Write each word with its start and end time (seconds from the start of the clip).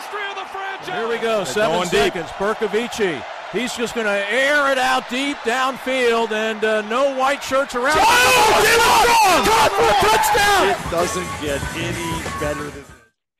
history 0.00 0.30
of 0.30 0.34
the 0.34 0.44
franchise. 0.46 0.88
Here 0.88 1.08
we 1.08 1.18
go, 1.18 1.44
seven 1.44 1.86
seconds. 1.86 2.28
Berkovici. 2.30 3.22
He's 3.52 3.76
just 3.76 3.94
going 3.94 4.06
to 4.06 4.32
air 4.32 4.70
it 4.70 4.78
out 4.78 5.10
deep 5.10 5.36
downfield, 5.38 6.30
and 6.30 6.64
uh, 6.64 6.82
no 6.82 7.16
white 7.16 7.42
shirts 7.42 7.74
around. 7.74 7.98
Oh, 7.98 9.42
Caught 9.46 9.72
for 9.72 9.82
a 9.82 9.96
touchdown! 10.08 10.68
It 10.70 10.90
doesn't 10.90 11.42
get 11.42 11.60
any 11.76 12.22
better 12.38 12.62
than 12.70 12.82
this. 12.82 12.90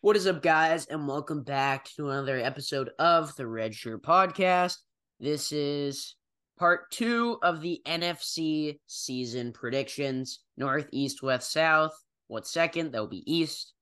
What 0.03 0.17
is 0.17 0.27
up, 0.27 0.43
guys, 0.43 0.87
and 0.87 1.07
welcome 1.07 1.43
back 1.43 1.85
to 1.97 2.11
another 2.11 2.39
episode 2.39 2.91
of 2.99 3.35
the 3.37 3.47
Red 3.47 3.75
Shirt 3.75 4.03
Podcast. 4.03 4.77
This 5.21 5.53
is 5.53 6.17
part 6.59 6.91
two 6.91 7.39
of 7.43 7.61
the 7.61 7.81
NFC 7.87 8.81
season 8.87 9.53
predictions 9.53 10.41
North, 10.57 10.89
East, 10.91 11.23
West, 11.23 11.53
South. 11.53 11.93
What's 12.27 12.51
second? 12.53 12.93
That 12.93 13.01
will 13.01 13.09
be 13.09 13.33
East. 13.33 13.75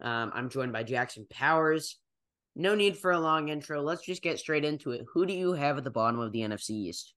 Um, 0.00 0.32
I'm 0.34 0.48
joined 0.48 0.72
by 0.72 0.82
Jackson 0.82 1.26
Powers. 1.30 1.98
No 2.60 2.74
need 2.74 2.98
for 2.98 3.12
a 3.12 3.20
long 3.20 3.50
intro. 3.50 3.80
Let's 3.80 4.04
just 4.04 4.20
get 4.20 4.40
straight 4.40 4.64
into 4.64 4.90
it. 4.90 5.06
Who 5.14 5.24
do 5.24 5.32
you 5.32 5.52
have 5.52 5.78
at 5.78 5.84
the 5.84 5.92
bottom 5.92 6.18
of 6.18 6.32
the 6.32 6.40
NFC 6.40 6.70
East? 6.70 7.14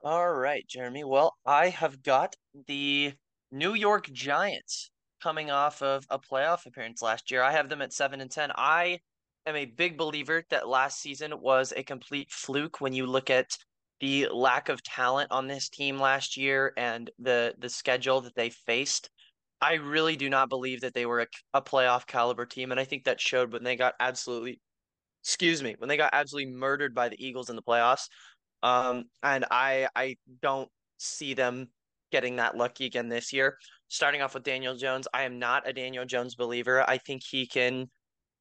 All 0.00 0.32
right, 0.32 0.64
Jeremy. 0.68 1.02
Well, 1.02 1.34
I 1.44 1.70
have 1.70 2.04
got 2.04 2.36
the 2.68 3.12
New 3.50 3.74
York 3.74 4.08
Giants 4.12 4.92
coming 5.20 5.50
off 5.50 5.82
of 5.82 6.06
a 6.08 6.20
playoff 6.20 6.66
appearance 6.66 7.02
last 7.02 7.32
year. 7.32 7.42
I 7.42 7.50
have 7.50 7.68
them 7.68 7.82
at 7.82 7.92
7 7.92 8.20
and 8.20 8.30
10. 8.30 8.52
I 8.54 9.00
am 9.44 9.56
a 9.56 9.64
big 9.64 9.98
believer 9.98 10.44
that 10.50 10.68
last 10.68 11.00
season 11.00 11.34
was 11.40 11.72
a 11.76 11.82
complete 11.82 12.30
fluke 12.30 12.80
when 12.80 12.92
you 12.92 13.06
look 13.06 13.28
at 13.28 13.58
the 13.98 14.28
lack 14.32 14.68
of 14.68 14.84
talent 14.84 15.32
on 15.32 15.48
this 15.48 15.68
team 15.68 15.98
last 15.98 16.36
year 16.36 16.72
and 16.76 17.10
the 17.18 17.54
the 17.58 17.68
schedule 17.68 18.20
that 18.20 18.36
they 18.36 18.50
faced. 18.50 19.10
I 19.60 19.74
really 19.74 20.14
do 20.14 20.30
not 20.30 20.48
believe 20.48 20.82
that 20.82 20.94
they 20.94 21.06
were 21.06 21.22
a, 21.22 21.26
a 21.54 21.62
playoff 21.62 22.06
caliber 22.06 22.46
team 22.46 22.70
and 22.70 22.78
I 22.78 22.84
think 22.84 23.04
that 23.04 23.20
showed 23.20 23.52
when 23.52 23.64
they 23.64 23.74
got 23.74 23.94
absolutely 23.98 24.60
excuse 25.26 25.60
me, 25.60 25.74
when 25.78 25.88
they 25.88 25.96
got 25.96 26.10
absolutely 26.12 26.52
murdered 26.52 26.94
by 26.94 27.08
the 27.08 27.26
Eagles 27.26 27.50
in 27.50 27.56
the 27.56 27.62
playoffs. 27.62 28.08
Um, 28.62 29.06
and 29.24 29.44
I 29.50 29.88
I 29.96 30.16
don't 30.40 30.68
see 30.98 31.34
them 31.34 31.68
getting 32.12 32.36
that 32.36 32.56
lucky 32.56 32.86
again 32.86 33.08
this 33.08 33.32
year. 33.32 33.58
Starting 33.88 34.22
off 34.22 34.34
with 34.34 34.44
Daniel 34.44 34.76
Jones, 34.76 35.08
I 35.12 35.24
am 35.24 35.40
not 35.40 35.68
a 35.68 35.72
Daniel 35.72 36.04
Jones 36.04 36.36
believer. 36.36 36.88
I 36.88 36.98
think 36.98 37.22
he 37.24 37.44
can 37.44 37.88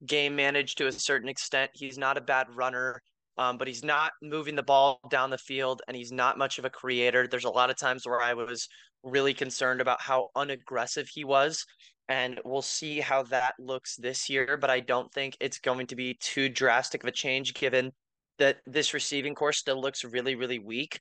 game 0.06 0.36
manage 0.36 0.75
to 0.75 0.86
a 0.86 0.91
certain 0.91 1.28
extent. 1.28 1.72
He's 1.73 1.97
not 1.97 2.19
a 2.19 2.22
bad 2.22 2.56
runner, 2.56 3.02
um, 3.39 3.58
but 3.58 3.67
he's 3.67 3.83
not 3.83 4.11
moving 4.22 4.56
the 4.56 4.61
ball 4.61 5.00
down 5.09 5.31
the 5.31 5.39
field, 5.39 5.81
and 5.88 5.97
he's 5.97 6.11
not 6.11 6.38
much 6.38 6.59
of 6.59 6.66
a 6.66 6.69
creator. 6.69 7.28
There's 7.28 7.45
a 7.45 7.50
lot 7.50 7.72
of 7.72 7.78
times 7.78 8.06
where 8.06 8.22
I 8.22 8.36
was 8.36 8.67
really 9.05 9.33
concerned 9.33 9.79
about 9.79 10.01
how 10.01 10.29
unaggressive 10.35 11.07
he 11.07 11.23
was. 11.23 11.65
And 12.09 12.39
we'll 12.43 12.61
see 12.61 12.99
how 12.99 13.23
that 13.23 13.53
looks 13.59 13.95
this 13.95 14.29
year, 14.29 14.57
but 14.59 14.69
I 14.69 14.79
don't 14.79 15.11
think 15.13 15.37
it's 15.39 15.59
going 15.59 15.87
to 15.87 15.95
be 15.95 16.17
too 16.19 16.49
drastic 16.49 17.03
of 17.03 17.07
a 17.07 17.11
change 17.11 17.53
given 17.53 17.91
that 18.37 18.57
this 18.65 18.93
receiving 18.93 19.33
core 19.33 19.53
still 19.53 19.79
looks 19.79 20.03
really, 20.03 20.35
really 20.35 20.59
weak. 20.59 20.99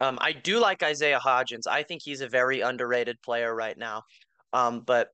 Um, 0.00 0.18
I 0.20 0.32
do 0.32 0.60
like 0.60 0.82
Isaiah 0.82 1.20
Hodgins. 1.22 1.66
I 1.68 1.82
think 1.82 2.02
he's 2.02 2.20
a 2.20 2.28
very 2.28 2.60
underrated 2.60 3.20
player 3.22 3.54
right 3.54 3.76
now. 3.76 4.02
Um, 4.52 4.82
but 4.86 5.08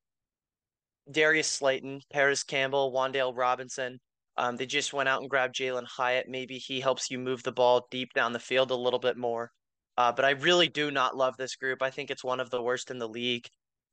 Darius 1.11 1.51
Slayton, 1.51 2.01
Parris 2.13 2.45
Campbell, 2.45 2.93
Wan'Dale 2.93 3.37
Robinson, 3.37 3.99
um, 4.37 4.57
they 4.57 4.67
just 4.67 4.93
went 4.93 5.09
out 5.09 5.21
and 5.21 5.31
grabbed 5.31 5.57
Jalin 5.57 5.87
Hyatt. 5.87 6.29
Maybe 6.29 6.59
he 6.59 6.81
helps 6.81 7.11
you 7.11 7.19
move 7.19 7.43
the 7.43 7.53
ball 7.53 7.87
deep 7.91 8.13
down 8.15 8.33
the 8.33 8.39
field 8.39 8.71
a 8.71 8.77
little 8.77 8.99
bit 8.99 9.17
more. 9.17 9.51
Uh, 9.97 10.13
but 10.13 10.25
I 10.25 10.31
really 10.31 10.69
do 10.69 10.91
not 10.91 11.17
love 11.17 11.37
this 11.37 11.57
group. 11.57 11.83
I 11.83 11.91
think 11.91 12.11
it's 12.11 12.25
one 12.25 12.41
of 12.41 12.51
the 12.51 12.63
worst 12.63 12.91
in 12.91 12.99
the 12.99 13.09
league. 13.09 13.47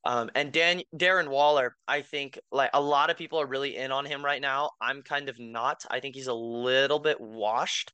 Um, 0.05 0.29
and 0.33 0.51
Dan 0.51 0.81
Darren 0.95 1.27
Waller, 1.27 1.75
I 1.87 2.01
think 2.01 2.39
like 2.51 2.69
a 2.73 2.81
lot 2.81 3.09
of 3.09 3.17
people 3.17 3.39
are 3.41 3.47
really 3.47 3.75
in 3.75 3.91
on 3.91 4.05
him 4.05 4.23
right 4.23 4.41
now. 4.41 4.71
I'm 4.81 5.01
kind 5.01 5.27
of 5.27 5.37
not. 5.39 5.83
I 5.89 5.99
think 5.99 6.15
he's 6.15 6.27
a 6.27 6.33
little 6.33 6.99
bit 6.99 7.19
washed. 7.19 7.91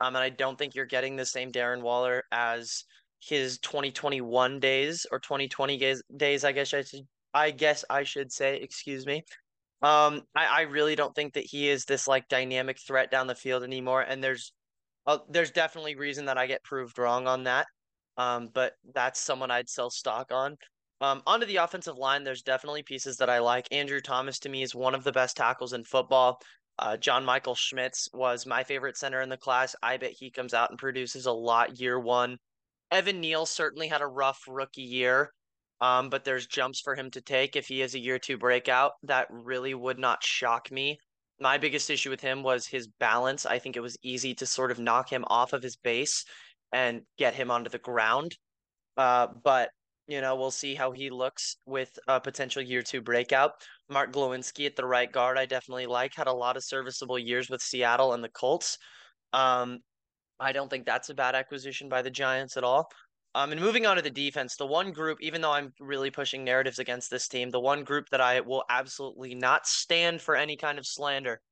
Um, 0.00 0.14
and 0.14 0.22
I 0.22 0.28
don't 0.28 0.58
think 0.58 0.74
you're 0.74 0.84
getting 0.84 1.16
the 1.16 1.24
same 1.24 1.50
Darren 1.50 1.80
Waller 1.80 2.24
as 2.30 2.84
his 3.20 3.58
2021 3.60 4.60
days 4.60 5.06
or 5.10 5.18
2020 5.18 5.78
days, 5.78 6.02
days 6.14 6.44
I 6.44 6.52
guess 6.52 6.74
I 6.74 6.82
should 6.82 7.06
I 7.32 7.50
guess 7.50 7.84
I 7.90 8.02
should 8.04 8.32
say, 8.32 8.56
excuse 8.56 9.06
me. 9.06 9.22
Um, 9.82 10.22
I, 10.34 10.46
I 10.46 10.60
really 10.62 10.96
don't 10.96 11.14
think 11.14 11.34
that 11.34 11.44
he 11.44 11.68
is 11.68 11.84
this 11.84 12.08
like 12.08 12.28
dynamic 12.28 12.78
threat 12.80 13.10
down 13.10 13.26
the 13.26 13.34
field 13.34 13.62
anymore. 13.62 14.02
And 14.02 14.24
there's 14.24 14.52
there's 15.28 15.50
definitely 15.50 15.94
reason 15.94 16.24
that 16.26 16.38
I 16.38 16.46
get 16.46 16.64
proved 16.64 16.98
wrong 16.98 17.26
on 17.26 17.44
that. 17.44 17.66
Um, 18.16 18.48
but 18.52 18.72
that's 18.94 19.20
someone 19.20 19.50
I'd 19.50 19.68
sell 19.68 19.90
stock 19.90 20.32
on. 20.32 20.56
Um, 21.00 21.22
onto 21.26 21.46
the 21.46 21.56
offensive 21.56 21.96
line, 21.96 22.24
there's 22.24 22.42
definitely 22.42 22.82
pieces 22.82 23.18
that 23.18 23.28
I 23.28 23.38
like. 23.40 23.66
Andrew 23.70 24.00
Thomas 24.00 24.38
to 24.40 24.48
me 24.48 24.62
is 24.62 24.74
one 24.74 24.94
of 24.94 25.04
the 25.04 25.12
best 25.12 25.36
tackles 25.36 25.74
in 25.74 25.84
football. 25.84 26.40
Uh, 26.78 26.96
John 26.96 27.24
Michael 27.24 27.54
Schmitz 27.54 28.08
was 28.12 28.46
my 28.46 28.64
favorite 28.64 28.96
center 28.96 29.20
in 29.20 29.28
the 29.28 29.36
class. 29.36 29.74
I 29.82 29.96
bet 29.98 30.12
he 30.12 30.30
comes 30.30 30.54
out 30.54 30.70
and 30.70 30.78
produces 30.78 31.26
a 31.26 31.32
lot 31.32 31.78
year 31.78 31.98
one. 32.00 32.38
Evan 32.90 33.20
Neal 33.20 33.46
certainly 33.46 33.88
had 33.88 34.00
a 34.00 34.06
rough 34.06 34.40
rookie 34.46 34.82
year, 34.82 35.30
um, 35.80 36.08
but 36.08 36.24
there's 36.24 36.46
jumps 36.46 36.80
for 36.80 36.94
him 36.94 37.10
to 37.10 37.20
take 37.20 37.56
if 37.56 37.66
he 37.66 37.82
is 37.82 37.94
a 37.94 37.98
year 37.98 38.18
two 38.18 38.38
breakout. 38.38 38.92
That 39.02 39.26
really 39.30 39.74
would 39.74 39.98
not 39.98 40.22
shock 40.22 40.70
me. 40.70 40.98
My 41.38 41.58
biggest 41.58 41.90
issue 41.90 42.10
with 42.10 42.20
him 42.20 42.42
was 42.42 42.66
his 42.66 42.88
balance. 42.98 43.44
I 43.44 43.58
think 43.58 43.76
it 43.76 43.80
was 43.80 43.96
easy 44.02 44.34
to 44.36 44.46
sort 44.46 44.70
of 44.70 44.78
knock 44.78 45.10
him 45.10 45.24
off 45.28 45.52
of 45.52 45.62
his 45.62 45.76
base 45.76 46.24
and 46.72 47.02
get 47.18 47.34
him 47.34 47.50
onto 47.50 47.70
the 47.70 47.78
ground. 47.78 48.36
Uh, 48.96 49.28
but 49.44 49.70
you 50.06 50.20
know, 50.20 50.36
we'll 50.36 50.52
see 50.52 50.74
how 50.74 50.92
he 50.92 51.10
looks 51.10 51.56
with 51.66 51.90
a 52.06 52.20
potential 52.20 52.62
year 52.62 52.82
two 52.82 53.00
breakout. 53.00 53.52
Mark 53.90 54.12
Glowinski 54.12 54.66
at 54.66 54.76
the 54.76 54.86
right 54.86 55.10
guard, 55.10 55.36
I 55.36 55.46
definitely 55.46 55.86
like. 55.86 56.14
Had 56.14 56.28
a 56.28 56.32
lot 56.32 56.56
of 56.56 56.64
serviceable 56.64 57.18
years 57.18 57.50
with 57.50 57.60
Seattle 57.60 58.12
and 58.12 58.22
the 58.22 58.28
Colts. 58.28 58.78
Um, 59.32 59.80
I 60.38 60.52
don't 60.52 60.70
think 60.70 60.86
that's 60.86 61.08
a 61.08 61.14
bad 61.14 61.34
acquisition 61.34 61.88
by 61.88 62.02
the 62.02 62.10
Giants 62.10 62.56
at 62.56 62.64
all. 62.64 62.88
Um, 63.36 63.52
and 63.52 63.60
moving 63.60 63.84
on 63.84 63.96
to 63.96 64.02
the 64.02 64.08
defense, 64.08 64.56
the 64.56 64.64
one 64.64 64.92
group, 64.92 65.18
even 65.20 65.42
though 65.42 65.52
I'm 65.52 65.70
really 65.78 66.10
pushing 66.10 66.42
narratives 66.42 66.78
against 66.78 67.10
this 67.10 67.28
team, 67.28 67.50
the 67.50 67.60
one 67.60 67.84
group 67.84 68.08
that 68.08 68.22
I 68.22 68.40
will 68.40 68.64
absolutely 68.70 69.34
not 69.34 69.66
stand 69.66 70.22
for 70.22 70.34
any 70.34 70.56
kind 70.56 70.78
of 70.78 70.86
slander 70.86 71.42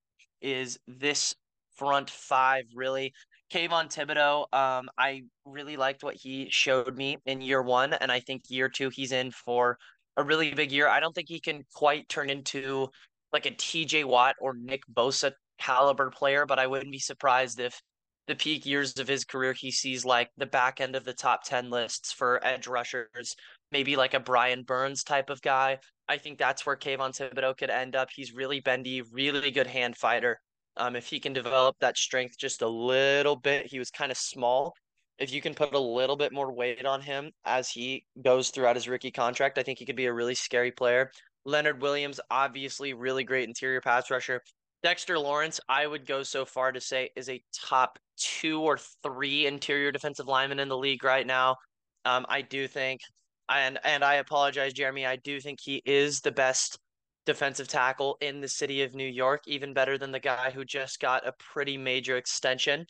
is 0.41 0.78
this 0.89 1.34
front 1.77 2.09
five, 2.09 2.65
really. 2.75 3.12
Kayvon 3.53 3.93
Thibodeaux, 3.94 4.47
um, 4.59 4.89
I 4.97 5.25
really 5.44 5.77
liked 5.77 6.03
what 6.03 6.17
he 6.17 6.49
showed 6.49 6.97
me 6.97 7.19
in 7.27 7.43
year 7.43 7.61
one, 7.61 7.93
and 7.93 8.11
I 8.11 8.21
think 8.21 8.44
year 8.49 8.71
two 8.71 8.89
he's 8.89 9.12
in 9.12 9.31
for 9.31 9.77
a 10.17 10.25
really 10.25 10.55
big 10.55 10.73
year. 10.73 10.89
I 10.89 11.00
don't 11.00 11.15
think 11.15 11.28
he 11.28 11.39
can 11.39 11.67
quite 11.75 12.09
turn 12.09 12.31
into 12.31 12.89
like 13.31 13.44
a 13.44 13.50
TJ 13.50 14.06
Watt 14.06 14.37
or 14.41 14.55
Nick 14.55 14.84
Bosa 14.91 15.33
caliber 15.59 16.09
player, 16.09 16.47
but 16.47 16.59
I 16.59 16.67
wouldn't 16.67 16.93
be 16.93 16.99
surprised 16.99 17.61
if 17.61 17.78
the 18.27 18.35
peak 18.35 18.65
years 18.65 18.99
of 18.99 19.09
his 19.09 19.25
career 19.25 19.53
he 19.53 19.71
sees 19.71 20.05
like 20.05 20.31
the 20.37 20.47
back 20.47 20.81
end 20.81 20.97
of 20.97 21.05
the 21.05 21.12
top 21.12 21.45
10 21.45 21.71
lists 21.71 22.12
for 22.12 22.45
edge 22.45 22.67
rushers, 22.67 23.35
maybe 23.71 23.97
like 23.97 24.15
a 24.15 24.21
Brian 24.21 24.62
Burns 24.62 25.05
type 25.05 25.31
of 25.31 25.43
guy. 25.43 25.79
I 26.09 26.19
think 26.19 26.39
that's 26.39 26.65
where 26.65 26.77
Kayvon 26.77 27.11
Thibodeaux 27.11 27.57
could 27.57 27.71
end 27.71 27.97
up. 27.97 28.09
He's 28.15 28.35
really 28.35 28.61
bendy, 28.61 29.03
really 29.03 29.51
good 29.51 29.67
hand 29.67 29.97
fighter. 29.97 30.41
Um, 30.77 30.97
if 30.97 31.07
he 31.07 31.21
can 31.21 31.33
develop 31.33 31.77
that 31.81 31.97
strength 31.97 32.37
just 32.39 32.62
a 32.62 32.69
little 32.69 33.37
bit, 33.37 33.67
he 33.67 33.79
was 33.79 33.91
kind 33.91 34.11
of 34.11 34.19
small. 34.19 34.75
If 35.19 35.33
you 35.33 35.41
can 35.41 35.55
put 35.55 35.75
a 35.75 35.79
little 35.79 36.17
bit 36.17 36.33
more 36.33 36.53
weight 36.53 36.85
on 36.85 37.01
him 37.01 37.31
as 37.45 37.71
he 37.71 38.05
goes 38.23 38.51
throughout 38.51 38.77
his 38.77 38.89
rookie 38.89 39.12
contract, 39.12 39.59
I 39.59 39.62
think 39.62 39.79
he 39.79 39.87
could 39.87 39.97
be 39.97 40.06
a 40.06 40.12
really 40.12 40.35
scary 40.35 40.73
player. 40.73 41.11
Leonard 41.45 41.81
Williams, 41.81 42.21
obviously, 42.31 42.95
really 42.95 43.23
great 43.23 43.47
interior 43.49 43.81
pass 43.81 44.11
rusher. 44.11 44.43
Dexter 44.84 45.19
Lawrence, 45.19 45.61
I 45.67 45.87
would 45.87 46.06
go 46.06 46.22
so 46.22 46.45
far 46.45 46.71
to 46.71 46.81
say, 46.81 47.09
is 47.17 47.31
a 47.31 47.43
top 47.53 47.99
two 48.19 48.61
or 48.61 48.78
three 49.03 49.47
interior 49.47 49.91
defensive 49.91 50.28
lineman 50.28 50.61
in 50.61 50.69
the 50.69 50.77
league 50.77 51.03
right 51.03 51.27
now. 51.27 51.56
Um, 52.05 52.27
I 52.28 52.43
do 52.43 52.69
think, 52.69 53.00
and 53.49 53.78
and 53.83 54.05
I 54.05 54.17
apologize, 54.17 54.75
Jeremy. 54.75 55.06
I 55.06 55.17
do 55.17 55.41
think 55.41 55.59
he 55.62 55.83
is 55.87 56.21
the 56.21 56.33
best 56.33 56.78
defensive 57.25 57.67
tackle 57.67 58.19
in 58.20 58.43
the 58.43 58.49
city 58.49 58.82
of 58.82 58.94
New 58.94 59.08
York, 59.08 59.41
even 59.47 59.73
better 59.73 59.97
than 59.97 60.12
the 60.12 60.20
guy 60.20 60.50
who 60.50 60.67
just 60.67 61.00
got 61.00 61.26
a 61.26 61.32
pretty 61.38 61.79
major 61.79 62.19
extension. 62.19 62.85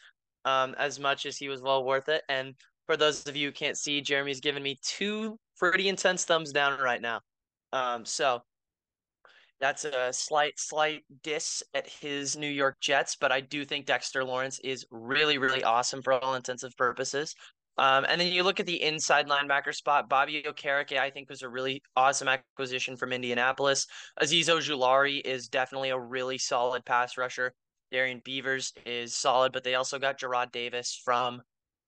Um, 0.44 0.74
as 0.76 0.98
much 0.98 1.24
as 1.24 1.38
he 1.38 1.48
was 1.48 1.62
well 1.62 1.84
worth 1.84 2.10
it. 2.10 2.22
And 2.28 2.54
for 2.86 2.98
those 2.98 3.26
of 3.26 3.34
you 3.34 3.48
who 3.48 3.52
can't 3.52 3.78
see, 3.78 4.02
Jeremy's 4.02 4.40
giving 4.40 4.62
me 4.62 4.78
two 4.82 5.38
pretty 5.58 5.88
intense 5.88 6.24
thumbs 6.26 6.52
down 6.52 6.78
right 6.80 7.00
now. 7.00 7.20
Um, 7.72 8.04
so 8.04 8.42
that's 9.64 9.86
a 9.86 10.12
slight, 10.12 10.58
slight 10.58 11.04
diss 11.22 11.62
at 11.72 11.88
his 11.88 12.36
New 12.36 12.50
York 12.50 12.76
Jets, 12.82 13.16
but 13.16 13.32
I 13.32 13.40
do 13.40 13.64
think 13.64 13.86
Dexter 13.86 14.22
Lawrence 14.22 14.58
is 14.58 14.84
really, 14.90 15.38
really 15.38 15.64
awesome 15.64 16.02
for 16.02 16.12
all 16.12 16.34
intensive 16.34 16.76
purposes. 16.76 17.34
Um, 17.78 18.04
and 18.06 18.20
then 18.20 18.30
you 18.30 18.42
look 18.42 18.60
at 18.60 18.66
the 18.66 18.82
inside 18.82 19.26
linebacker 19.26 19.74
spot. 19.74 20.10
Bobby 20.10 20.44
Okereke, 20.46 20.98
I 20.98 21.08
think, 21.08 21.30
was 21.30 21.40
a 21.40 21.48
really 21.48 21.82
awesome 21.96 22.28
acquisition 22.28 22.94
from 22.94 23.10
Indianapolis. 23.10 23.86
Azeez 24.20 24.50
Ojulari 24.50 25.22
is 25.24 25.48
definitely 25.48 25.88
a 25.88 25.98
really 25.98 26.36
solid 26.36 26.84
pass 26.84 27.16
rusher. 27.16 27.54
Darrian 27.90 28.20
Beavers 28.22 28.74
is 28.84 29.16
solid, 29.16 29.50
but 29.54 29.64
they 29.64 29.76
also 29.76 29.98
got 29.98 30.20
Jarrad 30.20 30.52
Davis 30.52 31.00
from 31.02 31.40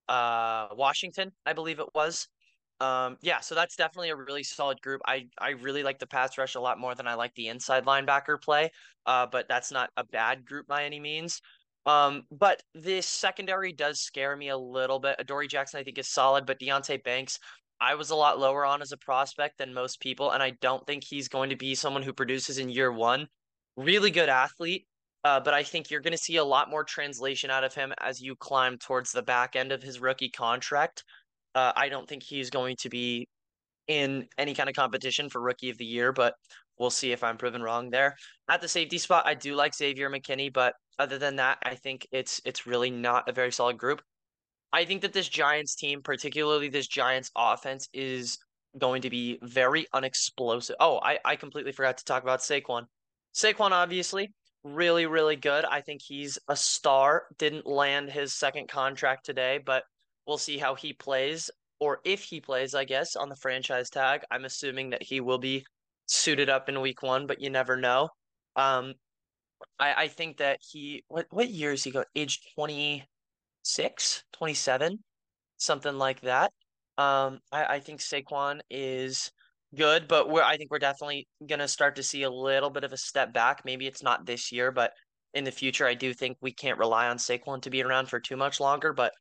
uh, 0.08 0.68
Washington, 0.72 1.30
I 1.44 1.52
believe 1.52 1.78
it 1.78 1.88
was. 1.94 2.26
Um, 2.80 3.16
yeah, 3.22 3.40
so 3.40 3.54
that's 3.54 3.76
definitely 3.76 4.10
a 4.10 4.16
really 4.16 4.42
solid 4.42 4.80
group. 4.82 5.00
I 5.06 5.28
I 5.38 5.50
really 5.50 5.82
like 5.82 5.98
the 5.98 6.06
pass 6.06 6.36
rush 6.36 6.56
a 6.56 6.60
lot 6.60 6.78
more 6.78 6.94
than 6.94 7.06
I 7.06 7.14
like 7.14 7.34
the 7.34 7.48
inside 7.48 7.86
linebacker 7.86 8.40
play. 8.40 8.70
Uh, 9.06 9.26
but 9.26 9.48
that's 9.48 9.70
not 9.72 9.90
a 9.96 10.04
bad 10.04 10.44
group 10.44 10.66
by 10.66 10.84
any 10.84 11.00
means. 11.00 11.40
Um, 11.86 12.24
but 12.32 12.62
this 12.74 13.06
secondary 13.06 13.72
does 13.72 14.00
scare 14.00 14.36
me 14.36 14.48
a 14.48 14.58
little 14.58 14.98
bit. 14.98 15.16
Adoree 15.20 15.46
Jackson, 15.48 15.78
I 15.80 15.84
think, 15.84 15.98
is 15.98 16.08
solid, 16.08 16.44
but 16.44 16.58
Deonte 16.58 17.02
Banks, 17.04 17.38
I 17.80 17.94
was 17.94 18.10
a 18.10 18.16
lot 18.16 18.40
lower 18.40 18.64
on 18.64 18.82
as 18.82 18.92
a 18.92 18.96
prospect 18.96 19.58
than 19.58 19.72
most 19.72 20.00
people, 20.00 20.32
and 20.32 20.42
I 20.42 20.50
don't 20.60 20.84
think 20.86 21.04
he's 21.04 21.28
going 21.28 21.50
to 21.50 21.56
be 21.56 21.74
someone 21.74 22.02
who 22.02 22.12
produces 22.12 22.58
in 22.58 22.70
year 22.70 22.90
one. 22.90 23.28
Really 23.76 24.10
good 24.10 24.28
athlete, 24.28 24.86
uh, 25.24 25.40
but 25.40 25.54
I 25.54 25.62
think 25.62 25.90
you're 25.90 26.00
going 26.00 26.12
to 26.12 26.18
see 26.18 26.36
a 26.36 26.44
lot 26.44 26.70
more 26.70 26.82
translation 26.84 27.50
out 27.50 27.64
of 27.64 27.74
him 27.74 27.92
as 28.00 28.20
you 28.20 28.34
climb 28.34 28.78
towards 28.78 29.12
the 29.12 29.22
back 29.22 29.54
end 29.54 29.70
of 29.72 29.82
his 29.82 30.00
rookie 30.00 30.30
contract. 30.30 31.04
Uh, 31.56 31.72
I 31.74 31.88
don't 31.88 32.06
think 32.06 32.22
he's 32.22 32.50
going 32.50 32.76
to 32.80 32.90
be 32.90 33.26
in 33.88 34.28
any 34.36 34.54
kind 34.54 34.68
of 34.68 34.76
competition 34.76 35.30
for 35.30 35.40
rookie 35.40 35.70
of 35.70 35.78
the 35.78 35.86
year, 35.86 36.12
but 36.12 36.34
we'll 36.78 36.90
see 36.90 37.12
if 37.12 37.24
I'm 37.24 37.38
proven 37.38 37.62
wrong 37.62 37.88
there. 37.88 38.14
At 38.50 38.60
the 38.60 38.68
safety 38.68 38.98
spot, 38.98 39.26
I 39.26 39.32
do 39.32 39.54
like 39.54 39.74
Xavier 39.74 40.10
McKinney, 40.10 40.52
but 40.52 40.74
other 40.98 41.16
than 41.16 41.36
that, 41.36 41.56
I 41.64 41.74
think 41.74 42.06
it's 42.12 42.42
it's 42.44 42.66
really 42.66 42.90
not 42.90 43.28
a 43.28 43.32
very 43.32 43.50
solid 43.50 43.78
group. 43.78 44.02
I 44.70 44.84
think 44.84 45.00
that 45.00 45.14
this 45.14 45.30
Giants 45.30 45.74
team, 45.76 46.02
particularly 46.02 46.68
this 46.68 46.88
Giants 46.88 47.30
offense, 47.34 47.88
is 47.94 48.36
going 48.76 49.00
to 49.02 49.10
be 49.10 49.38
very 49.42 49.86
unexplosive. 49.94 50.76
Oh, 50.78 51.00
I, 51.02 51.18
I 51.24 51.36
completely 51.36 51.72
forgot 51.72 51.96
to 51.96 52.04
talk 52.04 52.22
about 52.22 52.40
Saquon. 52.40 52.82
Saquon, 53.34 53.70
obviously, 53.70 54.34
really, 54.62 55.06
really 55.06 55.36
good. 55.36 55.64
I 55.64 55.80
think 55.80 56.02
he's 56.04 56.38
a 56.48 56.56
star. 56.56 57.24
Didn't 57.38 57.66
land 57.66 58.10
his 58.10 58.34
second 58.34 58.68
contract 58.68 59.24
today, 59.24 59.60
but 59.64 59.84
We'll 60.26 60.38
see 60.38 60.58
how 60.58 60.74
he 60.74 60.92
plays, 60.92 61.50
or 61.78 62.00
if 62.04 62.24
he 62.24 62.40
plays, 62.40 62.74
I 62.74 62.84
guess, 62.84 63.16
on 63.16 63.28
the 63.28 63.36
franchise 63.36 63.90
tag. 63.90 64.22
I'm 64.30 64.44
assuming 64.44 64.90
that 64.90 65.02
he 65.02 65.20
will 65.20 65.38
be 65.38 65.64
suited 66.06 66.48
up 66.48 66.68
in 66.68 66.80
week 66.80 67.02
one, 67.02 67.26
but 67.26 67.40
you 67.40 67.50
never 67.50 67.76
know. 67.76 68.08
Um, 68.56 68.94
I, 69.78 70.04
I 70.04 70.08
think 70.08 70.38
that 70.38 70.58
he, 70.60 71.04
what, 71.08 71.26
what 71.30 71.48
year 71.48 71.72
is 71.72 71.84
he 71.84 71.90
go? 71.90 72.04
Age 72.14 72.40
26, 72.54 74.24
27, 74.32 74.98
something 75.56 75.98
like 75.98 76.20
that. 76.22 76.52
Um, 76.98 77.40
I, 77.52 77.64
I 77.76 77.80
think 77.80 78.00
Saquon 78.00 78.60
is 78.70 79.30
good, 79.74 80.08
but 80.08 80.30
we're, 80.30 80.42
I 80.42 80.56
think 80.56 80.70
we're 80.70 80.78
definitely 80.78 81.28
going 81.46 81.58
to 81.58 81.68
start 81.68 81.96
to 81.96 82.02
see 82.02 82.22
a 82.22 82.30
little 82.30 82.70
bit 82.70 82.84
of 82.84 82.92
a 82.92 82.96
step 82.96 83.32
back. 83.32 83.62
Maybe 83.64 83.86
it's 83.86 84.02
not 84.02 84.26
this 84.26 84.50
year, 84.50 84.72
but 84.72 84.92
in 85.34 85.44
the 85.44 85.50
future, 85.50 85.86
I 85.86 85.94
do 85.94 86.14
think 86.14 86.38
we 86.40 86.52
can't 86.52 86.78
rely 86.78 87.08
on 87.08 87.18
Saquon 87.18 87.60
to 87.62 87.70
be 87.70 87.82
around 87.82 88.08
for 88.08 88.18
too 88.18 88.36
much 88.36 88.60
longer. 88.60 88.92
But 88.92 89.12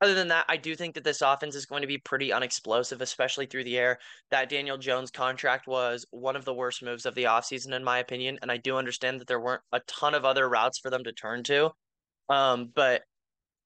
other 0.00 0.14
than 0.14 0.28
that, 0.28 0.44
I 0.48 0.58
do 0.58 0.76
think 0.76 0.94
that 0.94 1.04
this 1.04 1.22
offense 1.22 1.54
is 1.54 1.64
going 1.64 1.80
to 1.80 1.86
be 1.86 1.96
pretty 1.96 2.30
unexplosive, 2.32 3.00
especially 3.00 3.46
through 3.46 3.64
the 3.64 3.78
air. 3.78 3.98
That 4.30 4.50
Daniel 4.50 4.76
Jones 4.76 5.10
contract 5.10 5.66
was 5.66 6.04
one 6.10 6.36
of 6.36 6.44
the 6.44 6.52
worst 6.52 6.82
moves 6.82 7.06
of 7.06 7.14
the 7.14 7.24
offseason, 7.24 7.72
in 7.74 7.82
my 7.82 7.98
opinion. 7.98 8.38
And 8.42 8.52
I 8.52 8.58
do 8.58 8.76
understand 8.76 9.20
that 9.20 9.26
there 9.26 9.40
weren't 9.40 9.62
a 9.72 9.80
ton 9.86 10.14
of 10.14 10.26
other 10.26 10.48
routes 10.48 10.78
for 10.78 10.90
them 10.90 11.04
to 11.04 11.12
turn 11.12 11.42
to. 11.44 11.70
Um, 12.28 12.70
but 12.74 13.02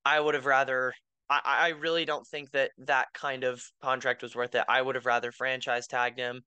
I 0.05 0.21
would 0.21 0.35
have 0.35 0.47
rather, 0.47 0.93
I, 1.29 1.41
I 1.45 1.69
really 1.71 2.05
don't 2.05 2.27
think 2.27 2.53
that 2.53 2.71
that 2.79 3.09
kind 3.13 3.43
of 3.43 3.63
contract 3.83 4.23
was 4.23 4.37
worth 4.37 4.55
it. 4.55 4.65
I 4.69 4.81
would 4.83 4.95
have 4.95 5.07
rather 5.07 5.33
franchise 5.33 5.89
tagged 5.89 6.19
him. 6.19 6.43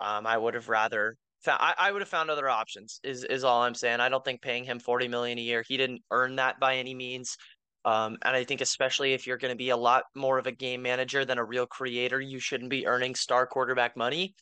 Um, 0.00 0.26
I 0.26 0.36
would 0.36 0.54
have 0.54 0.68
rather, 0.68 1.16
I, 1.46 1.74
I 1.78 1.92
would 1.92 2.02
have 2.02 2.08
found 2.08 2.28
other 2.30 2.48
options, 2.48 2.98
is, 3.04 3.22
is 3.24 3.44
all 3.44 3.62
I'm 3.62 3.74
saying. 3.74 4.00
I 4.00 4.08
don't 4.08 4.24
think 4.24 4.42
paying 4.42 4.64
him 4.64 4.80
40 4.80 5.06
million 5.06 5.38
a 5.38 5.42
year, 5.42 5.62
he 5.66 5.76
didn't 5.76 6.02
earn 6.10 6.36
that 6.36 6.58
by 6.58 6.76
any 6.76 6.94
means. 6.94 7.36
Um, 7.84 8.18
and 8.22 8.36
I 8.36 8.44
think 8.44 8.60
especially 8.60 9.12
if 9.14 9.26
you're 9.26 9.38
going 9.38 9.52
to 9.52 9.56
be 9.56 9.70
a 9.70 9.76
lot 9.76 10.04
more 10.14 10.38
of 10.38 10.46
a 10.46 10.52
game 10.52 10.82
manager 10.82 11.24
than 11.24 11.38
a 11.38 11.44
real 11.44 11.66
creator, 11.66 12.20
you 12.20 12.38
shouldn't 12.38 12.70
be 12.70 12.86
earning 12.86 13.14
star 13.14 13.46
quarterback 13.46 13.96
money. 13.96 14.34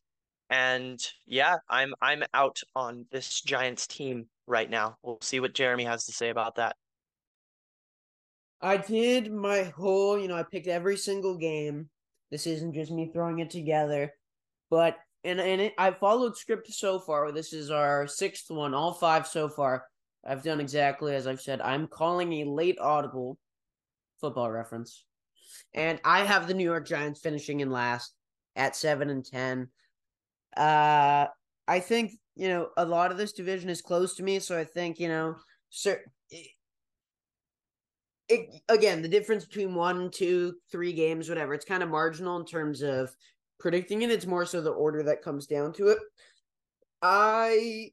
And 0.49 1.01
yeah, 1.27 1.57
I'm 1.69 1.95
I'm 2.01 2.23
out 2.33 2.61
on 2.75 3.07
this 3.11 3.41
Giants 3.41 3.87
team 3.87 4.27
right 4.47 4.71
now. 4.71 4.97
We'll 5.03 5.19
see 5.21 5.41
what 5.41 5.55
Jeremy 5.55 5.85
has 5.85 6.07
to 6.07 6.13
say 6.13 6.31
about 6.31 6.57
that. 6.57 6.77
I 8.61 8.79
did 8.79 9.33
my 9.33 9.65
whole, 9.65 10.19
you 10.19 10.29
know, 10.29 10.37
I 10.37 10.43
picked 10.43 10.67
every 10.67 10.97
single 10.97 11.37
game. 11.37 11.91
This 12.31 12.47
isn't 12.47 12.75
just 12.75 12.91
me 12.91 13.11
throwing 13.13 13.41
it 13.41 13.51
together, 13.51 14.13
but 14.71 14.97
and 15.25 15.41
and 15.41 15.61
it, 15.61 15.75
I 15.79 15.91
followed 15.91 16.37
script 16.37 16.73
so 16.73 16.99
far. 16.99 17.33
This 17.33 17.53
is 17.53 17.71
our 17.71 18.07
sixth 18.07 18.51
one, 18.51 18.75
all 18.75 18.95
five 18.95 19.27
so 19.27 19.49
far. 19.49 19.85
I've 20.27 20.43
done 20.43 20.61
exactly 20.61 21.15
as 21.15 21.27
I've 21.27 21.41
said. 21.41 21.61
I'm 21.61 21.87
calling 21.87 22.33
a 22.35 22.45
late 22.45 22.79
audible 22.81 23.39
football 24.21 24.51
reference. 24.51 25.05
And 25.75 26.01
I 26.05 26.25
have 26.25 26.47
the 26.47 26.55
New 26.55 26.65
York 26.65 26.87
Giants 26.87 27.21
finishing 27.21 27.61
in 27.61 27.71
last 27.71 28.13
at 28.57 28.77
7 28.77 29.11
and 29.11 29.25
10. 29.25 29.69
Uh 30.57 31.27
I 31.69 31.81
think, 31.81 32.13
you 32.37 32.49
know, 32.49 32.69
a 32.77 32.85
lot 32.85 33.11
of 33.11 33.19
this 33.19 33.33
division 33.33 33.69
is 33.71 33.83
close 33.83 34.15
to 34.17 34.23
me, 34.23 34.39
so 34.39 34.59
I 34.59 34.65
think, 34.65 35.01
you 35.01 35.09
know, 35.09 35.37
sir 35.69 36.01
it, 38.29 38.49
again, 38.69 39.03
the 39.03 39.09
difference 39.09 39.45
between 39.45 39.75
one, 39.75 40.11
two, 40.11 40.55
three 40.71 40.93
games, 40.93 41.29
whatever, 41.29 41.55
it's 41.55 41.65
kind 41.65 41.83
of 41.83 41.89
marginal 41.89 42.37
in 42.39 42.45
terms 42.45 42.83
of 42.83 43.15
predicting 43.59 44.03
it. 44.03 44.11
It's 44.11 44.27
more 44.27 44.45
so 44.45 44.61
the 44.61 44.71
order 44.71 45.03
that 45.05 45.23
comes 45.23 45.47
down 45.47 45.73
to 45.75 45.89
it. 45.89 45.99
I 47.03 47.91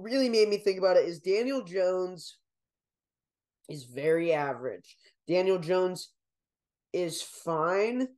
really 0.00 0.28
made 0.28 0.48
me 0.48 0.58
think 0.58 0.78
about 0.78 0.96
it 0.96 1.08
is 1.08 1.20
Daniel 1.20 1.62
Jones 1.62 2.38
is 3.68 3.84
very 3.84 4.32
average. 4.32 4.96
Daniel 5.28 5.58
Jones 5.58 6.12
is 6.92 7.22
fine, 7.22 8.08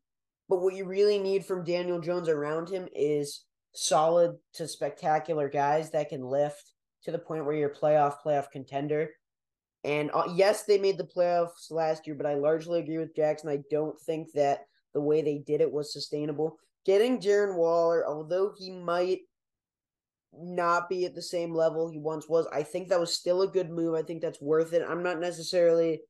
but 0.48 0.60
what 0.60 0.74
you 0.74 0.84
really 0.84 1.18
need 1.18 1.44
from 1.44 1.64
Daniel 1.64 2.00
Jones 2.00 2.28
around 2.28 2.68
him 2.68 2.88
is 2.94 3.44
solid 3.72 4.36
to 4.54 4.68
spectacular 4.68 5.48
guys 5.48 5.90
that 5.90 6.08
can 6.08 6.24
lift 6.24 6.72
to 7.04 7.12
the 7.12 7.18
point 7.18 7.44
where 7.44 7.54
you're 7.54 7.70
a 7.70 7.74
playoff 7.74 8.16
playoff 8.24 8.50
contender. 8.50 9.10
And 9.84 10.10
uh, 10.14 10.32
yes, 10.34 10.64
they 10.64 10.78
made 10.78 10.96
the 10.96 11.04
playoffs 11.04 11.70
last 11.70 12.06
year, 12.06 12.16
but 12.16 12.26
I 12.26 12.34
largely 12.34 12.80
agree 12.80 12.98
with 12.98 13.14
Jackson. 13.14 13.50
I 13.50 13.58
don't 13.70 14.00
think 14.00 14.32
that 14.32 14.60
the 14.94 15.00
way 15.00 15.20
they 15.20 15.38
did 15.38 15.60
it 15.60 15.70
was 15.70 15.92
sustainable. 15.92 16.56
Getting 16.86 17.20
Darren 17.20 17.56
Waller, 17.56 18.06
although 18.06 18.52
he 18.56 18.70
might 18.70 19.20
not 20.40 20.88
be 20.88 21.04
at 21.04 21.14
the 21.14 21.22
same 21.22 21.54
level 21.54 21.88
he 21.88 21.98
once 21.98 22.28
was. 22.28 22.46
I 22.52 22.62
think 22.62 22.88
that 22.88 23.00
was 23.00 23.14
still 23.14 23.42
a 23.42 23.48
good 23.48 23.70
move. 23.70 23.94
I 23.94 24.02
think 24.02 24.22
that's 24.22 24.40
worth 24.40 24.72
it. 24.72 24.82
I'm 24.86 25.02
not 25.02 25.20
necessarily 25.20 26.00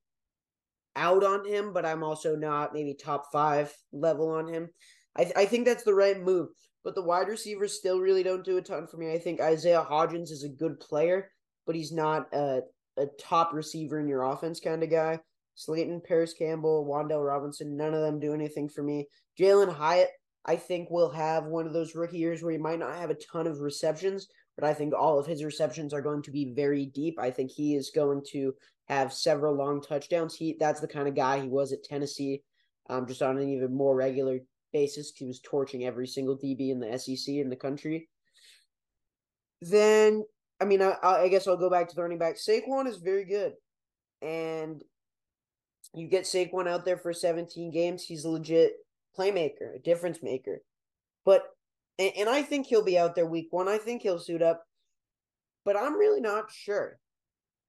out 0.97 1.25
on 1.25 1.47
him, 1.47 1.73
but 1.73 1.85
I'm 1.85 2.03
also 2.03 2.37
not 2.37 2.73
maybe 2.73 2.95
top 2.95 3.27
five 3.33 3.73
level 3.93 4.31
on 4.31 4.49
him. 4.49 4.69
I, 5.17 5.31
I 5.37 5.45
think 5.47 5.67
that's 5.67 5.85
the 5.85 5.95
right 5.95 6.21
move. 6.21 6.49
But 6.85 6.95
the 6.95 7.03
wide 7.03 7.29
receivers 7.29 7.79
still 7.79 7.99
really 8.01 8.23
don't 8.23 8.45
do 8.45 8.59
a 8.59 8.63
ton 8.63 8.87
for 8.87 8.99
me. 8.99 9.11
I 9.11 9.19
think 9.19 9.41
Isaiah 9.41 9.87
Hodgins 9.89 10.31
is 10.31 10.45
a 10.45 10.51
good 10.51 10.79
player, 10.81 11.31
but 11.67 11.75
he's 11.75 11.93
not 11.93 12.27
a, 12.35 12.61
a 12.99 13.07
top 13.19 13.55
receiver 13.55 13.99
in 13.99 14.07
your 14.07 14.23
offense 14.23 14.61
kind 14.61 14.83
of 14.83 14.91
guy. 14.91 15.19
Slayton, 15.55 16.03
Parris 16.07 16.35
Campbell, 16.35 16.85
Wan'Dale 16.85 17.27
Robinson, 17.27 17.77
none 17.77 17.95
of 17.95 18.03
them 18.03 18.21
do 18.21 18.35
anything 18.35 18.69
for 18.69 18.83
me. 18.83 19.09
Jalin 19.39 19.73
Hyatt, 19.73 20.11
I 20.47 20.57
think 20.57 20.91
will 20.91 21.11
have 21.11 21.45
one 21.45 21.67
of 21.67 21.73
those 21.73 21.95
rookie 21.95 22.19
years 22.19 22.43
where 22.43 22.53
he 22.53 22.59
might 22.59 22.79
not 22.79 22.97
have 22.97 23.11
a 23.11 23.15
ton 23.15 23.47
of 23.47 23.61
receptions, 23.61 24.29
but 24.57 24.65
I 24.65 24.75
think 24.75 24.93
all 24.95 25.19
of 25.19 25.27
his 25.27 25.43
receptions 25.43 25.95
are 25.95 26.03
going 26.03 26.23
to 26.23 26.31
be 26.31 26.53
very 26.55 26.87
deep. 26.87 27.19
I 27.19 27.31
think 27.31 27.51
he 27.51 27.75
is 27.75 27.91
going 27.91 28.23
to 28.33 28.55
have 28.89 29.13
several 29.13 29.55
long 29.55 29.81
touchdowns. 29.81 30.35
He 30.35 30.57
that's 30.61 30.81
the 30.81 30.89
kind 30.89 31.09
of 31.09 31.15
guy 31.15 31.41
he 31.41 31.49
was 31.49 31.73
at 31.73 31.83
Tennessee, 31.83 32.43
um, 32.91 33.07
just 33.07 33.23
on 33.23 33.39
an 33.39 33.49
even 33.49 33.75
more 33.75 33.97
regular 33.97 34.41
basis. 34.73 35.13
He 35.17 35.25
was 35.25 35.41
torching 35.41 35.85
every 35.85 36.07
single 36.07 36.37
DB 36.37 36.71
in 36.71 36.81
the 36.81 36.99
SEC 36.99 37.35
in 37.35 37.49
the 37.49 37.57
country. 37.57 38.09
Then, 39.63 40.25
I 40.61 40.67
mean, 40.67 40.83
I, 40.83 40.97
I 41.03 41.29
guess 41.29 41.49
I'll 41.49 41.57
go 41.57 41.71
back 41.71 41.89
to 41.89 41.97
the 41.97 42.03
running 42.03 42.19
back. 42.19 42.37
Saquon 42.37 42.87
is 42.87 42.99
very 42.99 43.25
good, 43.25 43.55
and 44.21 44.83
you 45.95 46.07
get 46.07 46.25
Saquon 46.25 46.69
out 46.69 46.85
there 46.85 46.99
for 46.99 47.15
17 47.15 47.71
games. 47.71 48.03
He's 48.03 48.27
legit 48.27 48.73
playmaker, 49.19 49.75
a 49.75 49.79
difference 49.79 50.23
maker. 50.23 50.61
But 51.25 51.45
and, 51.99 52.13
and 52.17 52.29
I 52.29 52.43
think 52.43 52.67
he'll 52.67 52.85
be 52.85 52.99
out 52.99 53.15
there 53.15 53.27
week 53.27 53.49
one. 53.51 53.69
I 53.69 53.79
think 53.79 54.03
he'll 54.03 54.19
suit 54.19 54.43
up. 54.43 54.65
But 55.65 55.77
I'm 55.77 55.97
really 55.97 56.21
not 56.21 56.51
sure. 56.51 56.99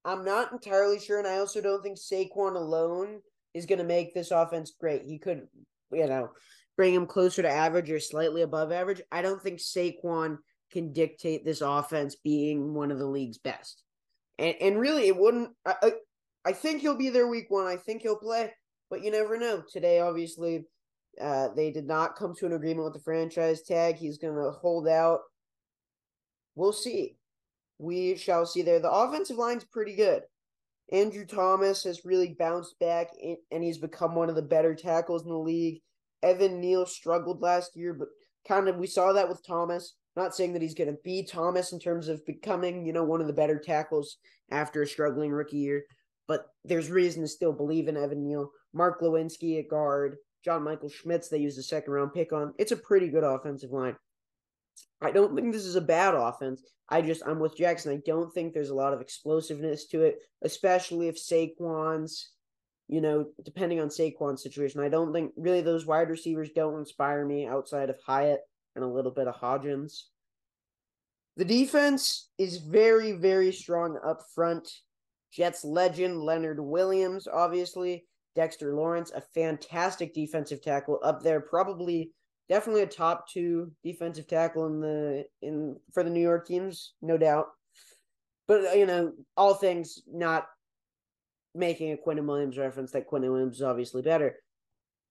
I'm 0.03 0.23
not 0.23 0.51
entirely 0.51 0.99
sure, 0.99 1.17
and 1.17 1.27
I 1.27 1.37
also 1.37 1.61
don't 1.61 1.81
think 1.81 1.97
Saquon 1.97 2.55
alone 2.55 3.21
is 3.53 3.65
going 3.65 3.79
to 3.79 3.85
make 3.85 4.13
this 4.13 4.31
offense 4.31 4.73
great. 4.79 5.03
He 5.05 5.17
could, 5.17 5.47
you 5.91 6.05
know, 6.07 6.29
bring 6.77 6.93
him 6.93 7.07
closer 7.07 7.41
to 7.41 7.49
average 7.49 7.89
or 7.89 7.99
slightly 7.99 8.41
above 8.41 8.71
average. 8.71 9.01
I 9.11 9.21
don't 9.21 9.41
think 9.41 9.59
Saquon 9.59 10.37
can 10.71 10.93
dictate 10.93 11.45
this 11.45 11.61
offense 11.61 12.15
being 12.15 12.73
one 12.73 12.91
of 12.91 12.99
the 12.99 13.07
league's 13.07 13.37
best. 13.37 13.81
And 14.37 14.55
and 14.59 14.79
really, 14.79 15.07
it 15.07 15.15
wouldn't. 15.15 15.51
I, 15.65 15.75
I, 15.81 15.91
I 16.45 16.51
think 16.51 16.81
he'll 16.81 16.97
be 16.97 17.09
there 17.09 17.27
week 17.27 17.49
one. 17.49 17.65
I 17.65 17.77
think 17.77 18.01
he'll 18.01 18.17
play, 18.17 18.51
but 18.89 19.03
you 19.03 19.09
never 19.09 19.37
know. 19.37 19.63
Today, 19.71 20.01
obviously, 20.01 20.65
uh, 21.21 21.49
they 21.55 21.71
did 21.71 21.85
not 21.85 22.15
come 22.15 22.35
to 22.35 22.45
an 22.45 22.53
agreement 22.53 22.85
with 22.85 22.93
the 22.93 22.99
franchise 22.99 23.61
tag. 23.61 23.95
He's 23.95 24.17
going 24.17 24.35
to 24.35 24.51
hold 24.51 24.87
out. 24.87 25.21
We'll 26.55 26.73
see. 26.73 27.17
We 27.77 28.15
shall 28.15 28.45
see 28.45 28.61
there. 28.61 28.79
The 28.79 28.91
offensive 28.91 29.37
line's 29.37 29.65
pretty 29.65 29.95
good. 29.95 30.23
Andrew 30.91 31.25
Thomas 31.25 31.83
has 31.83 32.05
really 32.05 32.35
bounced 32.37 32.77
back 32.79 33.09
and 33.51 33.63
he's 33.63 33.77
become 33.77 34.15
one 34.15 34.29
of 34.29 34.35
the 34.35 34.41
better 34.41 34.75
tackles 34.75 35.23
in 35.23 35.29
the 35.29 35.37
league. 35.37 35.81
Evan 36.21 36.59
Neal 36.61 36.85
struggled 36.85 37.41
last 37.41 37.75
year, 37.75 37.93
but 37.93 38.07
kind 38.47 38.67
of 38.67 38.77
we 38.77 38.87
saw 38.87 39.13
that 39.13 39.27
with 39.27 39.45
Thomas. 39.45 39.95
Not 40.15 40.35
saying 40.35 40.53
that 40.53 40.61
he's 40.61 40.75
going 40.75 40.89
to 40.89 40.97
be 41.03 41.23
Thomas 41.23 41.73
in 41.73 41.79
terms 41.79 42.07
of 42.07 42.25
becoming, 42.25 42.85
you 42.85 42.93
know, 42.93 43.03
one 43.03 43.19
of 43.19 43.27
the 43.27 43.33
better 43.33 43.59
tackles 43.59 44.17
after 44.49 44.81
a 44.81 44.87
struggling 44.87 45.31
rookie 45.31 45.57
year, 45.57 45.83
but 46.27 46.45
there's 46.63 46.89
reason 46.89 47.21
to 47.21 47.27
still 47.27 47.51
believe 47.51 47.87
in 47.87 47.97
Evan 47.97 48.23
Neal. 48.23 48.49
Mark 48.73 49.01
Glowinski 49.01 49.59
at 49.59 49.69
guard, 49.69 50.17
John 50.45 50.63
Michael 50.63 50.89
Schmitz, 50.89 51.27
they 51.27 51.39
used 51.39 51.57
a 51.57 51.63
second 51.63 51.91
round 51.91 52.13
pick 52.13 52.31
on. 52.31 52.53
It's 52.59 52.71
a 52.71 52.77
pretty 52.77 53.09
good 53.09 53.23
offensive 53.23 53.71
line. 53.71 53.95
I 55.01 55.09
don't 55.09 55.35
think 55.35 55.51
this 55.51 55.65
is 55.65 55.75
a 55.75 55.81
bad 55.81 56.13
offense. 56.13 56.61
I 56.87 57.01
just 57.01 57.23
I'm 57.25 57.39
with 57.39 57.57
Jackson. 57.57 57.91
I 57.91 58.01
don't 58.05 58.31
think 58.31 58.53
there's 58.53 58.69
a 58.69 58.75
lot 58.75 58.93
of 58.93 59.01
explosiveness 59.01 59.87
to 59.87 60.03
it, 60.03 60.19
especially 60.43 61.07
if 61.07 61.17
Saquon's, 61.17 62.29
you 62.87 63.01
know, 63.01 63.25
depending 63.43 63.79
on 63.79 63.89
Saquon's 63.89 64.43
situation. 64.43 64.81
I 64.81 64.89
don't 64.89 65.11
think 65.11 65.31
really 65.35 65.61
those 65.61 65.87
wide 65.87 66.09
receivers 66.11 66.49
don't 66.55 66.77
inspire 66.77 67.25
me 67.25 67.47
outside 67.47 67.89
of 67.89 67.97
Hyatt 68.05 68.41
and 68.75 68.83
a 68.83 68.87
little 68.87 69.11
bit 69.11 69.27
of 69.27 69.35
Hodgins. 69.35 70.03
The 71.37 71.45
defense 71.45 72.29
is 72.37 72.57
very, 72.57 73.13
very 73.13 73.51
strong 73.51 73.99
up 74.05 74.21
front. 74.35 74.69
Jets 75.33 75.65
legend 75.65 76.21
Leonard 76.21 76.59
Williams, 76.59 77.27
obviously. 77.27 78.05
Dexter 78.35 78.75
Lawrence, 78.75 79.11
a 79.11 79.21
fantastic 79.21 80.13
defensive 80.13 80.61
tackle 80.61 80.99
up 81.03 81.21
there, 81.21 81.39
probably 81.39 82.11
definitely 82.49 82.81
a 82.81 82.87
top 82.87 83.27
two 83.29 83.71
defensive 83.83 84.27
tackle 84.27 84.67
in 84.67 84.79
the 84.79 85.25
in 85.41 85.75
for 85.93 86.03
the 86.03 86.09
New 86.09 86.21
York 86.21 86.47
teams, 86.47 86.93
no 87.01 87.17
doubt. 87.17 87.47
But 88.47 88.65
uh, 88.65 88.71
you 88.73 88.85
know, 88.85 89.13
all 89.37 89.53
things 89.53 90.01
not 90.07 90.47
making 91.53 91.93
a 91.93 91.97
Quinnen 91.97 92.25
Williams 92.25 92.57
reference 92.57 92.91
that 92.91 93.09
Quinnen 93.09 93.31
Williams 93.31 93.57
is 93.57 93.61
obviously 93.63 94.01
better. 94.01 94.35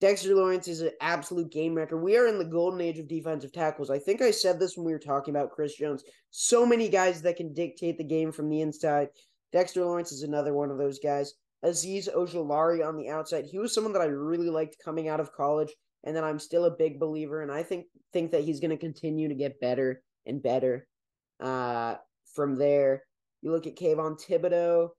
Dexter 0.01 0.35
Lawrence 0.35 0.69
is 0.69 0.83
an 0.83 0.91
absolute 1.01 1.51
game 1.51 1.75
wrecker. 1.75 1.97
We 1.97 2.17
are 2.17 2.27
in 2.27 2.39
the 2.39 2.45
golden 2.45 2.81
age 2.81 2.99
of 2.99 3.09
defensive 3.09 3.53
tackles. 3.53 3.91
I 3.91 3.99
think 3.99 4.21
I 4.21 4.31
said 4.31 4.61
this 4.61 4.77
when 4.77 4.85
we 4.85 4.93
were 4.93 4.99
talking 4.99 5.35
about 5.35 5.53
Chris 5.53 5.77
Jones. 5.77 6.05
So 6.31 6.67
many 6.67 6.89
guys 6.89 7.23
that 7.23 7.37
can 7.37 7.55
dictate 7.55 7.97
the 7.97 8.05
game 8.05 8.31
from 8.31 8.51
the 8.51 8.61
inside. 8.61 9.09
Dexter 9.53 9.85
Lawrence 9.85 10.13
is 10.13 10.23
another 10.23 10.53
one 10.53 10.71
of 10.71 10.79
those 10.79 10.99
guys. 10.99 11.33
Azeez 11.65 12.15
Ojulari 12.15 12.87
on 12.87 12.97
the 12.97 13.09
outside. 13.09 13.47
He 13.47 13.59
was 13.59 13.73
someone 13.73 13.93
that 13.95 14.03
I 14.03 14.07
really 14.07 14.51
liked 14.51 14.77
coming 14.85 15.09
out 15.09 15.21
of 15.21 15.33
college 15.33 15.71
and 16.05 16.15
then 16.15 16.23
I'm 16.23 16.39
still 16.39 16.67
a 16.67 16.71
big 16.71 17.01
believer, 17.01 17.43
and 17.43 17.51
I 17.51 17.63
think 17.63 17.87
think 18.13 18.31
that 18.31 18.45
he's 18.45 18.61
going 18.61 18.71
to 18.71 18.77
continue 18.77 19.29
to 19.29 19.35
get 19.35 19.61
better 19.61 20.03
and 20.27 20.43
better. 20.43 20.87
Uh, 21.41 21.97
from 22.35 22.57
there, 22.57 23.03
you 23.43 23.51
look 23.51 23.67
at 23.67 23.77
Kayvon 23.77 24.21
Thibodeaux. 24.23 24.91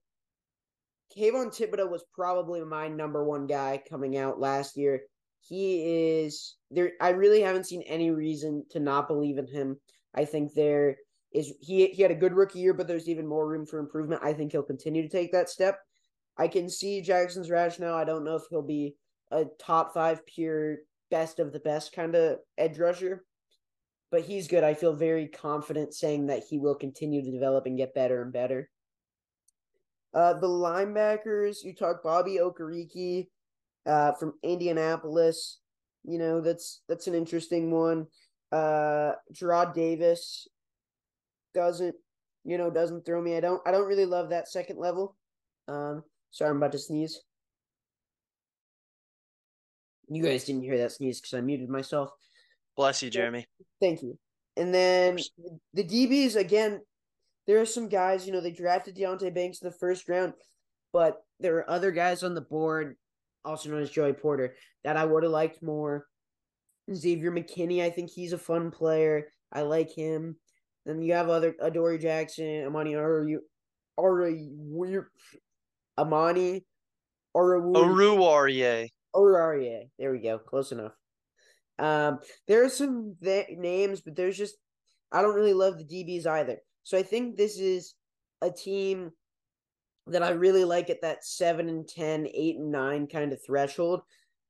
Kayvon 1.16 1.56
Thibodeaux 1.56 1.90
was 1.90 2.04
probably 2.14 2.62
my 2.64 2.88
number 2.88 3.24
one 3.24 3.46
guy 3.46 3.82
coming 3.88 4.18
out 4.18 4.40
last 4.40 4.76
year. 4.76 5.02
He 5.42 6.24
is 6.24 6.56
there. 6.72 6.94
I 7.00 7.10
really 7.10 7.42
haven't 7.42 7.68
seen 7.68 7.84
any 7.84 8.10
reason 8.10 8.66
to 8.72 8.80
not 8.80 9.08
believe 9.08 9.38
in 9.38 9.48
him. 9.48 9.78
I 10.16 10.26
think 10.26 10.54
there 10.54 10.96
is 11.32 11.54
he 11.62 11.86
he 11.88 12.02
had 12.02 12.12
a 12.12 12.16
good 12.16 12.34
rookie 12.34 12.60
year, 12.60 12.74
but 12.74 12.88
there's 12.88 13.08
even 13.08 13.28
more 13.28 13.48
room 13.48 13.68
for 13.68 13.78
improvement. 13.78 14.24
I 14.24 14.34
think 14.34 14.52
he'll 14.52 14.64
continue 14.64 15.04
to 15.04 15.10
take 15.10 15.32
that 15.34 15.50
step. 15.50 15.78
I 16.38 16.48
can 16.48 16.70
see 16.70 17.02
Jackson's 17.02 17.50
rationale. 17.50 17.96
I 17.96 18.04
don't 18.04 18.26
know 18.26 18.36
if 18.36 18.44
he'll 18.50 18.62
be 18.62 18.96
a 19.32 19.46
top 19.60 19.94
five 19.94 20.26
pure 20.26 20.78
best 21.10 21.40
of 21.40 21.54
the 21.54 21.60
best 21.60 21.94
kind 21.94 22.16
of 22.16 22.40
edge 22.58 22.78
rusher. 22.78 23.24
But 24.12 24.24
he's 24.24 24.48
good. 24.48 24.64
I 24.64 24.74
feel 24.74 24.94
very 24.94 25.28
confident 25.28 25.94
saying 25.94 26.28
that 26.28 26.44
he 26.50 26.60
will 26.60 26.76
continue 26.76 27.24
to 27.24 27.32
develop 27.32 27.66
and 27.66 27.78
get 27.78 27.94
better 27.94 28.22
and 28.22 28.32
better. 28.32 28.70
Uh, 30.14 30.34
the 30.34 30.48
linebackers, 30.48 31.64
you 31.64 31.74
talk 31.74 32.02
Bobby 32.04 32.40
Okereke 32.42 33.28
uh, 33.86 34.14
from 34.14 34.34
Indianapolis. 34.44 35.60
You 36.04 36.20
know, 36.20 36.40
that's 36.40 36.82
that's 36.88 37.08
an 37.08 37.16
interesting 37.16 37.72
one. 37.72 38.08
Uh 38.52 39.14
Jarrad 39.34 39.74
Davis 39.74 40.48
doesn't, 41.56 41.96
you 42.44 42.58
know, 42.58 42.70
doesn't 42.70 43.06
throw 43.06 43.20
me. 43.20 43.36
I 43.36 43.40
don't 43.40 43.62
I 43.66 43.72
don't 43.72 43.88
really 43.88 44.06
love 44.06 44.30
that 44.30 44.48
second 44.48 44.78
level. 44.78 45.18
Um, 45.68 46.04
sorry, 46.36 46.52
I'm 46.52 46.58
about 46.58 46.74
to 46.74 46.80
sneeze. 46.80 47.22
You 50.10 50.22
guys 50.22 50.44
didn't 50.44 50.64
hear 50.64 50.78
that 50.78 50.92
sneeze 50.92 51.22
because 51.22 51.34
I 51.34 51.42
muted 51.42 51.70
myself. 51.70 52.12
Bless 52.76 53.02
you, 53.02 53.10
Jeremy. 53.10 53.48
Thank 53.82 54.04
you. 54.04 54.20
And 54.58 54.74
then 54.74 55.18
the 55.74 55.84
DBs 55.84 56.36
again. 56.36 56.82
There 57.48 57.62
are 57.62 57.66
some 57.66 57.90
guys, 57.90 58.26
you 58.26 58.34
know, 58.34 58.42
they 58.42 58.50
drafted 58.50 58.98
Deonte 58.98 59.32
Banks 59.34 59.62
in 59.62 59.70
the 59.70 59.78
first 59.78 60.10
round, 60.10 60.34
but 60.92 61.24
there 61.40 61.58
are 61.58 61.70
other 61.70 61.92
guys 61.92 62.24
on 62.24 62.34
the 62.34 62.42
board, 62.42 62.96
also 63.46 63.70
known 63.70 63.84
as 63.84 63.92
Joey 63.92 64.14
Porter, 64.14 64.56
that 64.84 64.98
I 64.98 65.06
would 65.06 65.22
have 65.22 65.32
liked 65.32 65.62
more. 65.62 66.08
Xavier 66.92 67.32
McKinney, 67.32 67.84
I 67.84 67.92
think 67.92 68.10
he's 68.10 68.34
a 68.34 68.38
fun 68.40 68.72
player. 68.72 69.28
I 69.54 69.62
like 69.62 69.92
him. 69.92 70.38
Then 70.88 71.04
you 71.04 71.14
have 71.14 71.30
other 71.30 71.56
Adoree 71.62 72.00
Jackson, 72.00 72.66
Amani 72.66 72.96
Aru, 72.96 73.40
Aru, 73.96 75.06
Amani 75.98 76.64
Oruwariye. 77.36 78.90
Aurarie. 79.16 79.90
There 79.98 80.12
we 80.12 80.20
go. 80.20 80.38
Close 80.38 80.72
enough. 80.72 80.94
Um, 81.78 82.20
there 82.48 82.64
are 82.64 82.70
some 82.70 83.16
th- 83.22 83.50
names, 83.58 84.02
but 84.02 84.16
there's 84.16 84.38
just 84.38 84.56
I 85.12 85.22
don't 85.22 85.36
really 85.36 85.54
love 85.54 85.78
the 85.78 85.86
DBs 85.86 86.26
either. 86.26 86.58
So 86.84 86.98
I 86.98 87.04
think 87.04 87.36
this 87.36 87.58
is 87.58 87.94
a 88.42 88.52
team 88.52 89.12
that 90.08 90.24
I 90.24 90.30
really 90.30 90.66
like 90.66 90.90
at 90.90 91.02
that 91.02 91.26
7 91.26 91.68
and 91.68 91.88
10, 91.88 92.28
8 92.32 92.58
and 92.58 92.72
9 92.72 93.08
kind 93.08 93.34
of 93.34 93.40
threshold 93.46 94.02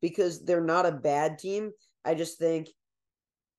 because 0.01 0.43
they're 0.43 0.61
not 0.61 0.85
a 0.85 0.91
bad 0.91 1.39
team. 1.39 1.71
I 2.03 2.13
just 2.13 2.37
think 2.37 2.67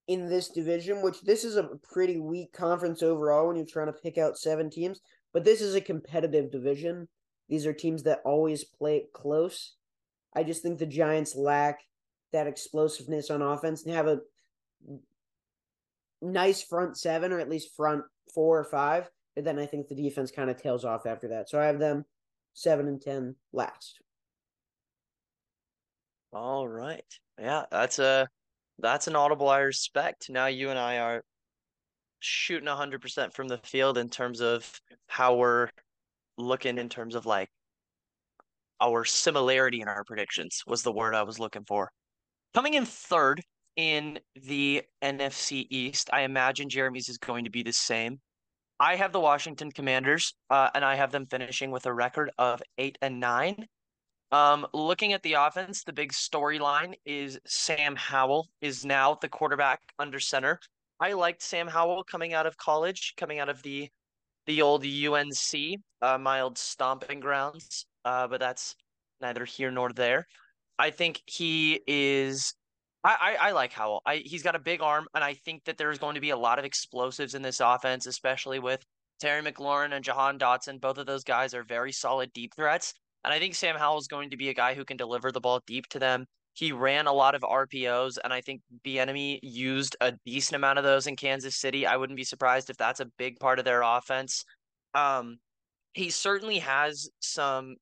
in 0.08 0.28
this 0.28 0.50
division, 0.50 1.02
which 1.02 1.22
this 1.22 1.44
is 1.44 1.56
a 1.56 1.70
pretty 1.82 2.20
weak 2.20 2.52
conference 2.52 3.02
overall 3.02 3.46
when 3.46 3.56
you're 3.56 3.66
trying 3.66 3.86
to 3.86 3.92
pick 3.92 4.18
out 4.18 4.38
seven 4.38 4.70
teams, 4.70 5.00
but 5.32 5.44
this 5.44 5.60
is 5.60 5.74
a 5.74 5.80
competitive 5.80 6.50
division. 6.50 7.08
These 7.48 7.66
are 7.66 7.72
teams 7.72 8.02
that 8.04 8.22
always 8.24 8.64
play 8.64 8.98
it 8.98 9.12
close. 9.12 9.74
I 10.34 10.42
just 10.42 10.62
think 10.62 10.78
the 10.78 10.86
Giants 10.86 11.36
lack 11.36 11.80
that 12.32 12.46
explosiveness 12.46 13.30
on 13.30 13.42
offense 13.42 13.84
and 13.84 13.94
have 13.94 14.08
a 14.08 14.20
nice 16.20 16.62
front 16.62 16.96
seven 16.96 17.32
or 17.32 17.38
at 17.38 17.48
least 17.48 17.74
front 17.76 18.02
four 18.34 18.58
or 18.58 18.64
five. 18.64 19.08
But 19.34 19.44
then 19.44 19.58
I 19.58 19.66
think 19.66 19.88
the 19.88 19.94
defense 19.94 20.30
kind 20.30 20.50
of 20.50 20.60
tails 20.60 20.84
off 20.84 21.06
after 21.06 21.28
that. 21.28 21.48
So 21.48 21.60
I 21.60 21.66
have 21.66 21.78
them 21.78 22.04
seven 22.54 22.88
and 22.88 23.00
ten 23.00 23.36
last. 23.52 24.00
All 26.32 26.66
right. 26.66 27.04
Yeah, 27.38 27.64
that's 27.70 27.98
a 27.98 28.28
that's 28.78 29.06
an 29.06 29.16
audible 29.16 29.48
I 29.48 29.60
respect. 29.60 30.28
Now 30.28 30.46
you 30.46 30.70
and 30.70 30.78
I 30.78 30.98
are 30.98 31.24
shooting 32.20 32.68
hundred 32.68 33.00
percent 33.00 33.34
from 33.34 33.48
the 33.48 33.58
field 33.58 33.98
in 33.98 34.08
terms 34.08 34.40
of 34.40 34.80
how 35.06 35.36
we're 35.36 35.68
looking 36.38 36.78
in 36.78 36.88
terms 36.88 37.14
of 37.14 37.26
like 37.26 37.48
our 38.80 39.04
similarity 39.04 39.80
in 39.80 39.88
our 39.88 40.04
predictions 40.04 40.62
was 40.66 40.82
the 40.82 40.92
word 40.92 41.14
I 41.14 41.22
was 41.22 41.38
looking 41.38 41.64
for. 41.64 41.90
Coming 42.54 42.74
in 42.74 42.84
third 42.84 43.42
in 43.76 44.18
the 44.34 44.82
NFC 45.02 45.66
East, 45.70 46.10
I 46.12 46.22
imagine 46.22 46.68
Jeremy's 46.68 47.08
is 47.08 47.18
going 47.18 47.44
to 47.44 47.50
be 47.50 47.62
the 47.62 47.72
same. 47.72 48.20
I 48.78 48.96
have 48.96 49.12
the 49.12 49.20
Washington 49.20 49.72
Commanders, 49.72 50.34
uh, 50.50 50.68
and 50.74 50.84
I 50.84 50.96
have 50.96 51.10
them 51.10 51.26
finishing 51.26 51.70
with 51.70 51.86
a 51.86 51.92
record 51.92 52.30
of 52.38 52.62
eight 52.76 52.98
and 53.00 53.20
nine. 53.20 53.66
Um, 54.32 54.66
looking 54.74 55.12
at 55.12 55.22
the 55.22 55.34
offense, 55.34 55.82
the 55.84 55.92
big 55.92 56.12
storyline 56.12 56.94
is 57.06 57.38
Sam 57.46 57.96
Howell 57.96 58.48
is 58.60 58.84
now 58.84 59.14
the 59.14 59.28
quarterback 59.28 59.80
under 59.98 60.20
center. 60.20 60.58
I 61.00 61.12
liked 61.12 61.42
Sam 61.42 61.68
Howell 61.68 62.04
coming 62.04 62.34
out 62.34 62.46
of 62.46 62.56
college, 62.56 63.14
coming 63.16 63.38
out 63.38 63.48
of 63.48 63.62
the 63.62 63.88
the 64.46 64.62
old 64.62 64.84
UNC, 64.84 65.80
uh, 66.02 66.18
mild 66.18 66.58
stomping 66.58 67.20
grounds 67.20 67.86
uh, 68.06 68.28
but 68.28 68.40
that's 68.40 68.76
neither 69.20 69.44
here 69.44 69.70
nor 69.70 69.92
there. 69.92 70.26
I 70.78 70.90
think 70.90 71.20
he 71.26 71.80
is. 71.86 72.54
I, 73.04 73.36
I, 73.40 73.48
I 73.48 73.50
like 73.52 73.72
Howell. 73.72 74.00
I 74.06 74.16
he's 74.24 74.42
got 74.42 74.54
a 74.54 74.60
big 74.60 74.80
arm, 74.80 75.06
and 75.14 75.24
I 75.24 75.34
think 75.34 75.64
that 75.64 75.76
there's 75.76 75.98
going 75.98 76.14
to 76.14 76.20
be 76.20 76.30
a 76.30 76.36
lot 76.36 76.58
of 76.58 76.64
explosives 76.64 77.34
in 77.34 77.42
this 77.42 77.60
offense, 77.60 78.06
especially 78.06 78.60
with 78.60 78.82
Terry 79.20 79.42
McLaurin 79.42 79.92
and 79.92 80.04
Jahan 80.04 80.38
Dotson. 80.38 80.80
Both 80.80 80.98
of 80.98 81.06
those 81.06 81.24
guys 81.24 81.52
are 81.52 81.64
very 81.64 81.92
solid 81.92 82.32
deep 82.32 82.54
threats, 82.54 82.94
and 83.24 83.34
I 83.34 83.40
think 83.40 83.56
Sam 83.56 83.76
Howell 83.76 83.98
is 83.98 84.06
going 84.06 84.30
to 84.30 84.36
be 84.36 84.50
a 84.50 84.54
guy 84.54 84.74
who 84.74 84.84
can 84.84 84.96
deliver 84.96 85.32
the 85.32 85.40
ball 85.40 85.60
deep 85.66 85.88
to 85.88 85.98
them. 85.98 86.26
He 86.56 86.72
ran 86.72 87.06
a 87.06 87.12
lot 87.12 87.34
of 87.34 87.42
RPOs, 87.42 88.16
and 88.24 88.32
I 88.32 88.40
think 88.40 88.62
Bieniemy 88.82 89.40
used 89.42 89.94
a 90.00 90.12
decent 90.24 90.56
amount 90.56 90.78
of 90.78 90.84
those 90.86 91.06
in 91.06 91.14
Kansas 91.14 91.54
City. 91.54 91.86
I 91.86 91.98
wouldn't 91.98 92.16
be 92.16 92.24
surprised 92.24 92.70
if 92.70 92.78
that's 92.78 93.00
a 93.00 93.10
big 93.18 93.38
part 93.38 93.58
of 93.58 93.66
their 93.66 93.82
offense. 93.82 94.42
Um, 94.94 95.36
he 95.92 96.08
certainly 96.08 96.58
has 96.60 97.10
some 97.20 97.76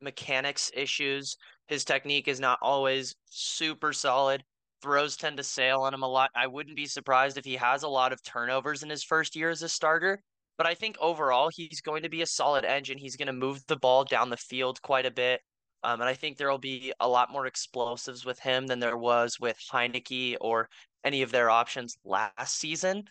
mechanics 0.00 0.68
issues. 0.74 1.36
His 1.68 1.84
technique 1.84 2.26
is 2.26 2.40
not 2.40 2.58
always 2.60 3.14
super 3.26 3.92
solid. 3.92 4.42
Throws 4.82 5.16
tend 5.16 5.36
to 5.36 5.44
sail 5.44 5.82
on 5.82 5.94
him 5.94 6.02
a 6.02 6.08
lot. 6.08 6.30
I 6.34 6.48
wouldn't 6.48 6.74
be 6.74 6.86
surprised 6.86 7.38
if 7.38 7.44
he 7.44 7.54
has 7.54 7.84
a 7.84 7.88
lot 7.88 8.12
of 8.12 8.20
turnovers 8.24 8.82
in 8.82 8.90
his 8.90 9.04
first 9.04 9.36
year 9.36 9.50
as 9.50 9.62
a 9.62 9.68
starter. 9.68 10.20
But 10.58 10.66
I 10.66 10.74
think 10.74 10.96
overall, 11.00 11.50
he's 11.54 11.80
going 11.80 12.02
to 12.02 12.08
be 12.08 12.22
a 12.22 12.26
solid 12.26 12.64
engine. 12.64 12.98
He's 12.98 13.16
going 13.16 13.26
to 13.26 13.32
move 13.32 13.64
the 13.68 13.76
ball 13.76 14.02
down 14.02 14.28
the 14.28 14.36
field 14.36 14.82
quite 14.82 15.06
a 15.06 15.10
bit. 15.12 15.40
Um, 15.84 16.00
and 16.00 16.08
I 16.08 16.14
think 16.14 16.36
there 16.36 16.50
will 16.50 16.58
be 16.58 16.92
a 17.00 17.08
lot 17.08 17.32
more 17.32 17.46
explosives 17.46 18.24
with 18.24 18.38
him 18.38 18.66
than 18.66 18.78
there 18.78 18.96
was 18.96 19.38
with 19.40 19.58
Heinicke 19.72 20.36
or 20.40 20.68
any 21.04 21.22
of 21.22 21.32
their 21.32 21.50
options 21.50 21.96
last 22.04 22.58
season. 22.58 23.04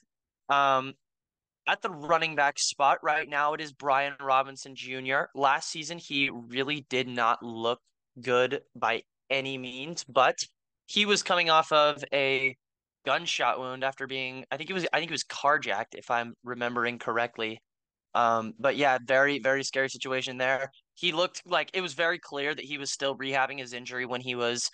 Um, 0.49 0.93
at 1.67 1.81
the 1.81 1.89
running 1.89 2.35
back 2.35 2.57
spot 2.57 2.99
right 3.03 3.27
now, 3.29 3.53
it 3.53 3.61
is 3.61 3.71
Brian 3.71 4.13
Robinson 4.19 4.75
Jr. 4.75 5.23
Last 5.35 5.69
season, 5.69 5.97
he 5.97 6.29
really 6.29 6.85
did 6.89 7.07
not 7.07 7.43
look 7.43 7.79
good 8.21 8.61
by 8.75 9.03
any 9.29 9.57
means, 9.57 10.03
but 10.03 10.37
he 10.87 11.05
was 11.05 11.23
coming 11.23 11.49
off 11.49 11.71
of 11.71 12.03
a 12.13 12.55
gunshot 13.05 13.59
wound 13.59 13.83
after 13.83 14.07
being, 14.07 14.45
I 14.51 14.57
think 14.57 14.69
it 14.69 14.73
was, 14.73 14.87
I 14.91 14.99
think 14.99 15.11
he 15.11 15.13
was 15.13 15.23
carjacked, 15.23 15.95
if 15.95 16.09
I'm 16.09 16.33
remembering 16.43 16.99
correctly. 16.99 17.61
Um, 18.13 18.53
but 18.59 18.75
yeah, 18.75 18.97
very, 19.05 19.39
very 19.39 19.63
scary 19.63 19.89
situation 19.89 20.37
there. 20.37 20.71
He 21.01 21.11
looked 21.11 21.41
like 21.47 21.71
it 21.73 21.81
was 21.81 21.93
very 21.93 22.19
clear 22.19 22.53
that 22.53 22.63
he 22.63 22.77
was 22.77 22.91
still 22.91 23.17
rehabbing 23.17 23.57
his 23.57 23.73
injury 23.73 24.05
when 24.05 24.21
he 24.21 24.35
was 24.35 24.69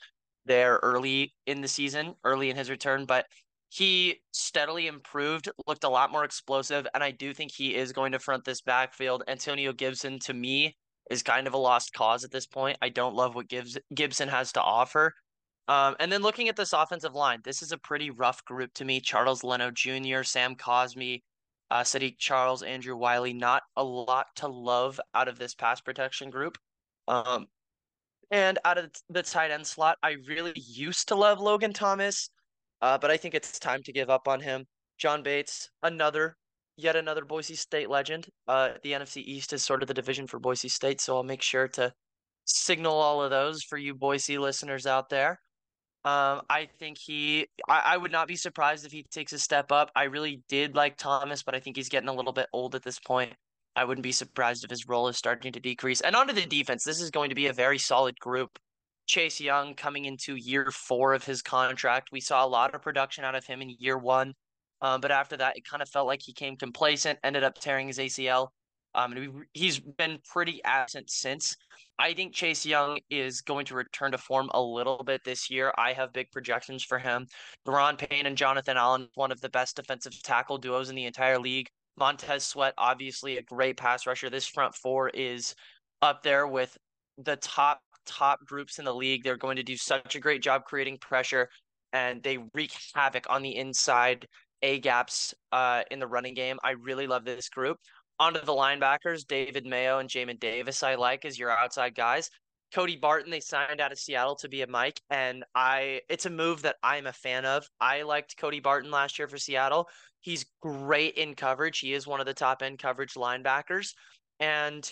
there 0.46 0.78
early 0.84 1.34
in 1.46 1.62
the 1.62 1.70
season, 1.70 2.16
early 2.26 2.50
in 2.50 2.58
his 2.58 2.70
return, 2.70 3.06
but 3.06 3.26
he 3.70 4.20
steadily 4.34 4.88
improved, 4.88 5.50
looked 5.68 5.86
a 5.86 5.90
lot 5.90 6.12
more 6.12 6.26
explosive, 6.26 6.86
and 6.94 7.02
I 7.02 7.12
do 7.12 7.34
think 7.34 7.52
he 7.54 7.76
is 7.76 7.94
going 7.94 8.12
to 8.12 8.20
front 8.20 8.44
this 8.44 8.60
backfield. 8.62 9.24
Antonio 9.30 9.72
Gibson, 9.72 10.20
to 10.20 10.34
me, 10.34 10.76
is 11.10 11.24
kind 11.24 11.48
of 11.48 11.54
a 11.54 11.58
lost 11.58 11.94
cause 11.94 12.26
at 12.26 12.32
this 12.32 12.46
point. 12.46 12.78
I 12.82 12.90
don't 12.90 13.16
love 13.16 13.34
what 13.34 13.48
Gibbs 13.48 13.78
Gibson 13.96 14.28
has 14.28 14.52
to 14.52 14.62
offer. 14.62 15.14
Um, 15.70 15.96
and 15.98 16.12
then 16.12 16.24
looking 16.24 16.50
at 16.50 16.58
this 16.58 16.74
offensive 16.74 17.16
line, 17.16 17.40
this 17.46 17.62
is 17.62 17.72
a 17.72 17.78
pretty 17.78 18.10
rough 18.10 18.44
group 18.44 18.74
to 18.74 18.86
me. 18.86 19.00
Charles 19.00 19.46
Leno 19.46 19.72
Jr., 19.72 20.24
Sam 20.24 20.56
Cosmi, 20.56 21.22
uh, 21.72 21.82
Saahdiq 21.82 22.18
Charles, 22.18 22.64
Andrew 22.64 22.96
Wylie. 22.96 23.34
Not 23.34 23.64
a 23.76 23.84
lot 23.84 24.28
to 24.38 24.48
love 24.48 25.00
out 25.14 25.28
of 25.28 25.38
this 25.38 25.54
pass 25.56 25.82
protection 25.82 26.30
group. 26.30 26.58
Um, 27.08 27.48
and 28.32 28.60
out 28.66 28.78
of 28.78 28.92
the 29.10 29.24
tight 29.24 29.52
end 29.52 29.66
slot, 29.66 29.98
I 30.04 30.18
really 30.28 30.54
used 30.56 31.08
to 31.10 31.16
love 31.16 31.40
Logan 31.40 31.74
Thomas, 31.74 32.30
uh, 32.82 32.98
but 32.98 33.10
I 33.10 33.18
think 33.18 33.34
it's 33.34 33.60
time 33.60 33.82
to 33.84 33.94
give 33.94 34.10
up 34.10 34.28
on 34.28 34.42
him. 34.42 34.66
John 34.98 35.24
Bates, 35.24 35.70
another, 35.84 36.36
yet 36.76 36.96
another 36.96 37.24
Boise 37.24 37.56
State 37.56 37.90
legend. 37.90 38.28
Uh, 38.48 38.72
the 38.84 38.92
NFC 38.92 39.24
East 39.24 39.54
is 39.54 39.64
sort 39.64 39.82
of 39.82 39.88
the 39.88 39.94
division 39.94 40.28
for 40.28 40.40
Boise 40.40 40.70
State, 40.70 41.00
so 41.00 41.16
I'll 41.16 41.24
make 41.24 41.42
sure 41.42 41.68
to 41.70 41.94
signal 42.46 42.94
all 42.94 43.22
of 43.22 43.30
those 43.30 43.64
for 43.64 43.78
you 43.78 43.94
Boise 43.94 44.38
listeners 44.38 44.86
out 44.86 45.10
there. 45.10 45.40
Um, 46.06 46.42
I 46.50 46.70
think 46.80 46.98
he, 46.98 47.48
I, 47.68 47.82
I 47.86 47.98
would 47.98 48.12
not 48.12 48.28
be 48.28 48.36
surprised 48.36 48.86
if 48.86 48.92
he 48.92 49.04
takes 49.04 49.34
a 49.34 49.40
step 49.40 49.72
up. 49.72 49.92
I 49.96 50.04
really 50.04 50.42
did 50.48 50.76
like 50.76 50.98
Thomas, 50.98 51.44
but 51.44 51.56
I 51.56 51.60
think 51.60 51.76
he's 51.76 51.90
getting 51.90 52.08
a 52.08 52.14
little 52.14 52.32
bit 52.32 52.48
old 52.54 52.76
at 52.76 52.84
this 52.84 53.00
point. 53.00 53.34
I 53.76 53.84
wouldn't 53.84 54.04
be 54.04 54.12
surprised 54.12 54.64
if 54.64 54.70
his 54.70 54.88
role 54.88 55.08
is 55.08 55.18
starting 55.18 55.52
to 55.52 55.60
decrease. 55.60 56.02
And 56.02 56.16
onto 56.16 56.34
the 56.34 56.46
defense, 56.46 56.84
this 56.84 57.02
is 57.02 57.12
going 57.12 57.30
to 57.30 57.36
be 57.36 57.48
a 57.48 57.54
very 57.54 57.78
solid 57.78 58.20
group. 58.20 58.58
Chase 59.06 59.40
Young 59.40 59.74
coming 59.74 60.06
into 60.06 60.36
year 60.36 60.72
four 60.72 61.14
of 61.14 61.24
his 61.24 61.42
contract. 61.42 62.10
We 62.12 62.22
saw 62.22 62.46
a 62.46 62.48
lot 62.48 62.74
of 62.74 62.82
production 62.82 63.24
out 63.24 63.36
of 63.36 63.46
him 63.46 63.62
in 63.62 63.76
year 63.78 63.98
one. 63.98 64.34
Um, 64.82 65.02
but 65.02 65.12
after 65.12 65.38
that, 65.38 65.58
it 65.58 65.66
kind 65.66 65.82
of 65.82 65.90
felt 65.90 66.08
like 66.08 66.22
he 66.22 66.34
came 66.34 66.56
complacent, 66.56 67.20
ended 67.24 67.44
up 67.44 67.56
tearing 67.60 67.88
his 67.88 68.00
ACL. 68.00 68.50
Um, 68.98 69.14
and 69.14 69.46
he's 69.54 69.80
been 69.80 70.20
pretty 70.28 70.62
absent 70.66 71.10
since. 71.10 71.56
I 72.00 72.14
think 72.14 72.34
Chase 72.34 72.66
Young 72.66 73.00
is 73.10 73.42
going 73.42 73.66
to 73.68 73.76
return 73.76 74.12
to 74.12 74.18
form 74.18 74.50
a 74.54 74.62
little 74.62 75.04
bit 75.04 75.22
this 75.24 75.50
year. 75.50 75.72
I 75.78 75.94
have 75.94 76.14
big 76.14 76.32
projections 76.32 76.84
for 76.84 77.00
him. 77.00 77.28
Daron 77.66 77.98
Payne 77.98 78.26
and 78.26 78.38
Jonathan 78.38 78.78
Allen, 78.78 79.08
one 79.16 79.32
of 79.32 79.42
the 79.42 79.50
best 79.50 79.76
defensive 79.76 80.22
tackle 80.24 80.58
duos 80.58 80.90
in 80.90 80.96
the 80.96 81.06
entire 81.06 81.40
league. 81.40 81.68
Montez 81.98 82.44
Sweat, 82.44 82.74
obviously 82.78 83.38
a 83.38 83.44
great 83.44 83.78
pass 83.78 84.06
rusher. 84.06 84.30
This 84.30 84.48
front 84.48 84.76
four 84.76 85.10
is 85.10 85.56
up 86.02 86.22
there 86.22 86.48
with 86.48 86.78
the 87.18 87.38
top 87.38 87.80
top 88.06 88.40
groups 88.46 88.80
in 88.80 88.86
the 88.86 88.94
league. 88.94 89.24
They're 89.24 89.38
going 89.38 89.58
to 89.58 89.64
do 89.64 89.78
such 89.78 90.16
a 90.16 90.20
great 90.20 90.42
job 90.42 90.64
creating 90.66 91.00
pressure, 91.00 91.50
and 91.94 92.22
they 92.22 92.38
wreak 92.54 92.72
havoc 92.94 93.26
on 93.30 93.42
the 93.42 93.56
inside 93.56 94.28
a 94.64 94.80
gaps 94.80 95.34
uh, 95.52 95.84
in 95.92 96.00
the 96.00 96.08
running 96.08 96.34
game. 96.34 96.58
I 96.64 96.72
really 96.72 97.08
love 97.08 97.26
this 97.26 97.50
group. 97.50 97.78
Onto 98.20 98.40
the 98.42 98.52
linebackers, 98.52 99.28
David 99.28 99.66
Mayo 99.66 100.00
and 100.00 100.10
Jamin 100.10 100.40
Davis, 100.40 100.82
I 100.82 100.96
like 100.96 101.24
as 101.24 101.38
your 101.38 101.52
outside 101.52 101.94
guys. 101.94 102.30
Cody 102.74 102.98
Barton, 102.98 103.32
they 103.32 103.40
signed 103.40 103.80
out 103.80 103.92
of 103.92 104.00
Seattle 104.00 104.36
to 104.38 104.50
be 104.50 104.62
a 104.62 104.68
Mike, 104.68 105.00
and 105.10 105.46
I 105.56 106.02
it's 106.10 106.26
a 106.26 106.30
move 106.30 106.64
that 106.64 106.76
I'm 106.84 107.08
a 107.08 107.14
fan 107.14 107.46
of. 107.46 107.66
I 107.80 108.02
liked 108.02 108.38
Cody 108.38 108.60
Barton 108.60 108.92
last 108.92 109.18
year 109.20 109.28
for 109.28 109.38
Seattle. 109.38 109.88
He's 110.22 110.46
great 110.62 111.16
in 111.16 111.36
coverage. 111.36 111.80
He 111.80 111.94
is 111.94 112.08
one 112.08 112.20
of 112.20 112.26
the 112.26 112.34
top 112.34 112.62
end 112.62 112.80
coverage 112.80 113.14
linebackers. 113.14 113.94
And 114.40 114.92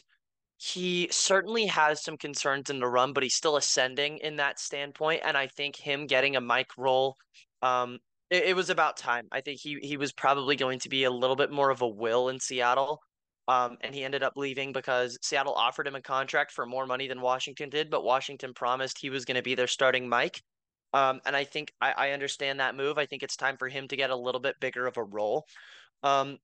he 0.58 1.10
certainly 1.12 1.66
has 1.66 2.04
some 2.04 2.18
concerns 2.18 2.70
in 2.70 2.80
the 2.80 2.88
run, 2.88 3.12
but 3.12 3.24
he's 3.24 3.36
still 3.36 3.58
ascending 3.58 4.20
in 4.20 4.38
that 4.38 4.60
standpoint. 4.60 5.22
And 5.26 5.36
I 5.36 5.48
think 5.48 5.76
him 5.76 6.08
getting 6.08 6.36
a 6.36 6.42
Mike 6.42 6.72
role, 6.78 7.18
um, 7.62 8.00
it, 8.30 8.46
it 8.46 8.56
was 8.56 8.70
about 8.70 8.98
time. 8.98 9.28
I 9.32 9.42
think 9.42 9.60
he 9.62 9.80
he 9.82 9.98
was 9.98 10.14
probably 10.14 10.56
going 10.56 10.80
to 10.80 10.90
be 10.90 11.04
a 11.04 11.12
little 11.12 11.36
bit 11.36 11.52
more 11.52 11.72
of 11.72 11.82
a 11.82 11.88
will 11.88 12.30
in 12.30 12.40
Seattle. 12.40 13.02
Um, 13.48 13.78
and 13.82 13.94
he 13.94 14.04
ended 14.04 14.24
up 14.24 14.34
leaving 14.36 14.74
because 14.74 15.18
Seattle 15.22 15.54
offered 15.54 15.88
him 15.88 15.96
a 15.96 16.02
contract 16.02 16.52
for 16.52 16.66
more 16.66 16.88
money 16.88 17.08
than 17.08 17.22
Washington 17.22 17.70
did, 17.70 17.92
but 17.92 18.04
Washington 18.04 18.54
promised 18.54 18.98
he 18.98 19.12
was 19.12 19.26
going 19.26 19.36
to 19.36 19.44
be 19.44 19.56
their 19.56 19.68
starting 19.68 20.10
Mike. 20.10 20.42
Um, 20.94 21.20
and 21.26 21.36
I 21.36 21.44
think 21.44 21.72
I, 21.82 21.92
I 21.92 22.12
understand 22.12 22.60
that 22.60 22.76
move. 22.76 22.98
I 22.98 23.06
think 23.06 23.22
it's 23.22 23.36
time 23.36 23.58
for 23.58 23.68
him 23.68 23.88
to 23.90 23.96
get 23.96 24.10
a 24.10 24.16
little 24.16 24.42
bit 24.42 24.56
bigger 24.60 24.88
of 24.88 24.98
a 24.98 25.04
role. 25.04 25.46
Um, 26.04 26.38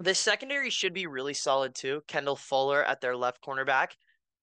the 0.00 0.14
secondary 0.14 0.70
should 0.70 0.94
be 0.94 1.06
really 1.06 1.34
solid 1.34 1.74
too. 1.74 2.02
Kendall 2.08 2.36
Fuller 2.36 2.82
at 2.82 3.00
their 3.00 3.14
left 3.14 3.44
cornerback. 3.44 3.88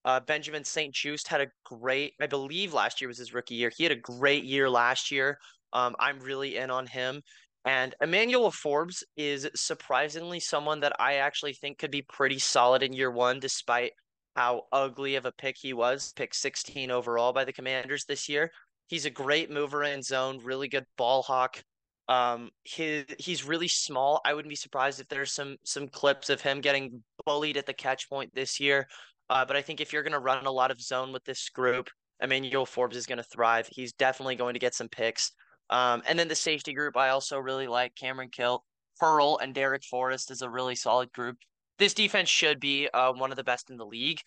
Uh, 0.06 0.20
Benjamin 0.20 0.63
St. 0.63 0.93
Juste 0.93 1.28
had 1.28 1.41
a 1.41 1.48
great, 1.65 2.13
I 2.22 2.28
believe 2.28 2.74
last 2.74 3.02
year 3.02 3.08
was 3.08 3.17
his 3.17 3.34
rookie 3.34 3.56
year. 3.56 3.72
He 3.76 3.84
had 3.84 3.91
a 3.91 3.96
great 3.96 4.46
year 4.46 4.70
last 4.70 5.12
year. 5.12 5.39
Um, 5.74 5.96
I'm 6.00 6.20
really 6.20 6.56
in 6.56 6.70
on 6.70 6.86
him. 6.86 7.22
And 7.65 7.96
Emmanuel 8.02 8.52
Forbes 8.52 9.04
is 9.17 9.50
surprisingly 9.56 10.39
someone 10.39 10.80
that 10.82 10.96
I 11.00 11.15
actually 11.15 11.54
think 11.54 11.80
could 11.80 11.91
be 11.91 12.02
pretty 12.02 12.39
solid 12.39 12.82
in 12.82 12.93
year 12.93 13.12
one, 13.12 13.39
despite 13.39 13.91
how 14.36 14.63
ugly 14.72 15.15
of 15.15 15.26
a 15.26 15.32
pick 15.32 15.58
he 15.60 15.74
was, 15.74 16.13
pick 16.15 16.34
16 16.34 16.91
overall 16.91 17.34
by 17.34 17.43
the 17.43 17.52
Commanders 17.52 18.06
this 18.06 18.30
year. 18.30 18.52
He's 18.88 19.06
a 19.06 19.10
great 19.10 19.50
mover 19.50 19.84
in 19.84 20.02
zone, 20.02 20.39
really 20.43 20.70
good 20.70 20.86
ball 20.98 21.24
hawk. 21.24 21.62
Um, 22.08 22.52
he 22.63 23.04
he's 23.20 23.43
really 23.43 23.67
small. 23.67 24.22
I 24.24 24.34
wouldn't 24.34 24.50
be 24.50 24.56
surprised 24.56 25.02
if 25.02 25.10
there's 25.10 25.34
some 25.34 25.58
some 25.65 25.89
clips 25.89 26.30
of 26.30 26.39
him 26.39 26.62
getting 26.62 27.04
bullied 27.26 27.58
at 27.58 27.65
the 27.65 27.74
catch 27.74 28.10
point 28.10 28.34
this 28.34 28.62
year. 28.62 28.88
Uh, 29.30 29.43
but 29.43 29.58
I 29.58 29.62
think 29.62 29.82
if 29.82 29.91
you're 29.91 30.04
going 30.04 30.13
to 30.13 30.20
run 30.20 30.46
a 30.46 30.52
lot 30.52 30.72
of 30.72 30.80
zone 30.80 31.12
with 31.12 31.26
this 31.26 31.50
group, 31.50 31.89
Emmanuel 32.22 32.65
Forbes 32.65 32.96
is 32.96 33.06
going 33.06 33.17
to 33.17 33.24
thrive. 33.24 33.67
He's 33.70 33.91
definitely 33.91 34.36
going 34.36 34.54
to 34.54 34.60
get 34.60 34.74
some 34.74 34.88
picks. 34.88 35.34
Um, 35.69 36.01
and 36.08 36.17
then 36.17 36.27
the 36.27 36.36
safety 36.36 36.73
group, 36.73 36.95
I 36.95 37.10
also 37.10 37.39
really 37.39 37.67
like 37.67 37.95
Cameron 37.95 38.30
Kill, 38.30 38.63
Pearl, 38.99 39.38
and 39.41 39.53
Darrick 39.53 39.84
Forrest 39.86 40.32
is 40.32 40.41
a 40.41 40.49
really 40.49 40.75
solid 40.75 41.12
group. 41.12 41.38
This 41.77 41.93
defense 41.93 42.30
should 42.30 42.60
be 42.60 42.88
uh, 42.93 43.13
one 43.13 43.32
of 43.32 43.38
the 43.38 43.43
best 43.43 43.69
in 43.69 43.77
the 43.77 43.86
league. 43.86 44.19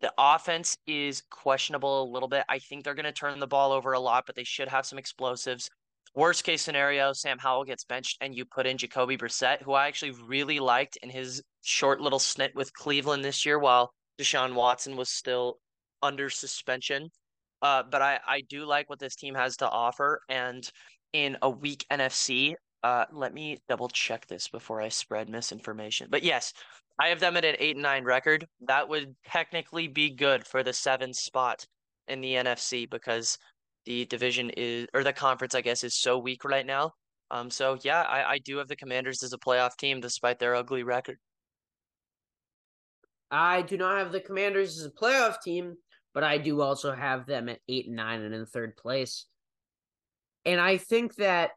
The 0.00 0.12
offense 0.18 0.76
is 0.86 1.22
questionable 1.30 2.02
a 2.02 2.10
little 2.10 2.28
bit. 2.28 2.44
I 2.48 2.58
think 2.58 2.84
they're 2.84 2.94
going 2.94 3.04
to 3.04 3.12
turn 3.12 3.38
the 3.38 3.46
ball 3.46 3.72
over 3.72 3.92
a 3.92 4.00
lot, 4.00 4.24
but 4.26 4.34
they 4.36 4.44
should 4.44 4.68
have 4.68 4.86
some 4.86 4.98
explosives. 4.98 5.70
Worst 6.14 6.44
case 6.44 6.62
scenario, 6.62 7.12
Sam 7.12 7.38
Howell 7.38 7.64
gets 7.64 7.84
benched 7.84 8.18
and 8.20 8.34
you 8.34 8.44
put 8.44 8.66
in 8.66 8.78
Jacoby 8.78 9.16
Brissett, 9.16 9.62
who 9.62 9.72
I 9.72 9.88
actually 9.88 10.12
really 10.12 10.60
liked 10.60 10.96
in 11.02 11.10
his 11.10 11.42
short 11.62 12.00
little 12.00 12.20
snit 12.20 12.54
with 12.54 12.72
Cleveland 12.72 13.24
this 13.24 13.44
year 13.44 13.58
while 13.58 13.92
Deshaun 14.18 14.54
Watson 14.54 14.96
was 14.96 15.08
still 15.08 15.58
under 16.02 16.30
suspension. 16.30 17.10
Uh, 17.64 17.82
but 17.82 18.02
I, 18.02 18.20
I 18.26 18.42
do 18.42 18.66
like 18.66 18.90
what 18.90 18.98
this 18.98 19.16
team 19.16 19.34
has 19.34 19.56
to 19.56 19.68
offer. 19.68 20.20
And 20.28 20.70
in 21.14 21.38
a 21.40 21.48
weak 21.48 21.86
NFC, 21.90 22.54
uh, 22.82 23.06
let 23.10 23.32
me 23.32 23.56
double 23.70 23.88
check 23.88 24.26
this 24.26 24.48
before 24.48 24.82
I 24.82 24.90
spread 24.90 25.30
misinformation. 25.30 26.08
But 26.10 26.22
yes, 26.22 26.52
I 27.00 27.08
have 27.08 27.20
them 27.20 27.38
at 27.38 27.44
an 27.46 27.56
eight 27.58 27.76
and 27.76 27.82
nine 27.82 28.04
record. 28.04 28.46
That 28.68 28.86
would 28.90 29.16
technically 29.26 29.88
be 29.88 30.10
good 30.10 30.46
for 30.46 30.62
the 30.62 30.74
seventh 30.74 31.16
spot 31.16 31.66
in 32.06 32.20
the 32.20 32.34
NFC 32.34 32.88
because 32.88 33.38
the 33.86 34.04
division 34.04 34.50
is 34.50 34.86
or 34.92 35.02
the 35.02 35.14
conference, 35.14 35.54
I 35.54 35.62
guess, 35.62 35.84
is 35.84 35.94
so 35.94 36.18
weak 36.18 36.44
right 36.44 36.66
now. 36.66 36.92
Um, 37.30 37.50
so 37.50 37.78
yeah, 37.82 38.02
I, 38.02 38.32
I 38.32 38.38
do 38.38 38.58
have 38.58 38.68
the 38.68 38.76
Commanders 38.76 39.22
as 39.22 39.32
a 39.32 39.38
playoff 39.38 39.76
team 39.78 40.02
despite 40.02 40.38
their 40.38 40.54
ugly 40.54 40.82
record. 40.82 41.16
I 43.30 43.62
do 43.62 43.78
not 43.78 43.98
have 43.98 44.12
the 44.12 44.20
Commanders 44.20 44.78
as 44.78 44.84
a 44.84 44.90
playoff 44.90 45.40
team 45.42 45.76
but 46.14 46.22
I 46.24 46.38
do 46.38 46.60
also 46.60 46.94
have 46.94 47.26
them 47.26 47.48
at 47.48 47.58
eight 47.68 47.88
and 47.88 47.96
nine 47.96 48.22
and 48.22 48.34
in 48.34 48.46
third 48.46 48.76
place. 48.76 49.26
And 50.46 50.60
I 50.60 50.76
think 50.76 51.16
that 51.16 51.50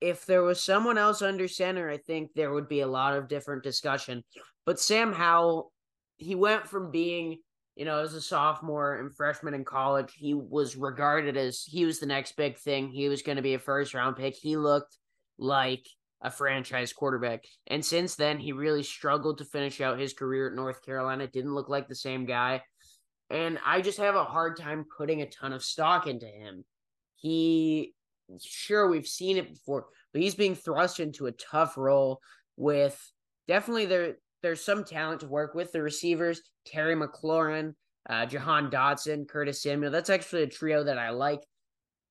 if 0.00 0.26
there 0.26 0.42
was 0.42 0.62
someone 0.62 0.98
else 0.98 1.22
under 1.22 1.48
center, 1.48 1.88
I 1.88 1.96
think 1.96 2.30
there 2.34 2.52
would 2.52 2.68
be 2.68 2.80
a 2.80 2.86
lot 2.86 3.16
of 3.16 3.28
different 3.28 3.62
discussion. 3.62 4.22
But 4.66 4.80
Sam 4.80 5.12
Howell, 5.12 5.72
he 6.16 6.34
went 6.34 6.68
from 6.68 6.90
being, 6.90 7.38
you 7.76 7.84
know, 7.84 8.00
as 8.00 8.12
a 8.14 8.20
sophomore 8.20 8.96
and 8.96 9.14
freshman 9.14 9.54
in 9.54 9.64
college, 9.64 10.12
he 10.14 10.34
was 10.34 10.76
regarded 10.76 11.36
as 11.36 11.62
he 11.62 11.84
was 11.84 12.00
the 12.00 12.06
next 12.06 12.36
big 12.36 12.58
thing. 12.58 12.90
He 12.90 13.08
was 13.08 13.22
going 13.22 13.36
to 13.36 13.42
be 13.42 13.54
a 13.54 13.58
first 13.58 13.94
round 13.94 14.16
pick. 14.16 14.34
He 14.34 14.56
looked 14.56 14.98
like 15.38 15.86
a 16.20 16.30
franchise 16.30 16.92
quarterback. 16.92 17.44
And 17.68 17.84
since 17.84 18.16
then, 18.16 18.38
he 18.38 18.52
really 18.52 18.82
struggled 18.82 19.38
to 19.38 19.44
finish 19.44 19.80
out 19.80 19.98
his 19.98 20.12
career 20.12 20.48
at 20.48 20.54
North 20.54 20.84
Carolina. 20.84 21.26
Didn't 21.26 21.54
look 21.54 21.68
like 21.68 21.88
the 21.88 21.94
same 21.94 22.26
guy. 22.26 22.62
And 23.32 23.58
I 23.64 23.80
just 23.80 23.96
have 23.96 24.14
a 24.14 24.24
hard 24.24 24.58
time 24.58 24.84
putting 24.96 25.22
a 25.22 25.26
ton 25.26 25.54
of 25.54 25.64
stock 25.64 26.06
into 26.06 26.26
him. 26.26 26.66
He, 27.16 27.94
sure, 28.42 28.86
we've 28.88 29.06
seen 29.06 29.38
it 29.38 29.48
before, 29.54 29.86
but 30.12 30.20
he's 30.20 30.34
being 30.34 30.54
thrust 30.54 31.00
into 31.00 31.26
a 31.26 31.32
tough 31.32 31.78
role 31.78 32.20
with 32.58 33.00
definitely 33.48 33.86
there. 33.86 34.16
There's 34.42 34.62
some 34.62 34.84
talent 34.84 35.20
to 35.20 35.28
work 35.28 35.54
with. 35.54 35.72
The 35.72 35.80
receivers, 35.80 36.42
Terry 36.66 36.94
McLaurin, 36.94 37.74
uh, 38.10 38.26
Jahan 38.26 38.70
Dotson, 38.70 39.26
Curtis 39.26 39.62
Samuel. 39.62 39.90
That's 39.90 40.10
actually 40.10 40.42
a 40.42 40.48
trio 40.48 40.84
that 40.84 40.98
I 40.98 41.08
like. 41.08 41.40